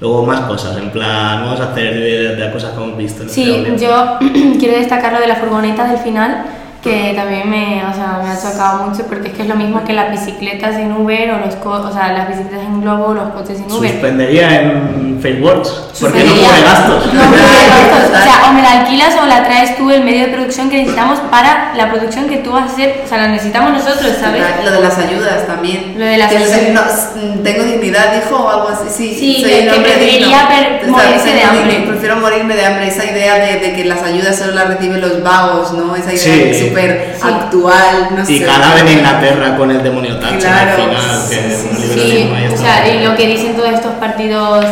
Luego 0.00 0.26
más 0.26 0.40
cosas, 0.40 0.76
en 0.76 0.90
plan, 0.90 1.44
vamos 1.44 1.60
a 1.60 1.70
hacer 1.70 1.94
de, 1.94 2.34
de 2.36 2.52
cosas 2.52 2.72
que 2.72 2.82
hemos 2.84 2.98
visto. 2.98 3.22
en 3.22 3.30
Sí, 3.30 3.64
yo 3.78 4.18
quiero 4.58 4.76
destacar 4.76 5.12
lo 5.12 5.20
de 5.20 5.28
la 5.28 5.36
furgoneta 5.36 5.86
del 5.88 5.98
final, 5.98 6.44
que 6.82 7.12
también 7.14 7.48
me, 7.48 7.84
o 7.88 7.94
sea, 7.94 8.20
me 8.22 8.30
ha 8.30 8.36
chocado 8.40 8.88
mucho 8.88 9.04
porque 9.06 9.28
es 9.28 9.34
que 9.34 9.42
es 9.42 9.48
lo 9.48 9.54
mismo 9.54 9.84
que 9.84 9.92
las 9.92 10.10
bicicletas 10.10 10.74
en 10.76 10.92
Uber 10.92 11.30
o 11.30 11.38
los 11.46 11.54
co- 11.56 11.70
o 11.88 11.92
sea, 11.92 12.12
las 12.12 12.28
bicicletas 12.28 12.66
en 12.66 12.80
Globo 12.82 13.04
o 13.06 13.14
los 13.14 13.28
coches 13.32 13.58
en 13.60 13.70
Uber. 13.70 13.90
Suspendería 13.90 14.60
en 14.62 15.18
Faceworks. 15.22 15.70
¿Por 16.00 16.12
qué 16.12 16.24
no 16.24 16.32
cubre 16.34 16.62
gastos? 16.64 17.06
No 17.14 17.22
cubre 17.22 17.38
gastos. 17.68 18.10
O 18.12 18.24
sea, 18.24 18.50
o 18.50 18.52
me 18.52 18.62
la 18.62 18.80
alquilas 18.82 19.14
o 19.22 19.26
la 19.26 19.44
traes 19.44 19.76
tú 19.76 19.90
el 19.90 20.04
medio 20.04 20.26
de 20.26 20.32
producción 20.32 20.68
que 20.70 20.76
necesitamos 20.78 21.18
para 21.30 21.72
la 21.74 21.90
producción 21.90 22.28
que 22.28 22.38
tú 22.38 22.52
vas 22.52 22.62
a 22.70 22.72
hacer. 22.72 23.02
O 23.04 23.08
sea, 23.08 23.18
la 23.18 23.28
necesitamos 23.28 23.72
nosotros, 23.72 24.12
¿sabes? 24.20 24.42
Lo 24.64 24.70
de 24.70 24.80
las 24.80 24.98
ayudas 24.98 25.46
también. 25.46 25.94
Lo 25.98 26.04
de 26.04 26.18
las 26.18 26.30
ayudas. 26.30 26.60
no, 26.72 26.80
s- 26.82 27.40
tengo 27.42 27.64
dignidad, 27.64 28.12
dijo, 28.14 28.36
o 28.36 28.48
algo 28.50 28.68
así. 28.68 28.88
Sí, 28.90 29.14
Sí, 29.18 29.42
soy 29.42 29.50
que- 29.68 29.80
preferiría 29.80 30.48
per- 30.48 30.88
morirse 30.90 31.32
de 31.32 31.42
hambre. 31.42 31.72
digno, 31.76 31.86
Prefiero 31.92 32.16
morirme 32.16 32.54
de 32.54 32.66
hambre. 32.66 32.88
Esa 32.88 33.04
idea 33.04 33.34
de, 33.36 33.60
de 33.60 33.72
que 33.74 33.84
las 33.84 34.02
ayudas 34.02 34.36
solo 34.38 34.52
las 34.52 34.68
reciben 34.68 35.00
los 35.00 35.22
vagos, 35.22 35.72
¿no? 35.72 35.94
Esa 35.96 36.12
idea 36.12 36.54
Sí. 36.54 36.70
Súper 36.72 37.14
Sí. 37.16 37.28
actual, 37.28 38.08
no 38.16 38.22
Y 38.22 38.38
sé. 38.38 38.44
cada 38.44 38.74
vez 38.74 38.82
en 38.82 38.88
Inglaterra 38.98 39.56
con 39.56 39.70
el 39.70 39.82
demonio 39.82 40.18
Thatcher 40.18 40.40
Claro, 40.40 40.70
al 40.70 40.90
final, 40.90 41.28
que 41.28 41.56
sí, 41.94 42.30
o 42.52 42.56
sea, 42.56 42.88
y 42.88 43.04
lo 43.04 43.14
que 43.16 43.26
dicen 43.26 43.54
todos 43.56 43.70
estos 43.70 43.92
partidos 43.94 44.64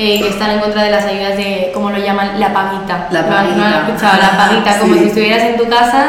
eh, 0.00 0.20
que 0.22 0.28
están 0.28 0.50
en 0.52 0.60
contra 0.60 0.84
de 0.84 0.90
las 0.92 1.04
ayudas 1.04 1.36
de, 1.36 1.72
como 1.74 1.90
lo 1.90 1.98
llaman, 1.98 2.38
la 2.38 2.52
paguita. 2.52 3.08
La 3.10 3.22
¿No 3.22 3.36
has- 3.36 3.48
¿No 3.56 3.64
has 3.64 3.72
paguita. 3.72 3.88
escuchado? 3.88 4.22
La 4.22 4.36
paguita, 4.46 4.78
como 4.78 4.94
Sí. 4.94 5.00
si 5.00 5.06
estuvieras 5.06 5.42
en 5.42 5.56
tu 5.56 5.68
casa, 5.68 6.04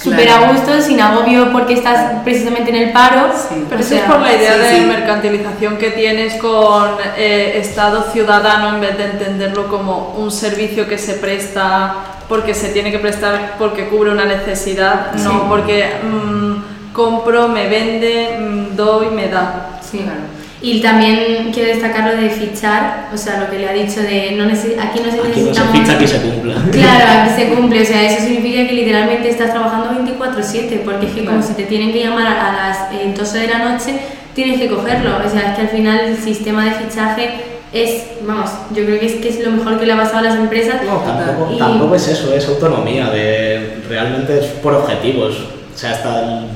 súper 0.00 0.26
Claro. 0.26 0.44
a 0.44 0.52
gusto, 0.52 0.80
sin 0.80 1.00
agobio 1.00 1.52
porque 1.52 1.74
estás 1.74 2.22
precisamente 2.24 2.70
en 2.70 2.76
el 2.76 2.92
paro. 2.92 3.32
Sí. 3.34 3.64
Pero 3.68 3.80
eso 3.80 3.94
es 3.96 4.02
por 4.02 4.20
la 4.20 4.34
idea 4.34 4.54
sí, 4.54 4.58
de 4.58 4.80
sí. 4.80 4.86
mercantilización 4.86 5.76
que 5.76 5.90
tienes 5.90 6.34
con 6.34 6.96
eh, 7.16 7.58
Estado 7.58 8.10
ciudadano 8.12 8.74
en 8.76 8.80
vez 8.80 8.96
de 8.96 9.04
entenderlo 9.04 9.68
como 9.68 10.14
un 10.16 10.30
servicio 10.30 10.88
que 10.88 10.98
se 10.98 11.14
presta 11.14 11.96
porque 12.28 12.54
se 12.54 12.68
tiene 12.68 12.92
que 12.92 12.98
prestar 12.98 13.54
porque 13.58 13.88
cubre 13.88 14.10
una 14.10 14.24
necesidad, 14.24 15.14
no 15.14 15.48
porque 15.48 15.90
mm, 16.02 16.92
compro, 16.92 17.48
me 17.48 17.68
vende, 17.68 18.36
mm, 18.38 18.76
doy, 18.76 19.08
me 19.08 19.28
da. 19.28 19.80
Sí. 19.82 19.98
Claro. 19.98 20.37
Y 20.60 20.80
también 20.80 21.52
quiero 21.52 21.68
destacar 21.68 22.12
lo 22.14 22.20
de 22.20 22.30
fichar, 22.30 23.10
o 23.14 23.16
sea, 23.16 23.38
lo 23.38 23.48
que 23.48 23.58
le 23.60 23.68
ha 23.68 23.72
dicho 23.72 24.00
de 24.02 24.32
no 24.32 24.44
aquí 24.44 25.00
no 25.04 25.10
se 25.10 25.28
Aquí 25.28 25.40
no 25.42 25.54
se 25.54 25.62
ficha, 25.72 25.92
aquí 25.92 26.06
se 26.06 26.20
cumpla. 26.20 26.54
Claro, 26.72 27.04
aquí 27.30 27.42
se 27.42 27.48
cumple, 27.54 27.82
o 27.82 27.84
sea, 27.84 28.02
eso 28.10 28.24
significa 28.24 28.66
que 28.66 28.72
literalmente 28.74 29.28
estás 29.28 29.52
trabajando 29.52 29.90
24/7, 30.02 30.80
porque 30.84 31.06
es 31.06 31.12
que 31.12 31.24
como 31.24 31.42
si 31.42 31.52
te 31.52 31.64
tienen 31.64 31.92
que 31.92 32.00
llamar 32.00 32.26
a 32.26 32.52
las 32.52 32.92
eh, 32.92 33.14
12 33.16 33.38
de 33.38 33.46
la 33.46 33.58
noche, 33.70 33.94
tienes 34.34 34.58
que 34.60 34.68
cogerlo, 34.68 35.10
o 35.24 35.30
sea, 35.30 35.50
es 35.50 35.56
que 35.56 35.62
al 35.62 35.68
final 35.68 36.00
el 36.00 36.16
sistema 36.16 36.64
de 36.64 36.72
fichaje 36.72 37.30
es, 37.72 38.04
vamos, 38.26 38.50
yo 38.74 38.84
creo 38.84 38.98
que 38.98 39.06
es, 39.06 39.12
que 39.16 39.28
es 39.28 39.40
lo 39.44 39.52
mejor 39.52 39.78
que 39.78 39.86
le 39.86 39.92
ha 39.92 39.96
pasado 39.96 40.18
a 40.18 40.22
las 40.22 40.36
empresas. 40.36 40.76
No, 40.84 40.96
tampoco, 40.98 41.52
Y- 41.54 41.58
tampoco 41.58 41.94
es 41.94 42.08
eso, 42.08 42.34
es 42.34 42.48
autonomía, 42.48 43.10
de, 43.10 43.78
realmente 43.88 44.38
es 44.38 44.46
por 44.62 44.74
objetivos. 44.74 45.36
O 45.74 45.78
sea, 45.78 45.92
hasta 45.92 46.20
el- 46.22 46.46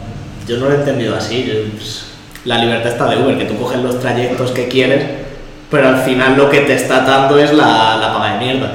yo 0.48 0.56
no 0.56 0.66
lo 0.68 0.72
he 0.72 0.78
entendido 0.78 1.14
así. 1.14 1.44
yo, 1.44 1.70
pues, 1.76 2.06
la 2.44 2.58
libertad 2.58 2.92
está 2.92 3.06
de 3.06 3.16
Uber, 3.22 3.38
que 3.38 3.44
tú 3.44 3.56
coges 3.58 3.78
los 3.80 4.00
trayectos 4.00 4.50
que 4.50 4.68
quieres, 4.68 5.04
pero 5.70 5.88
al 5.88 5.98
final 5.98 6.36
lo 6.36 6.50
que 6.50 6.60
te 6.60 6.74
está 6.74 7.00
dando 7.00 7.38
es 7.38 7.52
la, 7.52 7.96
la 7.96 8.12
paga 8.12 8.34
de 8.34 8.44
mierda. 8.44 8.70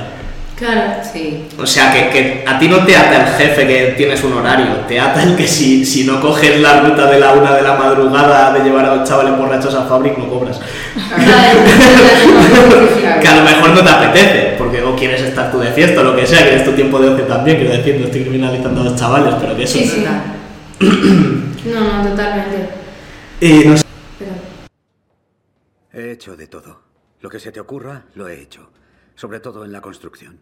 Claro, 0.57 0.93
Sí. 1.13 1.43
O 1.61 1.67
sea, 1.67 1.93
que, 1.93 2.09
que 2.09 2.43
a 2.47 2.57
ti 2.57 2.67
no 2.67 2.83
te 2.83 2.97
ata 2.97 3.27
el 3.27 3.35
jefe 3.35 3.67
que 3.67 3.93
tienes 3.95 4.23
un 4.23 4.33
horario, 4.33 4.65
te 4.87 4.99
ata 4.99 5.21
el 5.21 5.35
que 5.35 5.47
si, 5.47 5.85
si 5.85 6.03
no 6.03 6.19
coges 6.19 6.59
la 6.59 6.79
ruta 6.79 7.05
de 7.05 7.19
la 7.19 7.33
una 7.33 7.53
de 7.53 7.61
la 7.61 7.75
madrugada 7.75 8.51
de 8.53 8.61
llevar 8.61 8.85
a 8.85 8.95
los 8.95 9.07
chavales 9.07 9.37
borrachos 9.37 9.75
a 9.75 9.83
Fabric 9.83 10.17
no 10.17 10.27
cobras. 10.27 10.59
Claro. 11.15 11.59
Que 13.21 13.27
a 13.27 13.35
lo 13.35 13.43
mejor 13.43 13.69
no 13.69 13.83
te 13.83 13.89
apetece, 13.89 14.55
porque 14.57 14.81
o 14.81 14.95
quieres 14.95 15.21
estar 15.21 15.51
tú 15.51 15.59
de 15.59 15.67
fiesta 15.71 16.01
o 16.01 16.03
lo 16.03 16.15
que 16.15 16.25
sea, 16.25 16.41
quieres 16.41 16.65
tu 16.65 16.71
tiempo 16.71 16.99
de 16.99 17.09
ocio 17.09 17.25
también, 17.25 17.57
quiero 17.57 17.73
decir, 17.73 17.97
no 17.99 18.05
estoy 18.05 18.21
criminalizando 18.21 18.81
a 18.81 18.83
los 18.85 18.95
chavales, 18.95 19.35
pero 19.39 19.55
que 19.55 19.63
eso... 19.63 19.77
Sí, 19.77 19.85
sí. 19.85 20.05
No, 20.79 22.03
no, 22.03 22.09
totalmente. 22.09 22.86
Y 23.39 23.63
no 23.65 23.77
sé, 23.77 23.85
Pero- 24.19 24.35
He 25.93 26.11
hecho 26.11 26.35
de 26.35 26.47
todo. 26.47 26.81
Lo 27.21 27.29
que 27.29 27.39
se 27.39 27.51
te 27.51 27.59
ocurra, 27.59 28.05
lo 28.15 28.27
he 28.27 28.41
hecho. 28.41 28.69
Sobre 29.15 29.39
todo 29.39 29.65
en 29.65 29.71
la 29.71 29.81
construcción. 29.81 30.39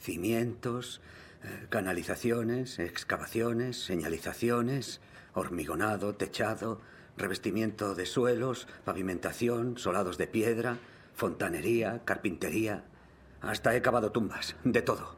Cimientos, 0.00 1.00
eh, 1.44 1.66
canalizaciones, 1.70 2.78
excavaciones, 2.78 3.84
señalizaciones, 3.84 5.00
hormigonado, 5.34 6.14
techado, 6.14 6.80
revestimiento 7.16 7.94
de 7.94 8.06
suelos, 8.06 8.66
pavimentación, 8.84 9.78
solados 9.78 10.18
de 10.18 10.26
piedra, 10.26 10.78
fontanería, 11.14 12.02
carpintería. 12.04 12.84
Hasta 13.40 13.76
he 13.76 13.82
cavado 13.82 14.10
tumbas, 14.10 14.56
de 14.64 14.82
todo. 14.82 15.14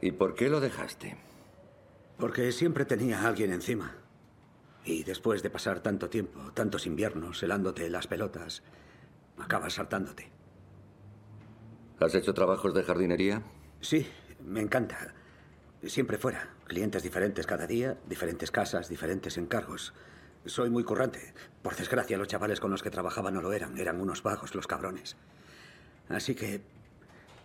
¿Y 0.00 0.12
por 0.12 0.34
qué 0.34 0.48
lo 0.48 0.60
dejaste? 0.60 1.16
Porque 2.18 2.52
siempre 2.52 2.84
tenía 2.84 3.22
a 3.22 3.28
alguien 3.28 3.52
encima. 3.52 3.96
Y 4.84 5.02
después 5.02 5.42
de 5.42 5.50
pasar 5.50 5.80
tanto 5.80 6.10
tiempo, 6.10 6.52
tantos 6.52 6.86
inviernos, 6.86 7.42
helándote 7.42 7.88
las 7.88 8.06
pelotas, 8.06 8.62
acabas 9.38 9.74
saltándote. 9.74 10.30
¿Has 12.00 12.14
hecho 12.14 12.34
trabajos 12.34 12.74
de 12.74 12.82
jardinería? 12.82 13.42
Sí, 13.80 14.06
me 14.44 14.60
encanta. 14.60 15.14
Siempre 15.82 16.18
fuera. 16.18 16.50
Clientes 16.66 17.02
diferentes 17.02 17.46
cada 17.46 17.66
día, 17.66 17.98
diferentes 18.06 18.50
casas, 18.50 18.88
diferentes 18.88 19.38
encargos. 19.38 19.94
Soy 20.44 20.68
muy 20.68 20.84
currante. 20.84 21.32
Por 21.62 21.76
desgracia, 21.76 22.18
los 22.18 22.28
chavales 22.28 22.60
con 22.60 22.70
los 22.70 22.82
que 22.82 22.90
trabajaba 22.90 23.30
no 23.30 23.40
lo 23.40 23.52
eran. 23.52 23.78
Eran 23.78 24.00
unos 24.00 24.22
vagos 24.22 24.54
los 24.54 24.66
cabrones. 24.66 25.16
Así 26.08 26.34
que... 26.34 26.62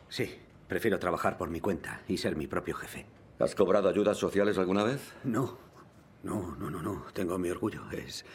Sí, 0.10 0.36
prefiero 0.68 1.00
trabajar 1.00 1.38
por 1.38 1.50
mi 1.50 1.62
cuenta 1.62 2.02
y 2.08 2.18
ser 2.18 2.36
mi 2.36 2.48
propio 2.48 2.76
jefe. 2.76 3.06
¿Has 3.40 3.56
cobrado 3.56 3.88
ayudas 3.88 4.18
sociales 4.18 4.58
alguna 4.58 4.84
vez? 4.84 5.14
No, 5.24 5.58
no, 6.24 6.56
no, 6.56 6.70
no, 6.70 6.82
no. 6.82 7.06
Tengo 7.14 7.38
mi 7.38 7.50
orgullo. 7.50 7.90
Es... 7.92 8.26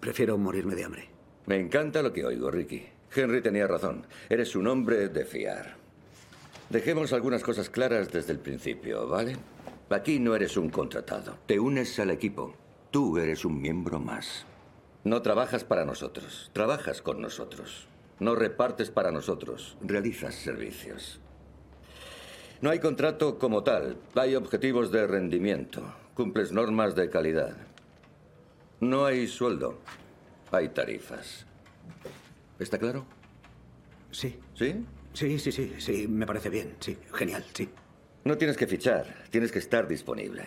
Prefiero 0.00 0.38
morirme 0.38 0.74
de 0.74 0.84
hambre. 0.84 1.08
Me 1.46 1.58
encanta 1.58 2.02
lo 2.02 2.12
que 2.12 2.24
oigo, 2.24 2.50
Ricky. 2.50 2.86
Henry 3.14 3.42
tenía 3.42 3.66
razón. 3.66 4.06
Eres 4.28 4.56
un 4.56 4.66
hombre 4.66 5.08
de 5.08 5.24
fiar. 5.24 5.76
Dejemos 6.70 7.12
algunas 7.12 7.42
cosas 7.42 7.70
claras 7.70 8.10
desde 8.10 8.32
el 8.32 8.38
principio, 8.38 9.06
¿vale? 9.06 9.36
Aquí 9.90 10.18
no 10.18 10.34
eres 10.34 10.56
un 10.56 10.70
contratado. 10.70 11.36
Te 11.46 11.60
unes 11.60 11.98
al 12.00 12.10
equipo. 12.10 12.54
Tú 12.90 13.18
eres 13.18 13.44
un 13.44 13.60
miembro 13.60 14.00
más. 14.00 14.46
No 15.04 15.22
trabajas 15.22 15.62
para 15.62 15.84
nosotros. 15.84 16.50
Trabajas 16.52 17.02
con 17.02 17.20
nosotros. 17.20 17.86
No 18.18 18.34
repartes 18.34 18.90
para 18.90 19.12
nosotros. 19.12 19.76
Realizas 19.82 20.34
servicios. 20.34 21.20
No 22.60 22.70
hay 22.70 22.80
contrato 22.80 23.38
como 23.38 23.62
tal. 23.62 23.98
Hay 24.14 24.34
objetivos 24.34 24.90
de 24.90 25.06
rendimiento. 25.06 25.82
Cumples 26.14 26.52
normas 26.52 26.94
de 26.94 27.10
calidad. 27.10 27.56
No 28.80 29.04
hay 29.04 29.26
sueldo. 29.26 29.78
Hay 30.52 30.68
tarifas. 30.68 31.46
¿Está 32.58 32.78
claro? 32.78 33.04
Sí, 34.12 34.38
¿Sí? 34.54 34.84
sí, 35.12 35.38
sí, 35.40 35.50
sí, 35.50 35.74
sí. 35.78 36.06
Me 36.06 36.24
parece 36.26 36.50
bien. 36.50 36.76
Sí, 36.78 36.96
genial, 37.12 37.44
sí. 37.52 37.68
No 38.24 38.38
tienes 38.38 38.56
que 38.56 38.66
fichar, 38.68 39.24
tienes 39.30 39.50
que 39.50 39.58
estar 39.58 39.88
disponible. 39.88 40.44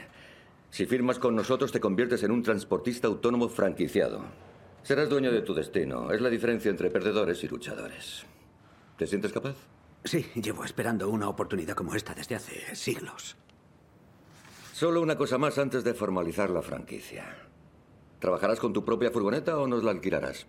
Si 0.69 0.85
firmas 0.85 1.19
con 1.19 1.35
nosotros 1.35 1.71
te 1.71 1.79
conviertes 1.81 2.23
en 2.23 2.31
un 2.31 2.43
transportista 2.43 3.07
autónomo 3.07 3.49
franquiciado. 3.49 4.21
Serás 4.83 5.09
dueño 5.09 5.31
de 5.31 5.41
tu 5.41 5.53
destino. 5.53 6.11
Es 6.11 6.21
la 6.21 6.29
diferencia 6.29 6.69
entre 6.71 6.89
perdedores 6.89 7.43
y 7.43 7.47
luchadores. 7.49 8.25
¿Te 8.97 9.05
sientes 9.05 9.33
capaz? 9.33 9.55
Sí, 10.05 10.25
llevo 10.35 10.63
esperando 10.63 11.09
una 11.09 11.27
oportunidad 11.27 11.75
como 11.75 11.93
esta 11.93 12.13
desde 12.13 12.35
hace 12.35 12.73
siglos. 12.75 13.35
Solo 14.77 15.01
una 15.01 15.17
cosa 15.17 15.39
más 15.39 15.57
antes 15.57 15.83
de 15.83 15.95
formalizar 15.95 16.51
la 16.51 16.61
franquicia. 16.61 17.25
¿Trabajarás 18.19 18.59
con 18.59 18.73
tu 18.73 18.85
propia 18.85 19.09
furgoneta 19.09 19.57
o 19.57 19.65
nos 19.65 19.83
la 19.83 19.89
alquilarás? 19.89 20.45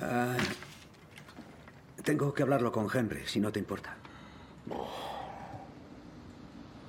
Ah, 0.00 0.36
tengo 2.04 2.32
que 2.32 2.44
hablarlo 2.44 2.70
con 2.70 2.86
Henry, 2.94 3.22
si 3.26 3.40
no 3.40 3.50
te 3.50 3.58
importa. 3.58 3.96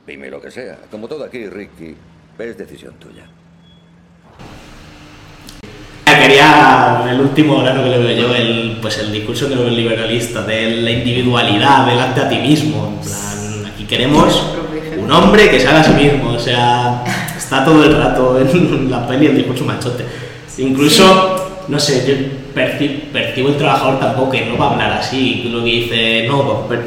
Dime 0.06 0.30
lo 0.30 0.40
que 0.40 0.52
sea. 0.52 0.78
Como 0.92 1.08
todo 1.08 1.24
aquí, 1.24 1.50
Ricky, 1.50 1.96
es 2.38 2.56
decisión 2.56 2.94
tuya. 3.00 3.28
quería 6.06 7.04
el 7.10 7.20
último 7.20 7.64
grano 7.64 7.84
que 7.84 7.90
le 7.90 7.98
veo 7.98 8.28
yo, 8.28 8.36
el, 8.36 8.78
pues 8.80 9.00
el 9.00 9.12
discurso 9.12 9.50
neoliberalista, 9.50 10.44
de 10.44 10.82
la 10.82 10.92
individualidad, 10.92 11.88
del 11.88 11.98
arte 11.98 12.22
a 12.22 12.30
ti 12.30 12.38
mismo. 12.38 12.90
En 12.90 13.00
plan, 13.00 13.74
aquí 13.74 13.86
queremos 13.86 14.61
un 14.98 15.12
hombre 15.12 15.50
que 15.50 15.60
se 15.60 15.68
haga 15.68 15.82
a 15.82 15.84
sí 15.84 15.92
mismo, 15.94 16.32
o 16.34 16.40
sea, 16.40 17.04
está 17.38 17.64
todo 17.66 17.84
el 17.84 17.96
rato 17.96 18.40
en 18.40 18.90
la 18.90 19.08
peli 19.08 19.28
el 19.28 19.38
discurso 19.38 19.66
machote. 19.66 20.06
Incluso, 20.58 21.64
no 21.68 21.80
sé, 21.80 22.06
yo 22.06 22.16
perci- 22.60 23.04
percibo 23.12 23.50
el 23.50 23.58
trabajador 23.58 24.00
tampoco 24.00 24.32
que 24.32 24.46
no 24.46 24.58
va 24.58 24.68
a 24.68 24.72
hablar 24.74 24.92
así, 24.94 25.50
lo 25.52 25.60
que 25.64 25.70
dice, 25.70 26.26
no, 26.28 26.66
pues, 26.68 26.80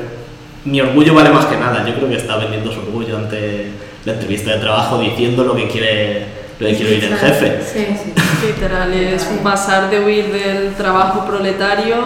mi 0.64 0.80
orgullo 0.80 1.14
vale 1.14 1.30
más 1.30 1.46
que 1.46 1.56
nada, 1.56 1.84
yo 1.86 1.94
creo 1.94 2.08
que 2.08 2.16
está 2.16 2.36
vendiendo 2.36 2.72
su 2.72 2.80
orgullo 2.80 3.16
ante 3.18 3.68
la 4.04 4.12
entrevista 4.12 4.52
de 4.52 4.58
trabajo 4.58 4.98
diciendo 4.98 5.44
lo 5.44 5.54
que 5.54 5.68
quiere, 5.68 6.26
lo 6.58 6.66
que 6.68 6.74
quiere 6.76 6.94
oír 6.94 7.04
el 7.04 7.16
jefe. 7.16 7.60
Sí, 7.62 7.86
sí. 8.02 8.12
Literal, 8.46 8.92
es 8.92 9.26
un 9.30 9.38
pasar 9.38 9.88
de 9.90 10.00
huir 10.00 10.26
del 10.30 10.74
trabajo 10.74 11.24
proletario 11.26 11.96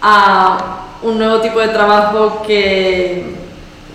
a 0.00 0.86
un 1.02 1.18
nuevo 1.18 1.40
tipo 1.40 1.60
de 1.60 1.68
trabajo 1.68 2.42
que 2.46 3.24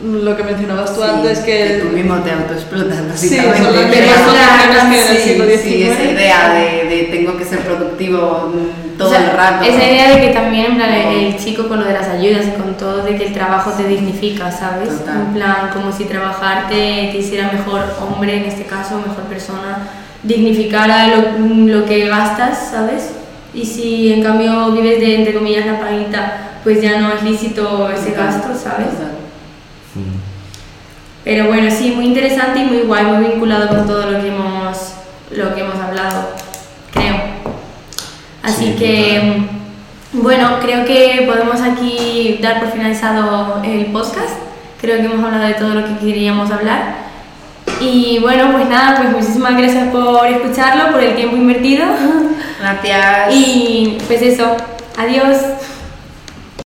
lo 0.03 0.37
que 0.37 0.43
mencionabas 0.43 0.95
tú 0.95 1.01
Sí, 1.01 1.09
antes 1.13 1.39
que, 1.39 1.81
tú 1.83 1.95
mismo 1.95 2.15
te 2.17 2.31
autoexplotas 2.31 2.97
Sí, 3.15 3.37
básicamente. 3.37 4.07
son 4.25 4.35
las 4.35 4.87
mismas 4.87 4.89
que 4.89 5.01
en 5.01 5.07
el 5.09 5.17
sí, 5.17 5.29
siglo 5.29 5.45
sí, 5.45 5.57
XIX. 5.57 5.91
esa 5.91 6.03
idea 6.03 6.53
de, 6.53 6.89
de 6.89 7.03
tengo 7.11 7.37
que 7.37 7.45
ser 7.45 7.59
productivo 7.59 8.53
todo 8.97 9.07
O 9.07 9.11
sea, 9.11 9.31
el 9.31 9.37
rato. 9.37 9.65
Esa 9.65 9.83
idea 9.83 10.15
de 10.15 10.21
que 10.21 10.33
también, 10.33 10.65
en 10.67 10.75
plan, 10.75 10.91
el 10.91 11.37
chico 11.37 11.67
con 11.67 11.79
lo 11.79 11.85
de 11.85 11.93
las 11.93 12.07
ayudas 12.07 12.45
y 12.47 12.61
con 12.61 12.75
todo, 12.77 13.03
de 13.03 13.15
que 13.17 13.27
el 13.27 13.33
trabajo 13.33 13.71
te 13.71 13.83
dignifica, 13.87 14.51
¿sabes? 14.51 14.99
Total. 14.99 15.21
En 15.27 15.33
plan, 15.33 15.69
como 15.73 15.91
si 15.91 16.05
trabajar 16.05 16.67
te, 16.69 17.09
te 17.11 17.17
hiciera 17.17 17.51
mejor 17.51 17.81
hombre, 18.01 18.37
en 18.37 18.43
este 18.45 18.63
caso, 18.63 18.97
mejor 18.97 19.23
persona, 19.29 19.87
dignificara 20.23 21.07
lo, 21.07 21.47
lo 21.79 21.85
que 21.85 22.07
gastas, 22.07 22.69
¿sabes? 22.71 23.11
Y 23.53 23.65
si 23.65 24.13
en 24.13 24.23
cambio 24.23 24.71
vives 24.71 24.99
de, 24.99 25.15
entre 25.15 25.33
comillas, 25.33 25.65
la 25.65 25.79
paguita, 25.79 26.37
pues 26.63 26.81
ya 26.81 26.99
no 26.99 27.11
es 27.13 27.23
lícito 27.23 27.89
ese 27.89 28.11
gasto, 28.11 28.49
¿sabes? 28.49 28.89
Total. 28.91 29.18
Pero 31.29 31.45
bueno, 31.45 31.69
sí, 31.69 31.91
muy 31.91 32.05
interesante 32.05 32.61
y 32.61 32.63
muy 32.63 32.77
guay, 32.87 33.05
muy 33.05 33.27
vinculado 33.27 33.67
con 33.67 33.85
todo 33.85 34.09
lo 34.09 34.19
que 34.19 34.29
hemos, 34.29 34.93
lo 35.29 35.53
que 35.53 35.61
hemos 35.61 35.75
hablado, 35.75 36.29
creo. 36.91 37.17
Así 38.41 38.65
Sí, 38.65 38.75
que, 38.75 39.21
mm, 39.21 40.23
bueno, 40.23 40.57
creo 40.59 40.85
que 40.85 41.27
podemos 41.27 41.61
aquí 41.61 42.39
dar 42.41 42.59
por 42.59 42.71
finalizado 42.71 43.61
el 43.63 43.85
podcast. 43.91 44.39
Creo 44.81 44.97
que 44.97 45.05
hemos 45.05 45.23
hablado 45.23 45.45
de 45.45 45.53
todo 45.53 45.75
lo 45.75 45.85
que 45.85 46.03
queríamos 46.03 46.49
hablar. 46.49 46.95
Y 47.79 48.17
bueno, 48.23 48.51
pues 48.53 48.67
nada, 48.67 48.97
pues 48.97 49.11
muchísimas 49.11 49.55
gracias 49.55 49.89
por 49.89 50.25
escucharlo, 50.25 50.91
por 50.91 51.03
el 51.03 51.15
tiempo 51.15 51.35
invertido. 51.35 51.85
Gracias. 52.59 53.35
Y 53.35 53.99
pues 54.07 54.23
eso, 54.23 54.57
adiós. 54.97 55.37